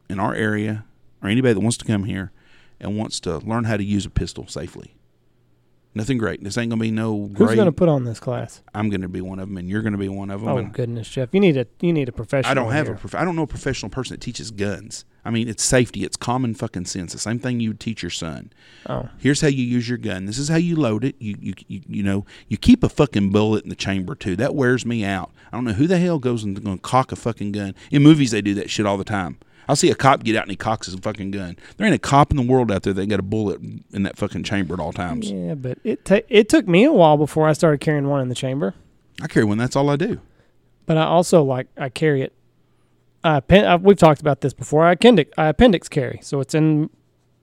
in 0.08 0.20
our 0.20 0.35
area 0.35 0.85
or 1.22 1.28
anybody 1.28 1.54
that 1.54 1.61
wants 1.61 1.76
to 1.78 1.85
come 1.85 2.04
here 2.04 2.32
and 2.80 2.98
wants 2.98 3.20
to 3.20 3.38
learn 3.38 3.64
how 3.64 3.76
to 3.76 3.85
use 3.85 4.04
a 4.04 4.11
pistol 4.11 4.46
safely. 4.46 4.94
Nothing 5.94 6.16
great. 6.16 6.42
This 6.42 6.57
ain't 6.57 6.70
gonna 6.70 6.81
be 6.81 6.90
no 6.90 7.26
Who's 7.26 7.37
great. 7.37 7.57
going 7.57 7.66
to 7.66 7.72
put 7.72 7.88
on 7.90 8.05
this 8.05 8.18
class? 8.18 8.62
I'm 8.74 8.88
gonna 8.88 9.09
be 9.09 9.20
one 9.20 9.38
of 9.38 9.48
them, 9.48 9.59
and 9.59 9.68
you're 9.68 9.83
gonna 9.83 9.98
be 9.98 10.09
one 10.09 10.31
of 10.31 10.40
them. 10.40 10.48
Oh 10.48 10.62
goodness, 10.64 11.09
Jeff, 11.09 11.28
you 11.33 11.40
need 11.40 11.57
a 11.59 11.66
you 11.81 11.92
need 11.92 12.09
a 12.09 12.12
professional. 12.12 12.50
I 12.50 12.55
don't 12.55 12.72
have 12.72 12.87
here. 12.87 12.94
a. 12.94 12.98
Prof- 12.98 13.14
I 13.14 13.24
don't 13.24 13.37
know 13.37 13.42
a 13.42 13.46
professional 13.46 13.90
person 13.90 14.14
that 14.14 14.20
teaches 14.22 14.50
guns. 14.50 15.05
I 15.24 15.31
mean, 15.31 15.48
it's 15.48 15.62
safety. 15.62 16.02
It's 16.02 16.16
common 16.16 16.55
fucking 16.55 16.87
sense. 16.87 17.12
The 17.12 17.18
same 17.18 17.38
thing 17.38 17.61
you 17.61 17.70
would 17.70 17.78
teach 17.81 18.02
your 18.02 18.11
son. 18.11 18.52
Oh, 18.88 19.09
Here's 19.18 19.40
how 19.42 19.48
you 19.48 19.62
use 19.64 19.88
your 19.88 19.98
gun. 19.98 20.24
This 20.24 20.38
is 20.38 20.48
how 20.48 20.57
you 20.57 20.76
load 20.76 21.05
it. 21.05 21.14
You 21.18 21.37
you 21.38 21.55
you, 21.68 21.81
you 21.87 22.02
know 22.02 22.24
you 22.48 22.57
keep 22.57 22.83
a 22.83 22.88
fucking 22.88 23.31
bullet 23.31 23.62
in 23.64 23.68
the 23.68 23.76
chamber 23.76 24.14
too. 24.14 24.35
That 24.37 24.55
wears 24.55 24.87
me 24.87 25.05
out. 25.05 25.31
I 25.52 25.57
don't 25.59 25.64
know 25.64 25.74
who 25.74 25.87
the 25.87 25.98
hell 25.98 26.18
goes 26.18 26.42
and 26.42 26.57
to 26.57 26.78
cock 26.78 27.12
a 27.12 27.16
fucking 27.16 27.52
gun. 27.52 27.74
In 27.90 28.02
movies, 28.02 28.31
they 28.31 28.40
do 28.40 28.55
that 28.55 28.70
shit 28.70 28.87
all 28.87 28.96
the 28.96 29.05
time. 29.05 29.37
I'll 29.72 29.76
see 29.76 29.90
a 29.90 29.94
cop 29.94 30.22
get 30.22 30.37
out 30.37 30.42
and 30.42 30.50
he 30.50 30.56
cocks 30.56 30.87
his 30.87 30.96
fucking 30.96 31.30
gun. 31.30 31.56
There 31.78 31.87
ain't 31.87 31.96
a 31.96 31.98
cop 31.98 32.30
in 32.30 32.37
the 32.37 32.42
world 32.42 32.70
out 32.70 32.82
there 32.82 32.92
that 32.92 33.06
got 33.06 33.18
a 33.20 33.22
bullet 33.22 33.58
in 33.90 34.02
that 34.02 34.18
fucking 34.18 34.42
chamber 34.42 34.74
at 34.74 34.80
all 34.80 34.92
times. 34.92 35.30
yeah, 35.30 35.54
but 35.54 35.78
it 35.82 36.04
ta- 36.04 36.20
it 36.28 36.50
took 36.50 36.68
me 36.68 36.85
a 36.85 36.92
while 36.92 37.16
before 37.16 37.48
I 37.48 37.54
started 37.54 37.80
carrying 37.80 38.06
one 38.08 38.20
in 38.20 38.28
the 38.28 38.35
chamber. 38.35 38.74
I 39.22 39.28
carry 39.28 39.46
one. 39.46 39.56
That's 39.56 39.74
all 39.74 39.88
I 39.88 39.96
do. 39.96 40.20
But 40.85 40.98
I 40.98 41.04
also 41.04 41.42
like 41.42 41.68
I 41.78 41.88
carry 41.88 42.20
it. 42.20 42.35
I 43.24 43.40
pen, 43.40 43.64
I, 43.64 43.76
we've 43.76 43.96
talked 43.96 44.20
about 44.20 44.42
this 44.42 44.52
before. 44.52 44.85
I 44.85 44.92
appendix 44.92 45.30
I 45.38 45.46
appendix 45.46 45.88
carry, 45.88 46.18
so 46.22 46.40
it's 46.40 46.54
in 46.54 46.90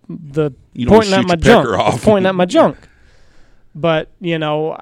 the 0.08 0.52
You 0.74 0.86
pointing 0.86 1.14
at 1.16 1.26
my 1.26 1.36
junk. 1.36 1.68
off. 1.70 2.04
pointing 2.04 2.28
at 2.28 2.36
my 2.36 2.46
junk. 2.46 2.78
But 3.74 4.10
you 4.22 4.38
know, 4.38 4.78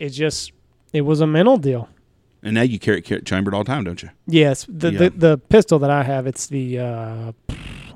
it 0.00 0.08
just 0.10 0.50
it 0.92 1.02
was 1.02 1.20
a 1.20 1.26
mental 1.26 1.56
deal. 1.56 1.88
And 2.42 2.54
now 2.54 2.62
you 2.62 2.78
carry 2.78 3.02
it 3.06 3.26
chambered 3.26 3.52
all 3.54 3.64
the 3.64 3.68
time, 3.68 3.84
don't 3.84 4.02
you? 4.02 4.10
Yes, 4.26 4.64
the 4.68 4.90
Yeah. 4.92 4.98
the, 4.98 5.10
the 5.10 5.38
pistol 5.38 5.78
that 5.80 5.90
I 5.90 6.02
have, 6.04 6.26
it's 6.26 6.46
the 6.46 6.78
uh, 6.78 6.84
I 6.84 7.32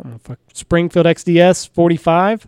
don't 0.02 0.04
know, 0.04 0.18
fuck, 0.22 0.38
Springfield 0.52 1.06
XDS 1.06 1.68
45. 1.70 2.46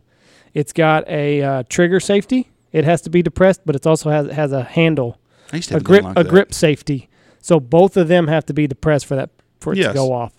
It's 0.53 0.73
got 0.73 1.09
a 1.09 1.43
uh, 1.43 1.63
trigger 1.69 2.01
safety. 2.01 2.51
It 2.73 2.85
has 2.85 3.01
to 3.03 3.11
be 3.11 3.23
depressed, 3.23 3.63
but 3.65 3.75
it 3.77 3.87
also 3.87 4.11
has 4.11 4.31
has 4.31 4.53
a 4.53 4.63
handle, 4.65 5.19
I 5.53 5.57
used 5.57 5.69
to 5.71 5.77
a 5.77 5.81
grip, 5.81 6.03
gun 6.03 6.13
a 6.17 6.23
that. 6.25 6.29
grip 6.31 6.53
safety. 6.53 7.09
So 7.41 7.61
both 7.61 7.97
of 7.97 8.09
them 8.09 8.27
have 8.29 8.45
to 8.47 8.53
be 8.55 8.67
depressed 8.67 9.07
for 9.07 9.17
that 9.17 9.31
for 9.61 9.73
it 9.73 9.79
Yes. 9.79 9.89
to 9.89 9.95
go 9.95 10.13
off, 10.13 10.33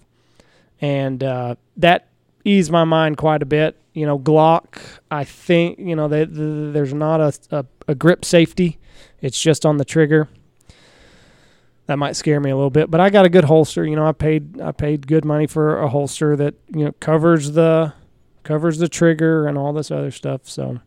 and 0.81 1.23
uh, 1.23 1.55
that 1.77 2.07
eased 2.43 2.71
my 2.71 2.83
mind 2.83 3.17
quite 3.17 3.41
a 3.41 3.45
bit. 3.45 3.75
You 3.93 4.05
know, 4.05 4.19
Glock. 4.19 4.77
I 5.09 5.23
think 5.23 5.79
you 5.79 5.95
know 5.95 6.07
they, 6.07 6.25
the, 6.25 6.69
there's 6.71 6.93
not 6.93 7.19
a, 7.21 7.33
a 7.51 7.65
a 7.87 7.95
grip 7.95 8.25
safety. 8.25 8.77
It's 9.21 9.39
just 9.41 9.65
on 9.65 9.77
the 9.77 9.85
trigger. 9.85 10.27
That 11.87 11.97
might 11.97 12.15
scare 12.15 12.39
me 12.39 12.49
a 12.51 12.55
little 12.55 12.69
bit, 12.69 12.91
but 12.91 12.99
I 12.99 13.09
got 13.09 13.25
a 13.25 13.29
good 13.29 13.45
holster. 13.45 13.85
You 13.85 13.95
know, 13.95 14.05
I 14.05 14.11
paid 14.11 14.61
I 14.61 14.71
paid 14.71 15.07
good 15.07 15.25
money 15.25 15.47
for 15.47 15.79
a 15.79 15.87
holster 15.87 16.35
that 16.35 16.53
you 16.73 16.85
know 16.85 16.91
covers 16.99 17.53
the 17.53 17.93
covers 18.43 18.77
the 18.77 18.89
trigger 18.89 19.47
and 19.47 19.57
all 19.57 19.73
this 19.73 19.89
other 19.89 20.11
stuff. 20.11 20.41
So 20.49 20.79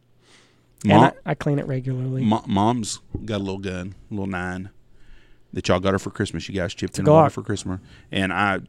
and 0.85 0.93
I, 0.93 1.13
I 1.27 1.35
clean 1.35 1.59
it 1.59 1.67
regularly. 1.67 2.23
Mo- 2.23 2.45
mom's 2.47 3.01
got 3.25 3.37
a 3.37 3.45
little 3.45 3.59
gun, 3.59 3.95
a 4.11 4.15
little 4.15 4.27
nine 4.27 4.71
that 5.53 5.69
y'all 5.69 5.81
got 5.81 5.93
her 5.93 5.99
for 5.99 6.11
Christmas. 6.11 6.49
You 6.49 6.55
guys 6.55 6.75
chipped 6.75 6.99
a 6.99 7.01
in 7.01 7.07
her 7.07 7.13
Glock. 7.13 7.33
for 7.33 7.43
Christmas, 7.43 7.81
and 8.11 8.33
I, 8.33 8.61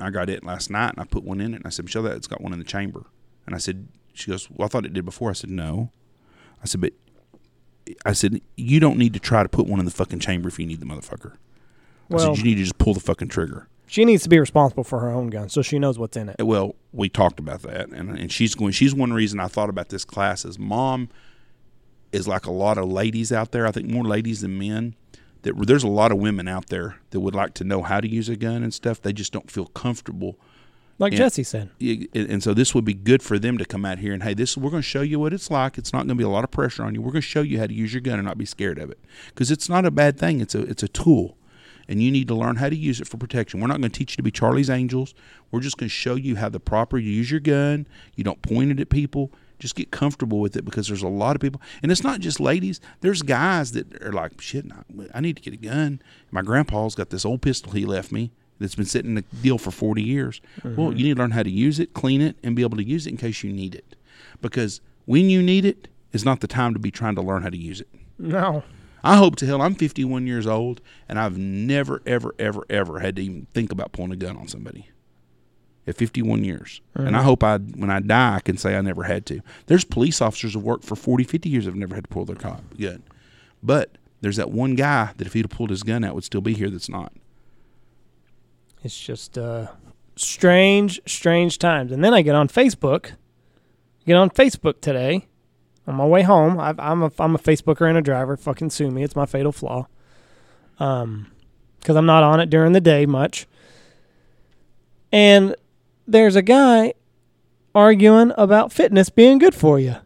I 0.00 0.10
got 0.10 0.28
it 0.28 0.44
last 0.44 0.70
night, 0.70 0.90
and 0.90 1.00
I 1.00 1.04
put 1.04 1.24
one 1.24 1.40
in 1.40 1.54
it, 1.54 1.58
and 1.58 1.66
I 1.66 1.70
said, 1.70 1.84
"Michelle, 1.84 2.02
that 2.02 2.16
it's 2.16 2.26
got 2.26 2.40
one 2.40 2.52
in 2.52 2.58
the 2.58 2.64
chamber." 2.64 3.04
And 3.46 3.54
I 3.54 3.58
said, 3.58 3.88
"She 4.12 4.30
goes, 4.30 4.50
well, 4.50 4.66
I 4.66 4.68
thought 4.68 4.84
it 4.86 4.92
did 4.92 5.04
before." 5.04 5.30
I 5.30 5.34
said, 5.34 5.50
"No." 5.50 5.90
I 6.62 6.66
said, 6.66 6.80
"But," 6.80 6.92
I 8.04 8.12
said, 8.12 8.40
"You 8.56 8.80
don't 8.80 8.98
need 8.98 9.14
to 9.14 9.20
try 9.20 9.42
to 9.42 9.48
put 9.48 9.66
one 9.66 9.78
in 9.78 9.84
the 9.84 9.90
fucking 9.90 10.20
chamber 10.20 10.48
if 10.48 10.58
you 10.58 10.66
need 10.66 10.80
the 10.80 10.86
motherfucker." 10.86 11.32
I 11.32 11.36
well, 12.08 12.34
said, 12.34 12.38
"You 12.38 12.44
need 12.44 12.56
to 12.56 12.62
just 12.62 12.78
pull 12.78 12.94
the 12.94 13.00
fucking 13.00 13.28
trigger." 13.28 13.68
she 13.86 14.04
needs 14.04 14.22
to 14.22 14.28
be 14.28 14.38
responsible 14.38 14.84
for 14.84 15.00
her 15.00 15.10
own 15.10 15.28
gun, 15.28 15.48
so 15.48 15.62
she 15.62 15.78
knows 15.78 15.98
what's 15.98 16.16
in 16.16 16.28
it. 16.28 16.36
Well, 16.42 16.74
we 16.92 17.08
talked 17.08 17.38
about 17.38 17.62
that, 17.62 17.90
and 17.90 18.18
and 18.18 18.32
she's 18.32 18.54
going. 18.54 18.72
She's 18.72 18.94
one 18.94 19.12
reason 19.12 19.40
I 19.40 19.48
thought 19.48 19.68
about 19.68 19.88
this 19.90 20.04
class 20.04 20.44
is 20.44 20.58
mom 20.58 21.08
is 22.12 22.26
like 22.28 22.46
a 22.46 22.50
lot 22.50 22.78
of 22.78 22.88
ladies 22.88 23.32
out 23.32 23.52
there. 23.52 23.66
I 23.66 23.70
think 23.70 23.88
more 23.88 24.04
ladies 24.04 24.40
than 24.40 24.58
men. 24.58 24.94
That 25.42 25.54
there's 25.66 25.84
a 25.84 25.88
lot 25.88 26.10
of 26.10 26.18
women 26.18 26.48
out 26.48 26.70
there 26.70 26.96
that 27.10 27.20
would 27.20 27.34
like 27.34 27.52
to 27.54 27.64
know 27.64 27.82
how 27.82 28.00
to 28.00 28.08
use 28.08 28.30
a 28.30 28.36
gun 28.36 28.62
and 28.62 28.72
stuff. 28.72 29.02
They 29.02 29.12
just 29.12 29.30
don't 29.30 29.50
feel 29.50 29.66
comfortable, 29.66 30.38
Like 30.98 31.12
Yeah. 31.12 31.18
Jesse 31.18 31.42
said. 31.42 31.70
And 31.80 32.08
and 32.14 32.42
so 32.42 32.54
this 32.54 32.74
would 32.74 32.84
be 32.84 32.94
good 32.94 33.22
for 33.22 33.38
them 33.38 33.58
to 33.58 33.64
come 33.64 33.84
out 33.84 33.98
here 33.98 34.12
and 34.12 34.22
hey, 34.22 34.34
this 34.34 34.56
we're 34.56 34.70
going 34.70 34.82
to 34.82 34.88
show 34.88 35.02
you 35.02 35.18
what 35.18 35.32
it's 35.32 35.50
like. 35.50 35.76
It's 35.78 35.92
not 35.92 36.00
going 36.00 36.08
to 36.08 36.14
be 36.14 36.24
a 36.24 36.28
lot 36.28 36.44
of 36.44 36.50
pressure 36.50 36.84
on 36.84 36.94
you. 36.94 37.02
We're 37.02 37.12
going 37.12 37.22
to 37.22 37.28
show 37.28 37.42
you 37.42 37.58
how 37.58 37.66
to 37.66 37.74
use 37.74 37.92
your 37.92 38.00
gun 38.00 38.18
and 38.18 38.26
not 38.26 38.38
be 38.38 38.44
scared 38.44 38.78
of 38.78 38.90
it 38.90 38.98
because 39.28 39.50
it's 39.50 39.68
not 39.68 39.84
a 39.84 39.90
bad 39.90 40.18
thing. 40.18 40.40
It's 40.40 40.54
a 40.54 40.62
it's 40.62 40.82
a 40.82 40.88
tool, 40.88 41.36
and 41.88 42.02
you 42.02 42.10
need 42.12 42.28
to 42.28 42.34
learn 42.34 42.56
how 42.56 42.68
to 42.68 42.76
use 42.76 43.00
it 43.00 43.08
for 43.08 43.16
protection. 43.16 43.60
We're 43.60 43.66
not 43.66 43.80
going 43.80 43.90
to 43.90 43.98
teach 43.98 44.12
you 44.12 44.16
to 44.18 44.22
be 44.22 44.30
Charlie's 44.30 44.70
Angels. 44.70 45.14
We're 45.50 45.60
just 45.60 45.78
going 45.78 45.88
to 45.88 45.94
show 45.94 46.14
you 46.14 46.36
how 46.36 46.48
the 46.48 46.60
proper 46.60 46.96
you 46.98 47.10
use 47.10 47.30
your 47.30 47.40
gun. 47.40 47.86
You 48.14 48.24
don't 48.24 48.40
point 48.42 48.70
it 48.70 48.80
at 48.80 48.88
people. 48.88 49.32
Just 49.58 49.76
get 49.76 49.90
comfortable 49.90 50.40
with 50.40 50.56
it 50.56 50.64
because 50.64 50.88
there's 50.88 51.02
a 51.02 51.08
lot 51.08 51.36
of 51.36 51.40
people, 51.40 51.60
and 51.82 51.90
it's 51.90 52.02
not 52.02 52.20
just 52.20 52.38
ladies. 52.40 52.80
There's 53.00 53.22
guys 53.22 53.72
that 53.72 54.02
are 54.02 54.12
like, 54.12 54.40
shit, 54.40 54.66
I 55.14 55.20
need 55.20 55.36
to 55.36 55.42
get 55.42 55.54
a 55.54 55.56
gun. 55.56 56.02
My 56.30 56.42
grandpa's 56.42 56.94
got 56.94 57.10
this 57.10 57.24
old 57.24 57.40
pistol 57.40 57.72
he 57.72 57.84
left 57.84 58.12
me 58.12 58.32
that's 58.58 58.74
been 58.74 58.84
sitting 58.84 59.10
in 59.10 59.14
the 59.16 59.24
deal 59.42 59.58
for 59.58 59.70
40 59.70 60.02
years. 60.02 60.40
Mm-hmm. 60.60 60.76
Well, 60.76 60.92
you 60.92 61.04
need 61.04 61.16
to 61.16 61.20
learn 61.20 61.32
how 61.32 61.42
to 61.42 61.50
use 61.50 61.78
it, 61.80 61.94
clean 61.94 62.20
it, 62.20 62.36
and 62.42 62.54
be 62.54 62.62
able 62.62 62.76
to 62.76 62.84
use 62.84 63.06
it 63.06 63.10
in 63.10 63.16
case 63.16 63.42
you 63.42 63.52
need 63.52 63.74
it. 63.74 63.96
Because 64.40 64.80
when 65.06 65.28
you 65.30 65.42
need 65.42 65.64
it 65.64 65.88
is 66.12 66.24
not 66.24 66.40
the 66.40 66.46
time 66.46 66.74
to 66.74 66.80
be 66.80 66.90
trying 66.90 67.14
to 67.16 67.22
learn 67.22 67.42
how 67.42 67.50
to 67.50 67.56
use 67.56 67.80
it. 67.80 67.88
No. 68.18 68.62
I 69.02 69.16
hope 69.16 69.36
to 69.36 69.46
hell 69.46 69.60
I'm 69.60 69.74
51 69.74 70.26
years 70.26 70.46
old 70.46 70.80
and 71.08 71.18
I've 71.18 71.36
never, 71.36 72.00
ever, 72.06 72.34
ever, 72.38 72.64
ever 72.70 73.00
had 73.00 73.16
to 73.16 73.22
even 73.22 73.46
think 73.52 73.70
about 73.70 73.92
pulling 73.92 74.12
a 74.12 74.16
gun 74.16 74.36
on 74.36 74.48
somebody. 74.48 74.88
At 75.86 75.96
51 75.96 76.44
years. 76.44 76.80
Mm-hmm. 76.96 77.08
And 77.08 77.16
I 77.16 77.22
hope 77.22 77.44
I, 77.44 77.58
when 77.58 77.90
I 77.90 78.00
die, 78.00 78.36
I 78.36 78.40
can 78.40 78.56
say 78.56 78.74
I 78.74 78.80
never 78.80 79.02
had 79.02 79.26
to. 79.26 79.42
There's 79.66 79.84
police 79.84 80.22
officers 80.22 80.54
who 80.54 80.60
have 80.60 80.64
worked 80.64 80.84
for 80.84 80.96
40, 80.96 81.24
50 81.24 81.48
years 81.50 81.66
that 81.66 81.72
have 81.72 81.78
never 81.78 81.94
had 81.94 82.04
to 82.04 82.08
pull 82.08 82.24
their 82.24 82.36
cop 82.36 82.62
gun. 82.78 83.02
But 83.62 83.98
there's 84.22 84.36
that 84.36 84.50
one 84.50 84.76
guy 84.76 85.12
that 85.18 85.26
if 85.26 85.34
he'd 85.34 85.44
have 85.44 85.50
pulled 85.50 85.68
his 85.68 85.82
gun 85.82 86.02
out 86.02 86.14
would 86.14 86.24
still 86.24 86.40
be 86.40 86.54
here 86.54 86.70
that's 86.70 86.88
not. 86.88 87.12
It's 88.84 89.00
just 89.00 89.38
uh, 89.38 89.68
strange, 90.14 91.00
strange 91.06 91.58
times. 91.58 91.90
And 91.90 92.04
then 92.04 92.12
I 92.12 92.20
get 92.20 92.34
on 92.34 92.48
Facebook. 92.48 93.12
Get 94.06 94.16
on 94.16 94.28
Facebook 94.28 94.82
today 94.82 95.26
on 95.86 95.94
my 95.94 96.04
way 96.04 96.22
home. 96.22 96.60
i 96.60 96.74
am 96.78 97.02
a 97.02 97.10
I'm 97.18 97.34
a 97.34 97.38
Facebooker 97.38 97.88
and 97.88 97.96
a 97.96 98.02
driver. 98.02 98.36
Fucking 98.36 98.68
sue 98.68 98.90
me. 98.90 99.02
It's 99.02 99.16
my 99.16 99.24
fatal 99.24 99.52
flaw. 99.52 99.86
Um, 100.78 101.30
because 101.80 101.96
I'm 101.96 102.06
not 102.06 102.22
on 102.22 102.40
it 102.40 102.50
during 102.50 102.72
the 102.72 102.80
day 102.80 103.06
much. 103.06 103.46
And 105.10 105.54
there's 106.06 106.36
a 106.36 106.42
guy 106.42 106.94
arguing 107.74 108.32
about 108.36 108.72
fitness 108.72 109.08
being 109.08 109.38
good 109.38 109.54
for 109.54 109.78
you 109.78 109.96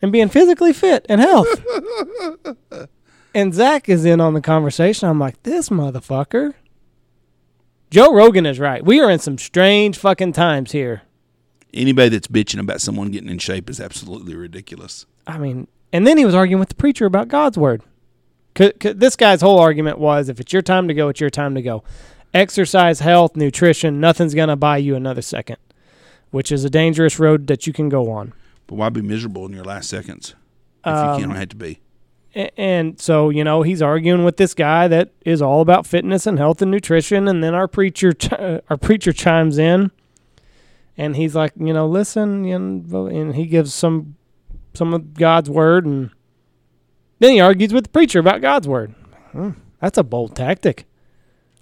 and 0.00 0.12
being 0.12 0.28
physically 0.28 0.72
fit 0.72 1.06
and 1.08 1.20
health. 1.20 1.48
and 3.34 3.52
Zach 3.52 3.88
is 3.88 4.04
in 4.04 4.20
on 4.20 4.34
the 4.34 4.40
conversation. 4.40 5.08
I'm 5.08 5.18
like, 5.18 5.42
this 5.42 5.68
motherfucker. 5.68 6.54
Joe 7.90 8.14
Rogan 8.14 8.46
is 8.46 8.58
right. 8.58 8.84
We 8.84 9.00
are 9.00 9.10
in 9.10 9.18
some 9.18 9.36
strange 9.36 9.98
fucking 9.98 10.32
times 10.32 10.72
here 10.72 11.02
anybody 11.74 12.08
that's 12.10 12.28
bitching 12.28 12.60
about 12.60 12.80
someone 12.80 13.10
getting 13.10 13.28
in 13.28 13.38
shape 13.38 13.70
is 13.70 13.80
absolutely 13.80 14.34
ridiculous. 14.34 15.06
I 15.26 15.38
mean, 15.38 15.68
and 15.92 16.06
then 16.06 16.18
he 16.18 16.24
was 16.24 16.34
arguing 16.34 16.60
with 16.60 16.70
the 16.70 16.74
preacher 16.74 17.06
about 17.06 17.28
God's 17.28 17.58
word. 17.58 17.82
Cause, 18.54 18.72
cause 18.80 18.96
this 18.96 19.16
guy's 19.16 19.40
whole 19.40 19.58
argument 19.58 19.98
was 19.98 20.28
if 20.28 20.40
it's 20.40 20.52
your 20.52 20.62
time 20.62 20.88
to 20.88 20.94
go, 20.94 21.08
it's 21.08 21.20
your 21.20 21.30
time 21.30 21.54
to 21.54 21.62
go. 21.62 21.84
Exercise, 22.34 23.00
health, 23.00 23.36
nutrition, 23.36 24.00
nothing's 24.00 24.34
going 24.34 24.48
to 24.48 24.56
buy 24.56 24.76
you 24.76 24.94
another 24.94 25.22
second, 25.22 25.56
which 26.30 26.52
is 26.52 26.64
a 26.64 26.70
dangerous 26.70 27.18
road 27.18 27.46
that 27.48 27.66
you 27.66 27.72
can 27.72 27.88
go 27.88 28.10
on. 28.10 28.32
But 28.66 28.76
why 28.76 28.88
be 28.88 29.02
miserable 29.02 29.46
in 29.46 29.52
your 29.52 29.64
last 29.64 29.88
seconds 29.88 30.34
if 30.84 30.92
um, 30.92 31.20
you 31.20 31.26
can't 31.26 31.36
have 31.36 31.48
to 31.50 31.56
be? 31.56 31.80
And 32.34 33.00
so, 33.00 33.28
you 33.28 33.42
know, 33.42 33.62
he's 33.62 33.82
arguing 33.82 34.24
with 34.24 34.36
this 34.36 34.54
guy 34.54 34.86
that 34.86 35.10
is 35.24 35.42
all 35.42 35.60
about 35.60 35.86
fitness 35.86 36.26
and 36.26 36.38
health 36.38 36.62
and 36.62 36.70
nutrition. 36.70 37.26
And 37.26 37.42
then 37.42 37.54
our 37.54 37.66
preacher, 37.66 38.12
our 38.70 38.76
preacher 38.76 39.12
chimes 39.12 39.58
in 39.58 39.90
and 41.00 41.16
he's 41.16 41.34
like, 41.34 41.52
you 41.56 41.72
know, 41.72 41.86
listen, 41.86 42.44
and 42.44 43.34
he 43.34 43.46
gives 43.46 43.72
some 43.72 44.16
some 44.74 44.92
of 44.92 45.14
God's 45.14 45.48
word, 45.48 45.86
and 45.86 46.10
then 47.20 47.32
he 47.32 47.40
argues 47.40 47.72
with 47.72 47.84
the 47.84 47.90
preacher 47.90 48.18
about 48.18 48.42
God's 48.42 48.68
word. 48.68 48.94
Hmm, 49.32 49.52
that's 49.80 49.96
a 49.96 50.02
bold 50.02 50.36
tactic. 50.36 50.84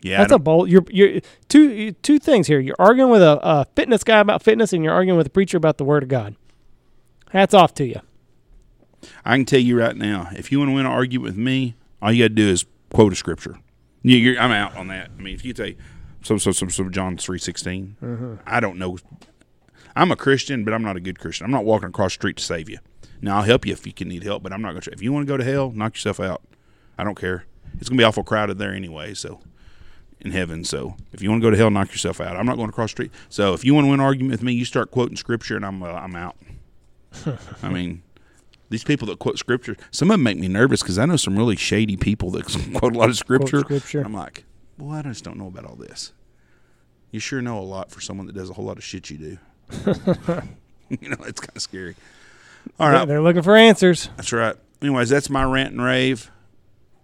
Yeah, 0.02 0.18
that's 0.18 0.32
a 0.32 0.40
bold. 0.40 0.68
You're 0.68 0.84
you're 0.90 1.20
two 1.48 1.92
two 1.92 2.18
things 2.18 2.48
here. 2.48 2.58
You're 2.58 2.74
arguing 2.80 3.12
with 3.12 3.22
a, 3.22 3.38
a 3.40 3.64
fitness 3.76 4.02
guy 4.02 4.18
about 4.18 4.42
fitness, 4.42 4.72
and 4.72 4.82
you're 4.82 4.92
arguing 4.92 5.16
with 5.16 5.28
a 5.28 5.30
preacher 5.30 5.56
about 5.56 5.78
the 5.78 5.84
word 5.84 6.02
of 6.02 6.08
God. 6.08 6.34
Hats 7.30 7.54
off 7.54 7.72
to 7.74 7.86
you. 7.86 8.00
I 9.24 9.36
can 9.36 9.44
tell 9.44 9.60
you 9.60 9.78
right 9.78 9.96
now, 9.96 10.28
if 10.32 10.50
you 10.50 10.58
want 10.58 10.70
to 10.70 10.74
win 10.74 10.86
an 10.86 10.92
argument 10.92 11.24
with 11.24 11.36
me, 11.36 11.74
all 12.02 12.12
you 12.12 12.24
got 12.24 12.28
to 12.28 12.34
do 12.34 12.48
is 12.48 12.64
quote 12.92 13.12
a 13.12 13.16
scripture. 13.16 13.58
You, 14.02 14.38
I'm 14.38 14.52
out 14.52 14.76
on 14.76 14.88
that. 14.88 15.10
I 15.18 15.22
mean, 15.22 15.34
if 15.34 15.44
you 15.44 15.54
say 15.54 15.76
so, 16.22 16.38
so, 16.38 16.52
so, 16.52 16.68
so 16.68 16.88
John 16.88 17.16
three 17.16 17.38
sixteen. 17.38 17.96
Mm-hmm. 18.02 18.34
I 18.46 18.60
don't 18.60 18.78
know 18.78 18.98
I'm 19.96 20.12
a 20.12 20.16
Christian, 20.16 20.64
but 20.64 20.72
I'm 20.72 20.82
not 20.82 20.96
a 20.96 21.00
good 21.00 21.18
Christian. 21.18 21.44
I'm 21.44 21.50
not 21.50 21.64
walking 21.64 21.88
across 21.88 22.12
the 22.12 22.20
street 22.20 22.36
to 22.36 22.44
save 22.44 22.68
you. 22.68 22.78
Now 23.20 23.38
I'll 23.38 23.42
help 23.42 23.66
you 23.66 23.72
if 23.72 23.86
you 23.86 23.92
can 23.92 24.08
need 24.08 24.22
help, 24.22 24.42
but 24.42 24.52
I'm 24.52 24.62
not 24.62 24.70
going 24.70 24.82
to. 24.82 24.92
If 24.92 25.02
you 25.02 25.12
want 25.12 25.26
to 25.26 25.32
go 25.32 25.36
to 25.36 25.44
hell, 25.44 25.72
knock 25.72 25.94
yourself 25.94 26.20
out. 26.20 26.42
I 26.96 27.04
don't 27.04 27.18
care. 27.18 27.44
It's 27.80 27.88
going 27.88 27.96
to 27.96 28.02
be 28.02 28.04
awful 28.04 28.22
crowded 28.22 28.58
there 28.58 28.72
anyway. 28.72 29.14
So 29.14 29.40
in 30.20 30.30
heaven. 30.30 30.64
So 30.64 30.96
if 31.12 31.22
you 31.22 31.30
want 31.30 31.42
to 31.42 31.46
go 31.46 31.50
to 31.50 31.56
hell, 31.56 31.70
knock 31.70 31.90
yourself 31.90 32.20
out. 32.20 32.36
I'm 32.36 32.46
not 32.46 32.56
going 32.56 32.68
across 32.68 32.90
the 32.90 32.96
street. 32.96 33.12
So 33.28 33.54
if 33.54 33.64
you 33.64 33.74
want 33.74 33.86
to 33.86 33.90
win 33.90 34.00
an 34.00 34.06
argument 34.06 34.32
with 34.32 34.42
me, 34.42 34.52
you 34.52 34.64
start 34.64 34.90
quoting 34.90 35.16
scripture, 35.16 35.56
and 35.56 35.64
I'm 35.64 35.82
uh, 35.82 35.92
I'm 35.92 36.14
out. 36.16 36.36
I 37.62 37.68
mean, 37.68 38.02
these 38.70 38.84
people 38.84 39.06
that 39.08 39.18
quote 39.18 39.38
scripture, 39.38 39.76
some 39.90 40.10
of 40.10 40.14
them 40.14 40.22
make 40.22 40.38
me 40.38 40.48
nervous 40.48 40.82
because 40.82 40.98
I 40.98 41.06
know 41.06 41.16
some 41.16 41.36
really 41.36 41.56
shady 41.56 41.96
people 41.96 42.30
that 42.32 42.44
quote 42.74 42.94
a 42.94 42.98
lot 42.98 43.08
of 43.08 43.16
scripture. 43.16 43.60
scripture. 43.60 44.02
I'm 44.02 44.14
like, 44.14 44.44
well, 44.78 44.96
I 44.96 45.02
just 45.02 45.24
don't 45.24 45.38
know 45.38 45.46
about 45.46 45.64
all 45.64 45.76
this. 45.76 46.12
You 47.10 47.20
sure 47.20 47.40
know 47.40 47.58
a 47.58 47.60
lot 47.60 47.90
for 47.90 48.00
someone 48.00 48.26
that 48.26 48.34
does 48.34 48.50
a 48.50 48.52
whole 48.52 48.66
lot 48.66 48.76
of 48.76 48.84
shit 48.84 49.08
you 49.10 49.18
do. 49.18 49.38
you 50.88 51.08
know, 51.08 51.16
it's 51.26 51.40
kind 51.40 51.56
of 51.56 51.62
scary. 51.62 51.96
All 52.78 52.90
right. 52.90 53.06
They're 53.06 53.22
looking 53.22 53.42
for 53.42 53.56
answers. 53.56 54.10
That's 54.16 54.32
right. 54.32 54.56
Anyways, 54.82 55.08
that's 55.08 55.30
my 55.30 55.44
rant 55.44 55.72
and 55.72 55.82
rave 55.82 56.30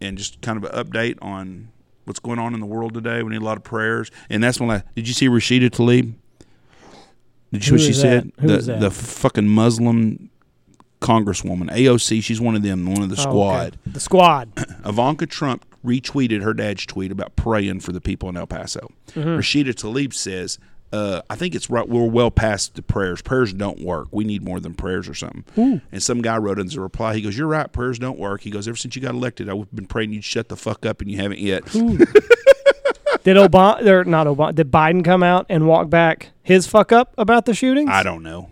and 0.00 0.18
just 0.18 0.40
kind 0.42 0.62
of 0.62 0.70
an 0.70 0.84
update 0.84 1.18
on 1.22 1.70
what's 2.04 2.20
going 2.20 2.38
on 2.38 2.54
in 2.54 2.60
the 2.60 2.66
world 2.66 2.94
today. 2.94 3.22
We 3.22 3.30
need 3.30 3.42
a 3.42 3.44
lot 3.44 3.56
of 3.56 3.64
prayers. 3.64 4.10
And 4.28 4.42
that's 4.42 4.60
when 4.60 4.70
I 4.70 4.82
did 4.94 5.08
you 5.08 5.14
see 5.14 5.28
Rashida 5.28 5.70
Tlaib? 5.70 6.14
Did 7.52 7.52
you 7.52 7.60
see 7.60 7.72
what 7.72 7.80
she 7.80 7.92
said? 7.92 8.32
the 8.36 8.76
the 8.80 8.90
fucking 8.90 9.48
Muslim 9.48 10.30
congresswoman, 11.04 11.70
AOC, 11.70 12.22
she's 12.22 12.40
one 12.40 12.54
of 12.54 12.62
them, 12.62 12.86
one 12.86 13.02
of 13.02 13.10
the 13.10 13.16
squad. 13.16 13.78
Oh, 13.78 13.88
okay. 13.88 13.92
The 13.92 14.00
squad. 14.00 14.48
Ivanka 14.86 15.26
Trump 15.26 15.66
retweeted 15.84 16.42
her 16.42 16.54
dad's 16.54 16.86
tweet 16.86 17.12
about 17.12 17.36
praying 17.36 17.80
for 17.80 17.92
the 17.92 18.00
people 18.00 18.28
in 18.28 18.36
El 18.36 18.46
Paso. 18.46 18.88
Mm-hmm. 19.10 19.28
Rashida 19.28 19.74
Tlaib 19.74 20.14
says 20.14 20.58
uh, 20.94 21.22
I 21.28 21.34
think 21.34 21.56
it's 21.56 21.68
right. 21.68 21.88
We're 21.88 22.04
well 22.04 22.30
past 22.30 22.76
the 22.76 22.82
prayers. 22.82 23.20
Prayers 23.20 23.52
don't 23.52 23.80
work. 23.80 24.06
We 24.12 24.22
need 24.22 24.44
more 24.44 24.60
than 24.60 24.74
prayers 24.74 25.08
or 25.08 25.14
something. 25.14 25.44
Ooh. 25.58 25.80
And 25.90 26.00
some 26.00 26.22
guy 26.22 26.36
wrote 26.36 26.60
in 26.60 26.72
a 26.72 26.80
reply. 26.80 27.16
He 27.16 27.20
goes, 27.20 27.36
"You're 27.36 27.48
right. 27.48 27.70
Prayers 27.72 27.98
don't 27.98 28.16
work." 28.16 28.42
He 28.42 28.50
goes, 28.50 28.68
"Ever 28.68 28.76
since 28.76 28.94
you 28.94 29.02
got 29.02 29.12
elected, 29.12 29.48
I've 29.48 29.68
been 29.74 29.86
praying 29.86 30.12
you'd 30.12 30.22
shut 30.22 30.48
the 30.48 30.56
fuck 30.56 30.86
up, 30.86 31.00
and 31.00 31.10
you 31.10 31.16
haven't 31.16 31.40
yet." 31.40 31.64
did 31.72 33.36
Obama 33.36 33.84
or 33.84 34.04
not 34.04 34.28
Obama? 34.28 34.54
Did 34.54 34.70
Biden 34.70 35.04
come 35.04 35.24
out 35.24 35.46
and 35.48 35.66
walk 35.66 35.90
back 35.90 36.30
his 36.44 36.68
fuck 36.68 36.92
up 36.92 37.12
about 37.18 37.46
the 37.46 37.54
shootings? 37.54 37.90
I 37.90 38.04
don't 38.04 38.22
know. 38.22 38.50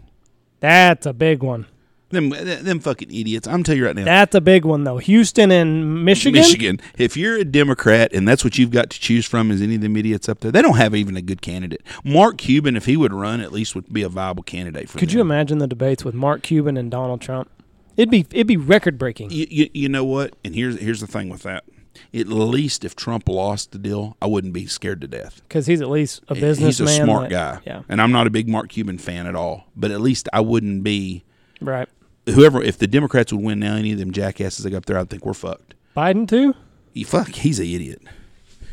That's 0.58 1.06
a 1.06 1.12
big 1.12 1.44
one. 1.44 1.66
Them, 2.12 2.28
them 2.28 2.78
fucking 2.78 3.10
idiots. 3.10 3.48
I'm 3.48 3.62
telling 3.62 3.78
you 3.78 3.86
right 3.86 3.96
now. 3.96 4.04
That's 4.04 4.34
a 4.34 4.40
big 4.42 4.66
one 4.66 4.84
though. 4.84 4.98
Houston 4.98 5.50
and 5.50 6.04
Michigan. 6.04 6.40
Michigan. 6.40 6.80
If 6.98 7.16
you're 7.16 7.38
a 7.38 7.44
Democrat 7.44 8.12
and 8.12 8.28
that's 8.28 8.44
what 8.44 8.58
you've 8.58 8.70
got 8.70 8.90
to 8.90 9.00
choose 9.00 9.24
from 9.24 9.50
is 9.50 9.62
any 9.62 9.76
of 9.76 9.80
them 9.80 9.96
idiots 9.96 10.28
up 10.28 10.40
there, 10.40 10.52
they 10.52 10.60
don't 10.60 10.76
have 10.76 10.94
even 10.94 11.16
a 11.16 11.22
good 11.22 11.40
candidate. 11.40 11.80
Mark 12.04 12.36
Cuban, 12.36 12.76
if 12.76 12.84
he 12.84 12.98
would 12.98 13.14
run, 13.14 13.40
at 13.40 13.50
least 13.50 13.74
would 13.74 13.90
be 13.90 14.02
a 14.02 14.10
viable 14.10 14.42
candidate 14.42 14.90
for. 14.90 14.98
Could 14.98 15.08
them. 15.08 15.16
you 15.16 15.20
imagine 15.22 15.56
the 15.56 15.66
debates 15.66 16.04
with 16.04 16.14
Mark 16.14 16.42
Cuban 16.42 16.76
and 16.76 16.90
Donald 16.90 17.22
Trump? 17.22 17.50
It'd 17.96 18.10
be 18.10 18.26
it'd 18.30 18.46
be 18.46 18.58
record 18.58 18.98
breaking. 18.98 19.30
You, 19.30 19.46
you, 19.48 19.70
you 19.72 19.88
know 19.88 20.04
what? 20.04 20.36
And 20.44 20.54
here's 20.54 20.78
here's 20.78 21.00
the 21.00 21.06
thing 21.06 21.30
with 21.30 21.44
that. 21.44 21.64
At 22.12 22.28
least 22.28 22.84
if 22.84 22.94
Trump 22.94 23.26
lost 23.26 23.72
the 23.72 23.78
deal, 23.78 24.18
I 24.20 24.26
wouldn't 24.26 24.52
be 24.52 24.66
scared 24.66 25.00
to 25.00 25.08
death. 25.08 25.40
Because 25.48 25.66
he's 25.66 25.80
at 25.80 25.88
least 25.88 26.22
a 26.28 26.34
businessman. 26.34 26.88
He's 26.88 26.98
a 26.98 27.04
smart 27.04 27.30
that, 27.30 27.64
guy. 27.64 27.70
Yeah. 27.70 27.82
And 27.88 28.02
I'm 28.02 28.12
not 28.12 28.26
a 28.26 28.30
big 28.30 28.48
Mark 28.48 28.68
Cuban 28.68 28.98
fan 28.98 29.26
at 29.26 29.34
all. 29.34 29.64
But 29.74 29.90
at 29.90 30.02
least 30.02 30.28
I 30.30 30.40
wouldn't 30.40 30.82
be. 30.84 31.24
Right 31.60 31.88
whoever, 32.26 32.62
if 32.62 32.78
the 32.78 32.86
Democrats 32.86 33.32
would 33.32 33.42
win 33.42 33.58
now, 33.58 33.74
any 33.74 33.92
of 33.92 33.98
them 33.98 34.12
jackasses 34.12 34.64
that 34.64 34.70
go 34.70 34.76
up 34.76 34.86
there, 34.86 34.98
I 34.98 35.04
think 35.04 35.24
we're 35.24 35.34
fucked. 35.34 35.74
Biden 35.96 36.28
too. 36.28 36.54
He 36.94 37.04
fuck, 37.04 37.28
he's 37.28 37.58
an 37.58 37.66
idiot. 37.66 38.02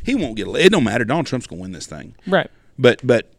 He 0.03 0.15
won't 0.15 0.35
get. 0.35 0.47
It 0.47 0.71
don't 0.71 0.83
matter. 0.83 1.05
Donald 1.05 1.25
Trump's 1.27 1.47
gonna 1.47 1.61
win 1.61 1.71
this 1.71 1.85
thing. 1.87 2.15
Right. 2.25 2.49
But 2.77 3.01
but 3.03 3.31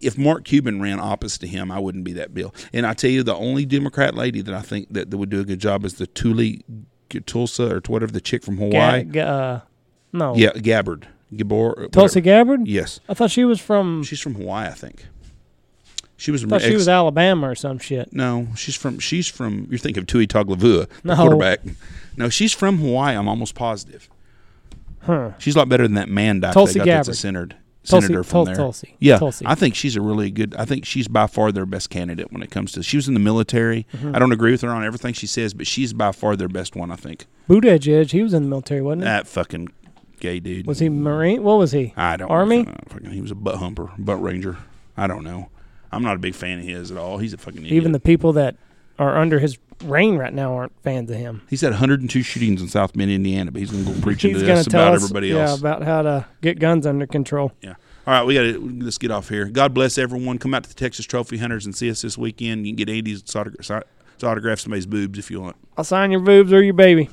if 0.00 0.16
Mark 0.18 0.44
Cuban 0.44 0.80
ran 0.80 0.98
opposite 0.98 1.40
to 1.42 1.46
him, 1.46 1.70
I 1.70 1.78
wouldn't 1.78 2.04
be 2.04 2.12
that 2.14 2.34
bill. 2.34 2.54
And 2.72 2.86
I 2.86 2.94
tell 2.94 3.10
you, 3.10 3.22
the 3.22 3.34
only 3.34 3.64
Democrat 3.66 4.14
lady 4.14 4.40
that 4.42 4.54
I 4.54 4.62
think 4.62 4.88
that, 4.92 5.10
that 5.10 5.16
would 5.16 5.30
do 5.30 5.40
a 5.40 5.44
good 5.44 5.58
job 5.60 5.84
is 5.84 5.94
the 5.94 6.06
Tuli 6.06 6.64
Tulsa 7.26 7.76
or 7.76 7.80
whatever 7.86 8.12
the 8.12 8.20
chick 8.20 8.42
from 8.42 8.56
Hawaii. 8.56 9.04
Ga- 9.04 9.20
uh, 9.20 9.60
no. 10.12 10.34
Yeah, 10.36 10.52
Gabbard. 10.52 11.06
Gabor. 11.34 11.88
Tulsi 11.92 12.20
Gabbard. 12.20 12.66
Yes. 12.66 12.98
I 13.08 13.14
thought 13.14 13.30
she 13.30 13.44
was 13.44 13.60
from. 13.60 14.02
She's 14.02 14.20
from 14.20 14.34
Hawaii, 14.34 14.66
I 14.68 14.72
think. 14.72 15.06
She 16.20 16.30
was. 16.30 16.44
I 16.44 16.48
thought 16.48 16.56
ex- 16.56 16.66
she 16.66 16.74
was 16.74 16.86
Alabama 16.86 17.48
or 17.48 17.54
some 17.54 17.78
shit. 17.78 18.12
No, 18.12 18.48
she's 18.54 18.76
from. 18.76 18.98
She's 18.98 19.26
from. 19.26 19.66
You're 19.70 19.78
thinking 19.78 20.02
of 20.02 20.06
Tua 20.06 20.26
Tagovailoa, 20.26 20.86
no. 21.02 21.16
quarterback. 21.16 21.60
No, 22.18 22.28
she's 22.28 22.52
from 22.52 22.76
Hawaii. 22.76 23.16
I'm 23.16 23.26
almost 23.26 23.54
positive. 23.54 24.10
Huh. 25.00 25.30
She's 25.38 25.56
a 25.56 25.60
lot 25.60 25.70
better 25.70 25.84
than 25.84 25.94
that 25.94 26.10
man 26.10 26.40
doc 26.40 26.52
Tulsi 26.52 26.74
they 26.74 26.78
got 26.80 26.84
Gabbard. 26.84 27.06
that's 27.06 27.08
a 27.08 27.14
senator. 27.14 27.56
Senator 27.84 28.14
Tulsi, 28.16 28.28
from 28.28 28.44
there. 28.44 28.54
Tulsi. 28.54 28.96
Yeah, 28.98 29.18
Tulsi. 29.18 29.46
I 29.48 29.54
think 29.54 29.74
she's 29.74 29.96
a 29.96 30.02
really 30.02 30.30
good. 30.30 30.54
I 30.56 30.66
think 30.66 30.84
she's 30.84 31.08
by 31.08 31.26
far 31.26 31.52
their 31.52 31.64
best 31.64 31.88
candidate 31.88 32.30
when 32.30 32.42
it 32.42 32.50
comes 32.50 32.72
to. 32.72 32.82
She 32.82 32.98
was 32.98 33.08
in 33.08 33.14
the 33.14 33.20
military. 33.20 33.86
Mm-hmm. 33.94 34.14
I 34.14 34.18
don't 34.18 34.32
agree 34.32 34.50
with 34.50 34.60
her 34.60 34.68
on 34.68 34.84
everything 34.84 35.14
she 35.14 35.26
says, 35.26 35.54
but 35.54 35.66
she's 35.66 35.94
by 35.94 36.12
far 36.12 36.36
their 36.36 36.48
best 36.48 36.76
one. 36.76 36.90
I 36.90 36.96
think. 36.96 37.24
Buttigieg, 37.48 38.10
he 38.10 38.22
was 38.22 38.34
in 38.34 38.42
the 38.42 38.48
military, 38.50 38.82
wasn't 38.82 39.02
he? 39.02 39.04
That 39.06 39.26
fucking 39.26 39.68
gay 40.20 40.38
dude. 40.38 40.66
Was 40.66 40.80
he 40.80 40.90
Marine? 40.90 41.42
What 41.42 41.56
was 41.56 41.72
he? 41.72 41.94
I 41.96 42.18
don't 42.18 42.30
Army? 42.30 42.66
fucking, 42.88 43.10
he 43.10 43.22
was 43.22 43.30
a 43.30 43.34
butt 43.34 43.56
humper, 43.56 43.90
butt 43.96 44.22
ranger. 44.22 44.58
I 44.98 45.06
don't 45.06 45.24
know. 45.24 45.48
I'm 45.92 46.02
not 46.02 46.16
a 46.16 46.18
big 46.18 46.34
fan 46.34 46.58
of 46.58 46.64
his 46.64 46.90
at 46.90 46.96
all. 46.96 47.18
He's 47.18 47.32
a 47.32 47.38
fucking 47.38 47.60
idiot. 47.60 47.74
Even 47.74 47.92
the 47.92 48.00
people 48.00 48.32
that 48.34 48.56
are 48.98 49.16
under 49.16 49.38
his 49.38 49.58
reign 49.84 50.16
right 50.16 50.32
now 50.32 50.54
aren't 50.54 50.72
fans 50.82 51.10
of 51.10 51.16
him. 51.16 51.42
he's 51.48 51.62
had 51.62 51.70
102 51.70 52.22
shootings 52.22 52.60
in 52.60 52.68
South 52.68 52.92
Bend, 52.92 53.10
Indiana, 53.10 53.50
but 53.50 53.60
he's 53.60 53.70
going 53.70 53.84
to 53.86 53.92
go 53.92 54.00
preaching 54.00 54.34
to 54.34 54.52
us 54.52 54.66
about 54.66 54.94
us, 54.94 55.02
everybody 55.02 55.28
yeah, 55.28 55.48
else. 55.48 55.60
about 55.60 55.82
how 55.82 56.02
to 56.02 56.26
get 56.42 56.58
guns 56.58 56.86
under 56.86 57.06
control. 57.06 57.52
Yeah. 57.62 57.74
All 58.06 58.14
right, 58.14 58.24
we 58.24 58.34
got 58.34 58.42
to 58.42 58.82
let's 58.82 58.98
get 58.98 59.10
off 59.10 59.28
here. 59.28 59.46
God 59.46 59.74
bless 59.74 59.98
everyone. 59.98 60.38
Come 60.38 60.54
out 60.54 60.64
to 60.64 60.68
the 60.68 60.74
Texas 60.74 61.06
Trophy 61.06 61.38
Hunters 61.38 61.66
and 61.66 61.76
see 61.76 61.90
us 61.90 62.02
this 62.02 62.16
weekend. 62.16 62.66
You 62.66 62.72
can 62.72 62.76
get 62.76 62.88
Andy's 62.88 63.22
autograph, 63.36 63.84
autograph 64.22 64.58
somebody's 64.58 64.86
boobs 64.86 65.18
if 65.18 65.30
you 65.30 65.40
want. 65.40 65.56
I'll 65.76 65.84
sign 65.84 66.10
your 66.10 66.20
boobs 66.20 66.52
or 66.52 66.62
your 66.62 66.74
baby. 66.74 67.08